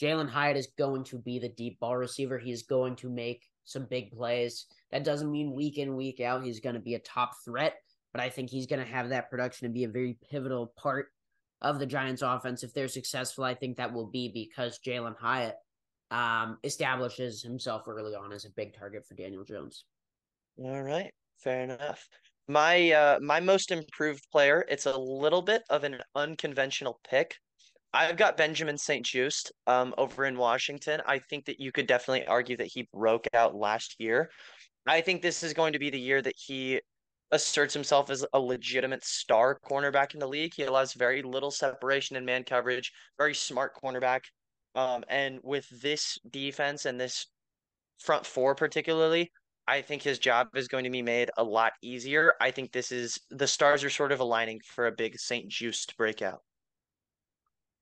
Jalin 0.01 0.29
Hyatt 0.29 0.57
is 0.57 0.69
going 0.77 1.03
to 1.05 1.17
be 1.17 1.39
the 1.39 1.49
deep 1.49 1.79
ball 1.79 1.97
receiver. 1.97 2.37
He 2.37 2.51
is 2.51 2.63
going 2.63 2.95
to 2.97 3.09
make 3.09 3.43
some 3.63 3.85
big 3.85 4.11
plays. 4.11 4.65
That 4.91 5.03
doesn't 5.03 5.31
mean 5.31 5.53
week 5.53 5.77
in, 5.77 5.95
week 5.95 6.19
out, 6.19 6.43
he's 6.43 6.59
going 6.59 6.75
to 6.75 6.81
be 6.81 6.95
a 6.95 6.99
top 6.99 7.31
threat, 7.45 7.75
but 8.11 8.21
I 8.21 8.29
think 8.29 8.49
he's 8.49 8.67
going 8.67 8.83
to 8.83 8.91
have 8.91 9.09
that 9.09 9.29
production 9.29 9.65
and 9.65 9.73
be 9.73 9.85
a 9.85 9.89
very 9.89 10.17
pivotal 10.29 10.73
part 10.77 11.07
of 11.61 11.79
the 11.79 11.85
Giants 11.85 12.21
offense. 12.21 12.63
If 12.63 12.73
they're 12.73 12.87
successful, 12.87 13.43
I 13.43 13.53
think 13.53 13.77
that 13.77 13.93
will 13.93 14.07
be 14.07 14.29
because 14.33 14.79
Jalin 14.85 15.17
Hyatt 15.17 15.55
um, 16.11 16.57
establishes 16.63 17.41
himself 17.41 17.87
early 17.87 18.13
on 18.13 18.33
as 18.33 18.45
a 18.45 18.49
big 18.49 18.77
target 18.77 19.05
for 19.07 19.15
Daniel 19.15 19.43
Jones. 19.43 19.85
All 20.57 20.83
right, 20.83 21.11
fair 21.37 21.63
enough. 21.63 22.07
My 22.47 22.91
uh 22.91 23.19
my 23.21 23.39
most 23.39 23.71
improved 23.71 24.29
player, 24.31 24.65
it's 24.67 24.85
a 24.85 24.97
little 24.97 25.41
bit 25.41 25.63
of 25.69 25.83
an 25.83 26.01
unconventional 26.15 26.99
pick. 27.09 27.35
I've 27.93 28.17
got 28.17 28.37
Benjamin 28.37 28.77
St-Juste 28.77 29.51
um 29.67 29.93
over 29.97 30.25
in 30.25 30.37
Washington. 30.37 31.01
I 31.05 31.19
think 31.19 31.45
that 31.45 31.59
you 31.59 31.71
could 31.71 31.87
definitely 31.87 32.25
argue 32.27 32.57
that 32.57 32.67
he 32.67 32.89
broke 32.93 33.27
out 33.33 33.55
last 33.55 33.95
year. 33.99 34.29
I 34.87 35.01
think 35.01 35.21
this 35.21 35.43
is 35.43 35.53
going 35.53 35.73
to 35.73 35.79
be 35.79 35.89
the 35.89 35.99
year 35.99 36.21
that 36.21 36.35
he 36.37 36.81
asserts 37.31 37.73
himself 37.73 38.09
as 38.09 38.25
a 38.33 38.39
legitimate 38.39 39.03
star 39.05 39.57
cornerback 39.65 40.13
in 40.13 40.19
the 40.19 40.27
league. 40.27 40.53
He 40.55 40.63
allows 40.63 40.93
very 40.93 41.21
little 41.21 41.51
separation 41.51 42.15
in 42.17 42.25
man 42.25 42.43
coverage, 42.43 42.91
very 43.17 43.33
smart 43.33 43.71
cornerback. 43.81 44.21
Um, 44.75 45.03
and 45.07 45.39
with 45.43 45.67
this 45.81 46.17
defense 46.29 46.85
and 46.85 46.99
this 46.99 47.27
front 47.99 48.25
four 48.25 48.53
particularly, 48.53 49.31
I 49.67 49.81
think 49.81 50.01
his 50.01 50.19
job 50.19 50.49
is 50.55 50.67
going 50.67 50.83
to 50.83 50.89
be 50.89 51.01
made 51.01 51.31
a 51.37 51.43
lot 51.43 51.73
easier. 51.81 52.33
I 52.41 52.51
think 52.51 52.71
this 52.71 52.91
is 52.91 53.19
the 53.29 53.47
stars 53.47 53.83
are 53.83 53.89
sort 53.89 54.11
of 54.11 54.19
aligning 54.19 54.59
for 54.65 54.87
a 54.87 54.91
big 54.91 55.17
St-Juste 55.17 55.95
breakout. 55.97 56.41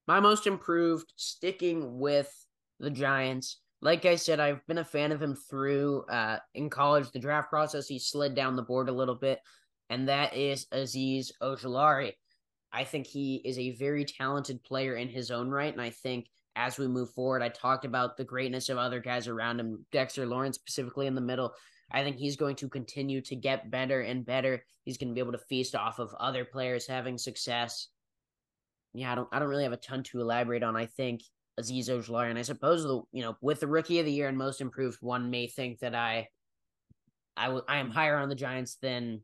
My 0.08 0.20
most 0.20 0.46
improved, 0.46 1.12
sticking 1.16 2.00
with 2.00 2.32
the 2.80 2.92
Giants. 2.92 3.62
Like 3.82 4.06
I 4.06 4.16
said, 4.16 4.40
I've 4.40 4.66
been 4.68 4.78
a 4.78 4.86
fan 4.86 5.12
of 5.12 5.22
him 5.22 5.36
through 5.36 6.04
uh, 6.04 6.38
in 6.54 6.70
college, 6.70 7.10
the 7.12 7.20
draft 7.20 7.50
process. 7.50 7.88
He 7.88 7.98
slid 7.98 8.36
down 8.36 8.56
the 8.56 8.62
board 8.62 8.90
a 8.90 8.94
little 8.94 9.16
bit, 9.16 9.40
and 9.90 10.08
that 10.08 10.36
is 10.36 10.68
Azeez 10.72 11.32
Ojulari. 11.42 12.14
I 12.72 12.84
think 12.84 13.08
he 13.08 13.42
is 13.44 13.58
a 13.58 13.72
very 13.72 14.06
talented 14.06 14.64
player 14.64 14.96
in 14.96 15.10
his 15.10 15.32
own 15.32 15.50
right, 15.50 15.74
and 15.74 15.82
I 15.82 15.90
think 15.90 16.28
as 16.56 16.78
we 16.78 16.88
move 16.88 17.12
forward, 17.12 17.42
I 17.42 17.50
talked 17.50 17.86
about 17.86 18.18
the 18.18 18.24
greatness 18.24 18.70
of 18.70 18.78
other 18.78 19.00
guys 19.00 19.28
around 19.28 19.60
him, 19.60 19.86
Dexter 19.92 20.26
Lawrence 20.26 20.56
specifically 20.56 21.08
in 21.08 21.16
the 21.16 21.22
middle. 21.22 21.54
I 21.92 22.04
think 22.04 22.18
he's 22.18 22.38
going 22.38 22.56
to 22.58 22.70
continue 22.70 23.22
to 23.22 23.36
get 23.36 23.70
better 23.70 24.02
and 24.02 24.26
better. 24.26 24.64
He's 24.84 24.98
going 24.98 25.10
to 25.10 25.14
be 25.14 25.20
able 25.20 25.34
to 25.34 25.46
feast 25.50 25.76
off 25.76 26.00
of 26.00 26.14
other 26.20 26.46
players 26.46 26.88
having 26.88 27.18
success. 27.18 27.88
Yeah, 28.94 29.12
I 29.12 29.16
don't 29.16 29.30
I 29.32 29.40
don't 29.40 29.50
really 29.50 29.64
have 29.64 29.74
a 29.74 29.78
ton 29.78 30.04
to 30.04 30.22
elaborate 30.22 30.64
on. 30.64 30.76
I 30.76 30.86
think 30.86 31.22
Azeez 31.60 31.90
Ojulari, 31.90 32.30
and 32.30 32.40
I 32.40 32.44
suppose 32.44 32.84
the 32.84 33.02
you 33.12 33.24
know 33.24 33.38
with 33.42 33.60
the 33.60 33.68
rookie 33.68 34.00
of 34.00 34.06
the 34.06 34.12
year 34.12 34.28
and 34.28 34.38
most 34.38 34.62
improved, 34.62 34.98
one 35.02 35.30
may 35.30 35.48
think 35.48 35.80
that 35.80 35.96
I 35.96 36.28
I, 37.38 37.46
w- 37.46 37.64
I 37.68 37.78
am 37.78 37.90
higher 37.90 38.18
on 38.18 38.30
the 38.30 38.36
Giants 38.36 38.76
than 38.82 39.22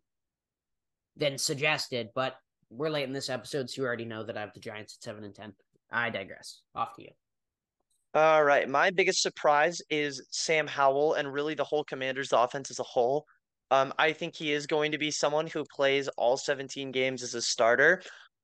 than 1.18 1.38
suggested, 1.38 2.10
but 2.16 2.36
we're 2.70 2.90
late 2.90 3.08
in 3.08 3.14
this 3.14 3.30
episode, 3.30 3.70
so 3.70 3.82
you 3.82 3.88
already 3.88 4.06
know 4.06 4.24
that 4.24 4.38
I 4.38 4.42
have 4.42 4.54
the 4.54 4.60
Giants 4.60 4.98
at 4.98 5.04
seven 5.04 5.24
and 5.24 5.36
ten. 5.36 5.54
I 5.92 6.10
digress. 6.10 6.62
Off 6.76 6.96
to 6.96 7.04
you. 7.04 7.10
All 8.14 8.44
right. 8.44 8.68
My 8.68 8.90
biggest 8.90 9.22
surprise 9.22 9.82
is 9.90 10.26
Sam 10.32 10.68
Howell 10.68 11.14
and 11.14 11.32
really 11.32 11.54
the 11.54 11.64
whole 11.64 11.84
Commanders 11.84 12.34
offense 12.34 12.72
as 12.72 12.80
a 12.80 12.84
whole. 12.84 13.26
Um, 13.70 13.94
I 14.00 14.14
think 14.14 14.36
he 14.36 14.54
is 14.54 14.66
going 14.66 14.92
to 14.94 14.98
be 14.98 15.12
someone 15.12 15.48
who 15.48 15.64
plays 15.76 16.08
all 16.18 16.38
17 16.38 16.92
games 16.92 17.22
as 17.22 17.36
a 17.36 17.42
starter. 17.42 18.02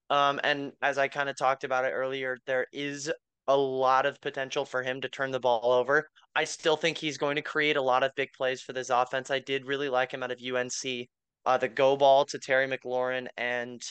Um, 0.10 0.40
and 0.44 0.74
as 0.82 0.98
I 0.98 1.08
kind 1.08 1.30
of 1.30 1.38
talked 1.38 1.64
about 1.64 1.86
it 1.86 1.92
earlier, 1.92 2.38
there 2.46 2.68
is 2.74 3.12
a 3.48 3.56
lot 3.56 4.06
of 4.06 4.20
potential 4.22 4.66
for 4.66 4.84
him 4.84 5.02
to 5.02 5.10
turn 5.10 5.32
the 5.32 5.40
ball 5.40 5.72
over. 5.72 6.10
I 6.36 6.44
still 6.44 6.78
think 6.78 6.98
he's 6.98 7.18
going 7.18 7.36
to 7.36 7.42
create 7.42 7.78
a 7.78 7.82
lot 7.82 8.04
of 8.04 8.12
big 8.16 8.30
plays 8.36 8.62
for 8.62 8.74
this 8.74 8.90
offense. 8.90 9.32
I 9.32 9.40
did 9.40 9.66
really 9.66 9.90
like 9.90 10.12
him 10.12 10.24
out 10.24 10.32
of 10.32 10.40
UNC. 10.40 11.08
Uh, 11.46 11.58
the 11.58 11.68
go 11.68 11.98
ball 11.98 12.26
to 12.26 12.40
Terry 12.40 12.68
McLaurin 12.68 13.28
and 13.38 13.82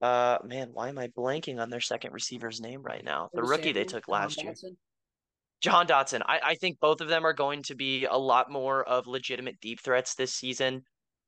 uh 0.00 0.38
man, 0.44 0.70
why 0.72 0.88
am 0.88 0.98
I 0.98 1.08
blanking 1.08 1.60
on 1.60 1.70
their 1.70 1.80
second 1.80 2.12
receiver's 2.12 2.60
name 2.60 2.82
right 2.82 3.04
now? 3.04 3.28
The 3.32 3.42
rookie 3.42 3.72
they 3.72 3.84
took 3.84 4.08
last 4.08 4.42
year. 4.42 4.54
Jahan 5.60 5.86
Dotson. 5.86 6.22
I, 6.24 6.40
I 6.42 6.54
think 6.54 6.80
both 6.80 7.00
of 7.00 7.08
them 7.08 7.26
are 7.26 7.34
going 7.34 7.62
to 7.64 7.74
be 7.74 8.06
a 8.06 8.16
lot 8.16 8.50
more 8.50 8.82
of 8.82 9.06
legitimate 9.06 9.60
deep 9.60 9.80
threats 9.80 10.14
this 10.14 10.32
season 10.32 10.82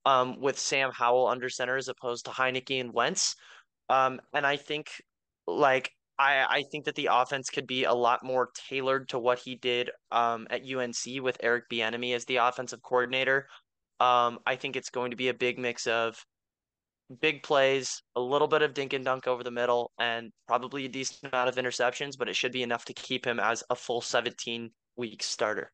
um, 0.07 0.41
with 0.41 0.59
Sam 0.59 0.91
Howell 0.91 1.29
under 1.29 1.49
center 1.49 1.77
as 1.77 1.89
opposed 1.89 2.25
to 2.25 2.31
Heinicke 2.31 2.81
and 2.81 2.95
Wentz. 2.95 3.37
Um, 3.91 4.21
and 4.33 4.47
I 4.47 4.57
think 4.57 4.91
like 5.47 5.91
I, 6.19 6.45
I 6.49 6.63
think 6.71 6.85
that 6.85 6.95
the 6.95 7.09
offense 7.11 7.51
could 7.51 7.67
be 7.67 7.85
a 7.85 7.93
lot 7.93 8.25
more 8.25 8.51
tailored 8.69 9.09
to 9.11 9.19
what 9.19 9.39
he 9.39 9.57
did 9.57 9.91
um, 10.11 10.47
at 10.51 10.63
UNC 10.63 11.23
with 11.23 11.37
Eric 11.43 11.65
Bieniemy 11.71 12.15
as 12.15 12.25
the 12.25 12.37
offensive 12.37 12.83
coordinator. 12.83 13.49
Um, 14.01 14.39
I 14.47 14.57
think 14.57 14.77
it's 14.77 14.91
going 14.91 15.11
to 15.11 15.17
be 15.17 15.29
a 15.29 15.35
big 15.35 15.59
mix 15.59 15.87
of 15.87 16.25
big 17.21 17.43
plays, 17.43 18.03
a 18.17 18.21
little 18.21 18.49
bit 18.49 18.63
of 18.63 18.75
dink 18.75 18.93
and 18.93 19.05
dunk 19.05 19.27
over 19.27 19.43
the 19.43 19.51
middle, 19.51 19.93
and 19.99 20.31
probably 20.47 20.85
a 20.85 20.89
decent 20.89 21.33
amount 21.33 21.49
of 21.49 21.57
interceptions, 21.57 22.17
but 22.19 22.29
it 22.29 22.37
should 22.37 22.53
be 22.53 22.63
enough 22.63 22.85
to 22.87 22.95
keep 22.95 23.27
him 23.27 23.39
as 23.41 23.63
a 23.71 23.75
full 23.75 24.01
17 24.01 24.71
week 24.97 25.23
starter. 25.23 25.71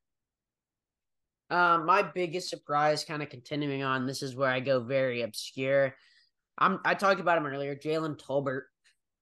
Um, 1.50 1.86
my 1.86 2.02
biggest 2.02 2.50
surprise, 2.50 3.04
kind 3.04 3.22
of 3.22 3.30
continuing 3.30 3.82
on, 3.82 4.06
this 4.06 4.22
is 4.22 4.36
where 4.36 4.50
I 4.50 4.60
go 4.60 4.80
very 4.80 5.22
obscure. 5.22 5.94
I'm 6.58 6.80
I 6.84 6.94
talked 6.94 7.20
about 7.20 7.38
him 7.38 7.46
earlier, 7.46 7.74
Jalen 7.74 8.20
Tolbert, 8.20 8.62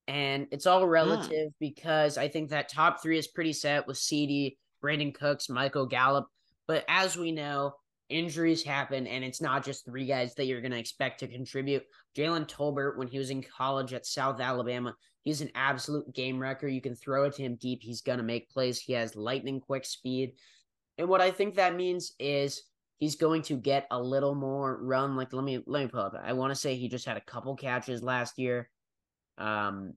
and 0.08 0.46
it's 0.50 0.66
all 0.66 0.86
relative 0.86 1.52
because 1.60 2.18
I 2.18 2.28
think 2.28 2.50
that 2.50 2.68
top 2.68 3.02
three 3.02 3.18
is 3.18 3.28
pretty 3.28 3.52
set 3.52 3.86
with 3.86 3.96
CeeDee, 3.96 4.56
Brandin 4.82 5.14
Cooks, 5.14 5.48
Michael 5.48 5.86
Gallup. 5.86 6.26
But 6.66 6.84
as 6.88 7.16
we 7.16 7.30
know, 7.30 7.74
injuries 8.08 8.62
happen, 8.62 9.06
and 9.06 9.24
it's 9.24 9.40
not 9.40 9.64
just 9.64 9.84
three 9.84 10.06
guys 10.06 10.34
that 10.34 10.46
you're 10.46 10.60
going 10.60 10.72
to 10.72 10.78
expect 10.78 11.20
to 11.20 11.28
contribute. 11.28 11.84
Jalen 12.16 12.48
Tolbert, 12.48 12.96
when 12.96 13.08
he 13.08 13.18
was 13.18 13.30
in 13.30 13.42
college 13.42 13.92
at 13.92 14.06
South 14.06 14.40
Alabama, 14.40 14.94
he's 15.22 15.40
an 15.40 15.50
absolute 15.54 16.12
game 16.14 16.38
wrecker. 16.38 16.68
You 16.68 16.80
can 16.80 16.94
throw 16.94 17.24
it 17.24 17.34
to 17.34 17.42
him 17.42 17.56
deep, 17.56 17.82
he's 17.82 18.02
going 18.02 18.18
to 18.18 18.24
make 18.24 18.50
plays. 18.50 18.78
He 18.78 18.92
has 18.92 19.16
lightning 19.16 19.60
quick 19.60 19.84
speed. 19.84 20.32
And 20.98 21.08
what 21.08 21.20
I 21.20 21.30
think 21.30 21.56
that 21.56 21.76
means 21.76 22.12
is 22.18 22.62
he's 22.98 23.16
going 23.16 23.42
to 23.42 23.56
get 23.56 23.86
a 23.90 24.00
little 24.00 24.34
more 24.34 24.78
run. 24.82 25.16
Like 25.16 25.32
let 25.32 25.44
me 25.44 25.62
let 25.66 25.84
me 25.84 25.88
pull 25.88 26.00
up. 26.00 26.14
I 26.22 26.32
want 26.32 26.52
to 26.52 26.58
say 26.58 26.74
he 26.76 26.88
just 26.88 27.06
had 27.06 27.16
a 27.16 27.22
couple 27.22 27.54
catches 27.56 28.02
last 28.02 28.38
year. 28.38 28.70
Um, 29.38 29.94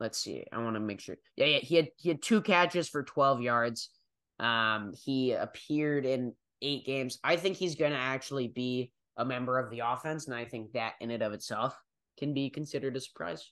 let's 0.00 0.18
see. 0.18 0.44
I 0.52 0.58
want 0.58 0.74
to 0.74 0.80
make 0.80 1.00
sure. 1.00 1.16
Yeah, 1.36 1.46
yeah. 1.46 1.58
He 1.58 1.76
had 1.76 1.88
he 1.96 2.08
had 2.08 2.22
two 2.22 2.40
catches 2.40 2.88
for 2.88 3.02
twelve 3.02 3.40
yards. 3.40 3.90
Um, 4.38 4.92
he 5.04 5.32
appeared 5.32 6.06
in 6.06 6.32
eight 6.62 6.84
games. 6.84 7.18
I 7.24 7.36
think 7.36 7.56
he's 7.56 7.74
going 7.74 7.92
to 7.92 7.98
actually 7.98 8.48
be 8.48 8.92
a 9.16 9.24
member 9.24 9.58
of 9.58 9.70
the 9.70 9.80
offense, 9.80 10.26
and 10.26 10.34
I 10.34 10.44
think 10.44 10.72
that 10.72 10.94
in 11.00 11.10
and 11.10 11.22
of 11.22 11.32
itself 11.32 11.76
can 12.18 12.34
be 12.34 12.50
considered 12.50 12.96
a 12.96 13.00
surprise. 13.00 13.50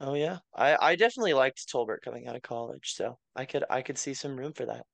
Oh 0.00 0.14
yeah, 0.14 0.38
I 0.54 0.76
I 0.80 0.96
definitely 0.96 1.34
liked 1.34 1.68
Tolbert 1.68 2.02
coming 2.04 2.26
out 2.26 2.36
of 2.36 2.42
college, 2.42 2.94
so 2.94 3.18
I 3.36 3.44
could 3.44 3.64
I 3.70 3.82
could 3.82 3.98
see 3.98 4.14
some 4.14 4.36
room 4.36 4.52
for 4.52 4.66
that. 4.66 4.84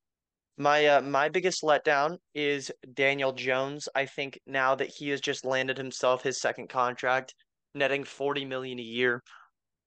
My 0.57 0.85
uh, 0.85 1.01
my 1.01 1.29
biggest 1.29 1.63
letdown 1.63 2.17
is 2.35 2.71
Daniel 2.93 3.31
Jones. 3.31 3.89
I 3.95 4.05
think 4.05 4.39
now 4.45 4.75
that 4.75 4.89
he 4.89 5.09
has 5.09 5.21
just 5.21 5.45
landed 5.45 5.77
himself 5.77 6.21
his 6.21 6.39
second 6.39 6.69
contract, 6.69 7.33
netting 7.73 8.03
40 8.03 8.45
million 8.45 8.77
a 8.77 8.83
year, 8.83 9.23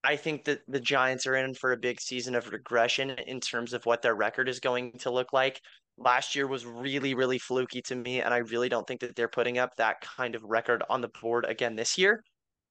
I 0.03 0.17
think 0.17 0.43
that 0.45 0.61
the 0.67 0.81
Giants 0.81 1.25
are 1.27 1.35
in 1.35 1.53
for 1.53 1.71
a 1.71 1.77
big 1.77 2.01
season 2.01 2.35
of 2.35 2.51
regression 2.51 3.11
in 3.11 3.39
terms 3.39 3.73
of 3.73 3.85
what 3.85 4.01
their 4.01 4.15
record 4.15 4.49
is 4.49 4.59
going 4.59 4.91
to 4.99 5.11
look 5.11 5.31
like 5.31 5.61
last 5.97 6.35
year 6.35 6.47
was 6.47 6.65
really, 6.65 7.13
really 7.13 7.39
fluky 7.39 7.81
to 7.83 7.95
me, 7.95 8.21
and 8.21 8.33
I 8.33 8.37
really 8.37 8.69
don't 8.69 8.87
think 8.87 9.01
that 9.01 9.15
they're 9.15 9.27
putting 9.27 9.57
up 9.57 9.71
that 9.77 10.01
kind 10.01 10.35
of 10.35 10.43
record 10.43 10.83
on 10.89 11.01
the 11.01 11.09
board 11.21 11.45
again 11.45 11.75
this 11.75 11.97
year. 11.97 12.23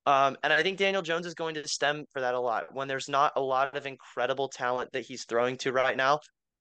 Um, 0.05 0.37
and 0.43 0.53
I 0.53 0.63
think 0.63 0.79
Daniel 0.79 1.03
Jones 1.03 1.27
is 1.27 1.35
going 1.35 1.55
to 1.55 1.69
stem 1.69 2.05
for 2.13 2.21
that 2.21 2.35
a 2.35 2.41
lot. 2.41 2.75
When 2.75 2.89
there's 2.89 3.09
not 3.09 3.33
a 3.37 3.41
lot 3.41 3.77
of 3.77 3.87
incredible 3.87 4.49
talent 4.49 4.91
that 4.93 5.05
he's 5.07 5.25
throwing 5.25 5.57
to 5.59 5.73
right 5.73 5.97
now, 5.97 6.19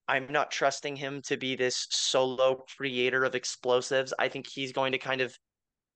I'm 0.08 0.30
not 0.30 0.50
trusting 0.50 0.96
him 0.96 1.20
to 1.26 1.36
be 1.36 1.56
this 1.56 1.86
solo 1.90 2.62
creator 2.76 3.24
of 3.24 3.34
explosives. 3.34 4.14
I 4.18 4.28
think 4.28 4.46
he's 4.48 4.72
going 4.72 4.92
to 4.92 4.98
kind 4.98 5.20
of 5.20 5.34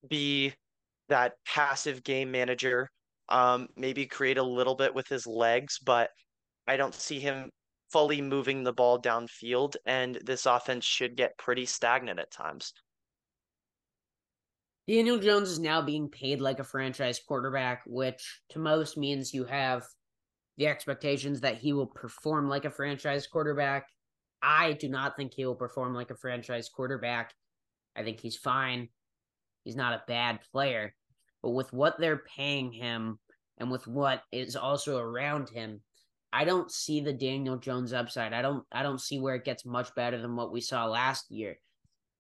be 0.09 0.55
that 1.09 1.35
passive 1.47 2.03
game 2.03 2.31
manager, 2.31 2.89
um, 3.29 3.69
maybe 3.77 4.07
create 4.07 4.39
a 4.39 4.43
little 4.43 4.75
bit 4.75 4.95
with 4.95 5.07
his 5.09 5.27
legs, 5.27 5.79
but 5.85 6.11
I 6.67 6.77
don't 6.77 6.95
see 6.95 7.21
him 7.21 7.51
fully 7.91 8.21
moving 8.21 8.65
the 8.65 8.73
ball 8.73 9.01
downfield, 9.01 9.77
and 9.85 10.17
this 10.25 10.47
offense 10.47 10.85
should 10.85 11.17
get 11.17 11.39
pretty 11.39 11.67
stagnant 11.67 12.19
at 12.19 12.31
times. 12.31 12.73
Daniel 14.89 15.19
Jones 15.19 15.51
is 15.51 15.59
now 15.59 15.83
being 15.83 16.09
paid 16.09 16.41
like 16.41 16.61
a 16.61 16.65
franchise 16.65 17.21
quarterback, 17.27 17.83
which 17.87 18.41
to 18.51 18.59
most 18.61 18.97
means 18.97 19.35
you 19.35 19.45
have 19.45 19.85
the 20.59 20.69
expectations 20.69 21.41
that 21.41 21.59
he 21.59 21.73
will 21.73 21.89
perform 21.89 22.49
like 22.49 22.65
a 22.65 22.71
franchise 22.71 23.27
quarterback. 23.27 23.89
I 24.41 24.75
do 24.75 24.89
not 24.89 25.17
think 25.17 25.35
he 25.35 25.45
will 25.45 25.57
perform 25.57 25.93
like 25.93 26.11
a 26.11 26.17
franchise 26.17 26.69
quarterback. 26.69 27.35
I 27.97 28.05
think 28.05 28.21
he's 28.21 28.37
fine. 28.37 28.89
He's 29.65 29.77
not 29.77 29.95
a 29.95 30.05
bad 30.07 30.41
player. 30.53 30.95
But 31.43 31.51
with 31.51 31.73
what 31.73 31.99
they're 31.99 32.23
paying 32.37 32.71
him 32.71 33.19
and 33.59 33.71
with 33.71 33.87
what 33.89 34.23
is 34.31 34.55
also 34.55 34.99
around 34.99 35.49
him, 35.49 35.81
I 36.33 36.45
don't 36.45 36.71
see 36.71 37.01
the 37.01 37.13
Daniel 37.13 37.57
Jones 37.57 37.93
upside. 37.93 38.33
I 38.33 38.43
don't 38.43 38.65
I 38.73 38.83
don't 38.83 39.01
see 39.01 39.19
where 39.19 39.37
it 39.37 39.45
gets 39.45 39.65
much 39.65 39.95
better 39.95 40.21
than 40.21 40.37
what 40.37 40.53
we 40.53 40.61
saw 40.61 40.87
last 40.87 41.31
year. 41.31 41.59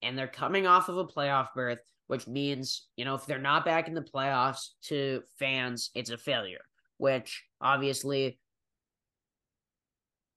And 0.02 0.16
they're 0.16 0.28
coming 0.28 0.66
off 0.66 0.88
of 0.88 0.98
a 0.98 1.06
playoff 1.06 1.48
berth, 1.54 1.78
which 2.06 2.26
means, 2.26 2.86
you 2.96 3.04
know, 3.04 3.14
if 3.14 3.26
they're 3.26 3.38
not 3.38 3.64
back 3.64 3.88
in 3.88 3.94
the 3.94 4.02
playoffs 4.02 4.68
to 4.84 5.22
fans, 5.38 5.90
it's 5.94 6.10
a 6.10 6.18
failure, 6.18 6.60
which 6.98 7.44
obviously 7.60 8.38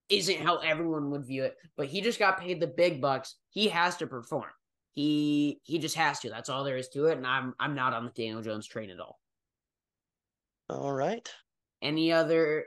isn't 0.09 0.39
how 0.39 0.57
everyone 0.57 1.11
would 1.11 1.25
view 1.25 1.43
it. 1.43 1.55
But 1.77 1.87
he 1.87 2.01
just 2.01 2.19
got 2.19 2.39
paid 2.39 2.59
the 2.59 2.67
big 2.67 2.99
bucks. 3.01 3.35
He 3.49 3.67
has 3.69 3.97
to 3.97 4.07
perform. 4.07 4.49
He 4.93 5.61
he 5.63 5.77
just 5.77 5.95
has 5.95 6.19
to. 6.21 6.29
That's 6.29 6.49
all 6.49 6.63
there 6.63 6.77
is 6.77 6.89
to 6.89 7.05
it. 7.05 7.17
And 7.17 7.27
I'm 7.27 7.53
I'm 7.59 7.75
not 7.75 7.93
on 7.93 8.05
the 8.05 8.11
Daniel 8.11 8.41
Jones 8.41 8.67
train 8.67 8.89
at 8.89 8.99
all. 8.99 9.19
All 10.69 10.91
right. 10.91 11.29
Any 11.81 12.11
other 12.11 12.65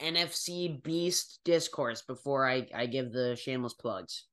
NFC 0.00 0.82
beast 0.82 1.40
discourse 1.44 2.02
before 2.02 2.48
I, 2.48 2.66
I 2.74 2.86
give 2.86 3.12
the 3.12 3.36
shameless 3.36 3.74
plugs? 3.74 4.26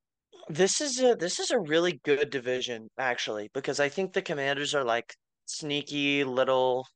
This 0.48 0.80
is 0.80 1.00
a 1.00 1.14
this 1.14 1.38
is 1.38 1.50
a 1.50 1.58
really 1.58 2.00
good 2.04 2.30
division 2.30 2.88
actually 2.98 3.48
because 3.54 3.80
I 3.80 3.88
think 3.88 4.12
the 4.12 4.22
Commanders 4.22 4.74
are 4.74 4.84
like 4.84 5.14
sneaky 5.46 6.22
little 6.24 6.86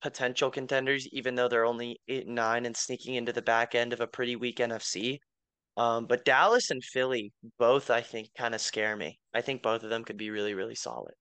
potential 0.00 0.50
contenders 0.50 1.06
even 1.12 1.34
though 1.34 1.48
they're 1.48 1.66
only 1.66 1.98
8 2.08 2.26
and 2.26 2.34
9 2.34 2.66
and 2.66 2.76
sneaking 2.76 3.14
into 3.14 3.32
the 3.32 3.42
back 3.42 3.74
end 3.74 3.92
of 3.92 4.00
a 4.00 4.06
pretty 4.06 4.36
weak 4.36 4.56
NFC. 4.58 5.18
Um, 5.76 6.06
but 6.06 6.24
Dallas 6.24 6.70
and 6.70 6.82
Philly 6.82 7.32
both 7.58 7.90
I 7.90 8.00
think 8.00 8.28
kind 8.36 8.54
of 8.54 8.60
scare 8.60 8.96
me. 8.96 9.18
I 9.34 9.42
think 9.42 9.62
both 9.62 9.82
of 9.82 9.90
them 9.90 10.04
could 10.04 10.16
be 10.16 10.30
really 10.30 10.54
really 10.54 10.74
solid. 10.74 11.14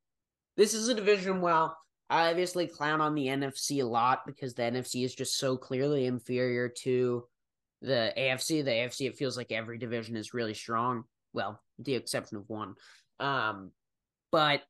This 0.56 0.74
is 0.74 0.88
a 0.88 0.94
division 0.94 1.42
well 1.42 1.76
I 2.12 2.30
obviously 2.30 2.68
clown 2.68 3.00
on 3.00 3.16
the 3.16 3.28
NFC 3.28 3.82
a 3.82 3.86
lot 3.86 4.26
because 4.26 4.54
the 4.54 4.64
NFC 4.64 5.06
is 5.06 5.16
just 5.16 5.38
so 5.38 5.56
clearly 5.56 6.08
inferior 6.08 6.68
to 6.84 7.24
the 7.82 8.14
AFC. 8.18 8.66
The 8.66 8.72
AFC, 8.72 9.08
it 9.08 9.18
feels 9.18 9.38
like 9.38 9.54
every 9.54 9.78
division 9.78 10.18
is 10.18 10.34
really 10.34 10.54
strong. 10.54 11.06
Well, 11.32 11.62
the 11.80 11.96
exception 11.96 12.36
of 12.36 12.50
one. 12.50 12.76
Um, 13.22 13.72
but 14.30 14.62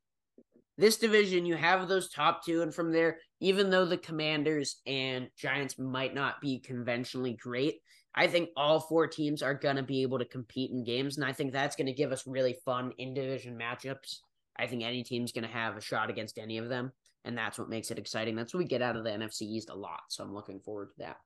this 0.78 0.98
division, 0.98 1.48
you 1.48 1.56
have 1.56 1.88
those 1.88 2.12
top 2.12 2.46
two, 2.46 2.62
and 2.62 2.72
from 2.72 2.92
there, 2.92 3.18
even 3.40 3.72
though 3.72 3.86
the 3.86 3.98
Commanders 3.98 4.80
and 4.86 5.28
Giants 5.36 5.80
might 5.80 6.14
not 6.14 6.42
be 6.42 6.60
conventionally 6.60 7.34
great, 7.34 7.80
I 8.14 8.28
think 8.28 8.50
all 8.56 8.80
four 8.80 9.08
teams 9.08 9.42
are 9.42 9.56
going 9.56 9.78
to 9.78 9.84
be 9.84 10.04
able 10.04 10.20
to 10.20 10.26
compete 10.26 10.70
in 10.70 10.84
games, 10.84 11.18
and 11.18 11.26
I 11.26 11.34
think 11.34 11.54
that's 11.54 11.76
going 11.76 11.88
to 11.88 11.94
give 11.94 12.12
us 12.12 12.28
really 12.28 12.56
fun 12.66 12.92
in 13.00 13.16
division 13.16 13.58
matchups. 13.58 14.18
I 14.60 14.68
think 14.68 14.84
any 14.84 15.04
team's 15.04 15.32
going 15.32 15.46
to 15.46 15.50
have 15.50 15.76
a 15.76 15.82
shot 15.82 16.12
against 16.12 16.38
any 16.38 16.60
of 16.60 16.70
them 16.70 16.92
and 17.26 17.38
that's 17.38 17.60
what 17.60 17.70
makes 17.70 17.92
it 17.92 18.00
exciting. 18.00 18.36
That's 18.36 18.54
what 18.54 18.60
we 18.60 18.66
get 18.66 18.82
out 18.82 18.96
of 18.96 19.04
the 19.04 19.10
NFC 19.10 19.44
East 19.44 19.70
a 19.70 19.76
lot. 19.76 20.02
So 20.10 20.24
I'm 20.24 20.34
looking 20.34 20.60
forward 20.60 20.90
to 20.92 21.00
that. 21.00 21.18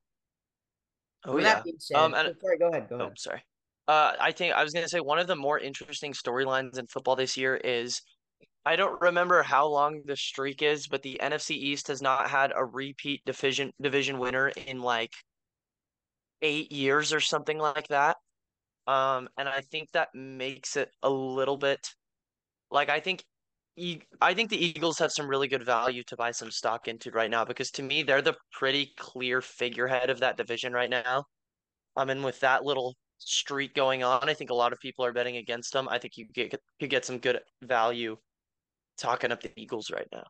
Oh 1.24 1.34
With 1.34 1.44
yeah. 1.44 1.54
That 1.54 1.64
being 1.64 1.76
said, 1.78 1.96
um, 1.96 2.14
and, 2.14 2.28
oh, 2.28 2.32
sorry, 2.40 2.58
go 2.58 2.68
ahead. 2.68 2.88
Go 2.88 2.96
oh, 2.96 3.04
ahead. 3.04 3.18
Sorry. 3.18 3.42
Uh, 3.88 4.12
I 4.20 4.32
think 4.32 4.54
I 4.54 4.62
was 4.62 4.72
gonna 4.72 4.88
say 4.88 5.00
one 5.00 5.18
of 5.18 5.26
the 5.26 5.36
more 5.36 5.58
interesting 5.58 6.12
storylines 6.12 6.78
in 6.78 6.86
football 6.86 7.16
this 7.16 7.36
year 7.36 7.56
is 7.56 8.02
I 8.64 8.74
don't 8.74 9.00
remember 9.00 9.42
how 9.42 9.66
long 9.68 10.02
the 10.04 10.16
streak 10.16 10.60
is, 10.60 10.88
but 10.88 11.02
the 11.02 11.20
NFC 11.22 11.52
East 11.52 11.86
has 11.88 12.02
not 12.02 12.28
had 12.28 12.52
a 12.54 12.64
repeat 12.64 13.22
division 13.24 13.72
division 13.80 14.18
winner 14.18 14.48
in 14.48 14.80
like 14.80 15.12
eight 16.42 16.72
years 16.72 17.12
or 17.12 17.20
something 17.20 17.58
like 17.58 17.88
that. 17.88 18.16
Um, 18.88 19.28
and 19.38 19.48
I 19.48 19.60
think 19.60 19.90
that 19.92 20.08
makes 20.14 20.76
it 20.76 20.90
a 21.02 21.10
little 21.10 21.56
bit 21.56 21.88
like 22.70 22.88
I 22.88 23.00
think 23.00 23.24
I 24.22 24.32
think 24.32 24.48
the 24.48 24.64
Eagles 24.64 24.98
have 24.98 25.12
some 25.12 25.28
really 25.28 25.48
good 25.48 25.64
value 25.64 26.02
to 26.04 26.16
buy 26.16 26.30
some 26.30 26.50
stock 26.50 26.88
into 26.88 27.10
right 27.10 27.30
now 27.30 27.44
because 27.44 27.70
to 27.72 27.82
me 27.82 28.02
they're 28.02 28.22
the 28.22 28.36
pretty 28.50 28.94
clear 28.96 29.42
figurehead 29.42 30.08
of 30.08 30.20
that 30.20 30.38
division 30.38 30.72
right 30.72 30.88
now. 30.88 31.24
I 31.94 32.06
mean, 32.06 32.22
with 32.22 32.40
that 32.40 32.64
little 32.64 32.94
streak 33.18 33.74
going 33.74 34.02
on, 34.02 34.28
I 34.28 34.34
think 34.34 34.50
a 34.50 34.54
lot 34.54 34.72
of 34.72 34.80
people 34.80 35.04
are 35.04 35.12
betting 35.12 35.36
against 35.36 35.74
them. 35.74 35.88
I 35.90 35.98
think 35.98 36.16
you 36.16 36.26
get 36.32 36.58
could 36.80 36.90
get 36.90 37.04
some 37.04 37.18
good 37.18 37.40
value 37.62 38.16
talking 38.96 39.30
up 39.30 39.42
the 39.42 39.52
Eagles 39.56 39.90
right 39.90 40.08
now. 40.10 40.24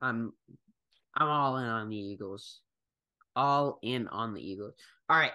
I'm 0.00 0.32
I'm 1.14 1.28
all 1.28 1.58
in 1.58 1.66
on 1.66 1.90
the 1.90 1.96
Eagles. 1.96 2.60
All 3.36 3.78
in 3.82 4.08
on 4.08 4.32
the 4.32 4.40
Eagles. 4.40 4.74
All 5.10 5.18
right. 5.18 5.32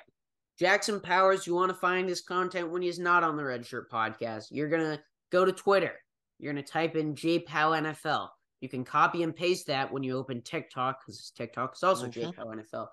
Jackson 0.58 1.00
Powers, 1.00 1.46
you 1.46 1.54
want 1.54 1.70
to 1.70 1.76
find 1.76 2.10
his 2.10 2.22
content 2.22 2.72
when 2.72 2.82
he's 2.82 2.98
not 2.98 3.24
on 3.24 3.38
the 3.38 3.44
Red 3.44 3.66
Shirt 3.66 3.92
podcast. 3.92 4.48
You're 4.50 4.70
gonna 4.70 5.00
go 5.32 5.46
to 5.46 5.52
Twitter 5.52 6.00
you're 6.40 6.54
going 6.54 6.64
to 6.64 6.72
type 6.72 6.96
in 6.96 7.16
JPOW 7.16 7.48
NFL. 7.48 8.30
You 8.62 8.70
can 8.70 8.84
copy 8.84 9.24
and 9.24 9.36
paste 9.36 9.68
that 9.68 9.92
when 9.92 10.04
you 10.04 10.18
open 10.18 10.42
TikTok 10.42 11.02
because 11.02 11.32
TikTok 11.36 11.76
is 11.76 11.84
also 11.84 12.08
mm-hmm. 12.08 12.30
JPOW 12.30 12.56
NFL. 12.56 12.88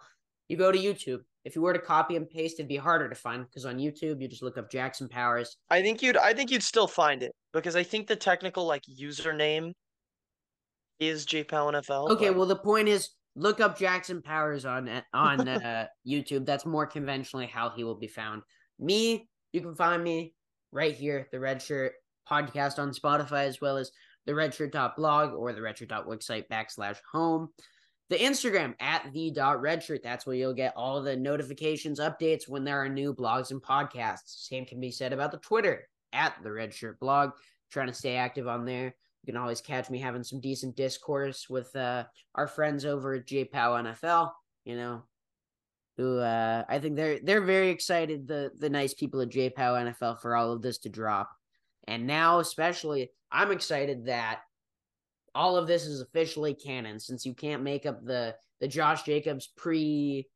You 0.49 0.57
go 0.57 0.71
to 0.71 0.79
YouTube. 0.79 1.21
If 1.45 1.57
you 1.57 1.63
were 1.63 1.73
to 1.73 1.79
copy 1.79 2.17
and 2.17 2.29
paste, 2.29 2.57
it'd 2.59 2.69
be 2.69 2.77
harder 2.77 3.09
to 3.09 3.15
find 3.15 3.45
because 3.45 3.65
on 3.65 3.79
YouTube 3.79 4.21
you 4.21 4.29
just 4.29 4.43
look 4.43 4.59
up 4.59 4.71
Jackson 4.71 5.09
Powers. 5.09 5.57
I 5.71 5.83
think 5.83 6.03
you'd 6.03 6.17
I 6.17 6.35
think 6.35 6.51
you'd 6.51 6.63
still 6.63 6.87
find 6.87 7.23
it 7.23 7.33
because 7.53 7.75
I 7.75 7.83
think 7.83 8.07
the 8.07 8.17
technical 8.17 8.67
like 8.67 8.83
username 8.83 9.73
is 11.01 11.27
JPOW 11.27 11.73
NFL. 11.73 12.11
Okay, 12.11 12.29
but... 12.29 12.37
well 12.37 12.47
the 12.47 12.57
point 12.57 12.89
is 12.89 13.11
look 13.35 13.61
up 13.61 13.79
Jackson 13.79 14.23
Powers 14.23 14.65
on 14.65 14.91
on 15.13 15.49
uh, 15.49 15.87
YouTube. 16.07 16.45
That's 16.45 16.67
more 16.67 16.87
conventionally 16.87 17.47
how 17.47 17.71
he 17.71 17.83
will 17.83 17.99
be 17.99 18.09
found. 18.09 18.43
Me, 18.79 19.29
you 19.53 19.61
can 19.61 19.75
find 19.75 20.03
me 20.03 20.35
right 20.71 20.95
here, 20.95 21.29
the 21.33 21.41
red 21.41 21.63
shirt 21.63 21.95
podcast 22.31 22.79
on 22.79 22.93
Spotify, 22.93 23.47
as 23.47 23.61
well 23.61 23.77
as 23.77 23.91
the 24.27 24.33
redshirt 24.33 24.97
blog 24.97 25.33
or 25.33 25.53
the 25.53 25.61
redshirt 25.61 26.07
website 26.07 26.49
backslash 26.49 26.99
home. 27.11 27.49
The 28.11 28.19
Instagram 28.19 28.75
at 28.79 29.11
the 29.13 29.31
dot 29.31 29.59
redshirt. 29.59 30.03
That's 30.03 30.27
where 30.27 30.37
you'll 30.37 30.53
get 30.53 30.75
all 30.77 31.03
the 31.03 31.17
notifications, 31.17 31.99
updates 31.99 32.49
when 32.49 32.65
there 32.65 32.83
are 32.83 32.89
new 32.89 33.15
blogs 33.15 33.51
and 33.51 33.63
podcasts. 33.63 34.47
Same 34.49 34.67
can 34.67 34.81
be 34.81 34.91
said 34.91 35.13
about 35.13 35.31
the 35.33 35.39
Twitter 35.39 35.89
at 36.13 36.35
the 36.43 36.51
redshirt 36.51 36.99
blog. 36.99 37.31
Trying 37.71 37.87
to 37.87 37.95
stay 37.95 38.17
active 38.17 38.47
on 38.47 38.67
there. 38.67 38.95
You 39.23 39.33
can 39.33 39.41
always 39.41 39.61
catch 39.61 39.89
me 39.89 39.99
having 39.99 40.25
some 40.25 40.41
decent 40.41 40.77
discourse 40.77 41.49
with 41.49 41.75
uh, 41.75 42.05
our 42.35 42.47
friends 42.47 42.85
over 42.85 43.15
at 43.15 43.27
JPOW 43.27 43.51
NFL. 43.95 44.33
You 44.65 44.77
know, 44.77 45.03
who 45.97 46.19
uh, 46.19 46.65
I 46.69 46.79
think 46.81 46.97
they're 46.97 47.19
they're 47.23 47.41
very 47.41 47.71
excited. 47.71 48.27
The 48.27 48.51
the 48.59 48.69
nice 48.69 48.95
people 48.95 49.21
at 49.21 49.31
JPOW 49.31 49.95
NFL 49.95 50.21
for 50.21 50.37
all 50.37 50.53
of 50.53 50.61
this 50.61 50.79
to 50.79 50.89
drop. 50.89 51.31
And 51.89 52.07
now, 52.07 52.39
especially, 52.39 53.11
I'm 53.31 53.51
excited 53.51 54.07
that 54.07 54.41
all 55.35 55.57
of 55.57 55.67
this 55.67 55.87
is 55.87 56.01
officially 56.01 56.55
canon 56.55 57.01
since 57.01 57.25
you 57.25 57.35
can't 57.35 57.63
make 57.63 57.87
up 57.87 58.05
the 58.05 58.35
the 58.61 58.69
Josh 58.69 59.03
Jacobs 59.03 59.49
pre 59.57 60.27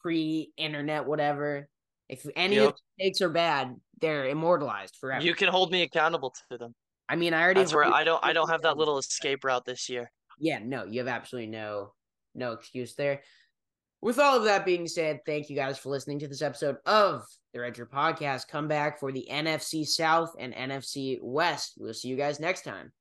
pre 0.00 0.52
internet 0.56 1.06
whatever. 1.06 1.68
If 2.08 2.26
any 2.36 2.56
yep. 2.56 2.68
of 2.68 2.74
the 2.74 3.04
takes 3.04 3.20
are 3.20 3.28
bad, 3.28 3.74
they're 4.00 4.28
immortalized 4.28 4.96
forever. 5.00 5.24
You 5.24 5.34
can 5.34 5.48
hold 5.48 5.72
me 5.72 5.82
accountable 5.82 6.34
to 6.50 6.58
them. 6.58 6.74
I 7.08 7.16
mean, 7.16 7.34
I 7.34 7.42
already. 7.42 7.60
That's 7.60 7.74
where 7.74 7.84
I 7.84 8.04
don't. 8.04 8.24
I 8.24 8.32
don't 8.32 8.48
have 8.48 8.62
that 8.62 8.76
little 8.78 8.98
escape 8.98 9.44
route 9.44 9.64
this 9.64 9.88
year. 9.88 10.10
Yeah, 10.38 10.60
no, 10.62 10.84
you 10.84 11.00
have 11.00 11.08
absolutely 11.08 11.50
no 11.50 11.92
no 12.34 12.52
excuse 12.52 12.94
there. 12.94 13.22
With 14.06 14.20
all 14.20 14.36
of 14.36 14.44
that 14.44 14.64
being 14.64 14.86
said, 14.86 15.18
thank 15.26 15.50
you 15.50 15.56
guys 15.56 15.78
for 15.78 15.88
listening 15.88 16.20
to 16.20 16.28
this 16.28 16.40
episode 16.40 16.76
of 16.86 17.24
the 17.52 17.58
Red 17.58 17.76
Shirt 17.76 17.90
Podcast. 17.90 18.46
Come 18.46 18.68
back 18.68 19.00
for 19.00 19.10
the 19.10 19.26
NFC 19.28 19.84
South 19.84 20.32
and 20.38 20.54
NFC 20.54 21.18
West. 21.20 21.72
We'll 21.76 21.92
see 21.92 22.06
you 22.06 22.14
guys 22.14 22.38
next 22.38 22.62
time. 22.62 22.92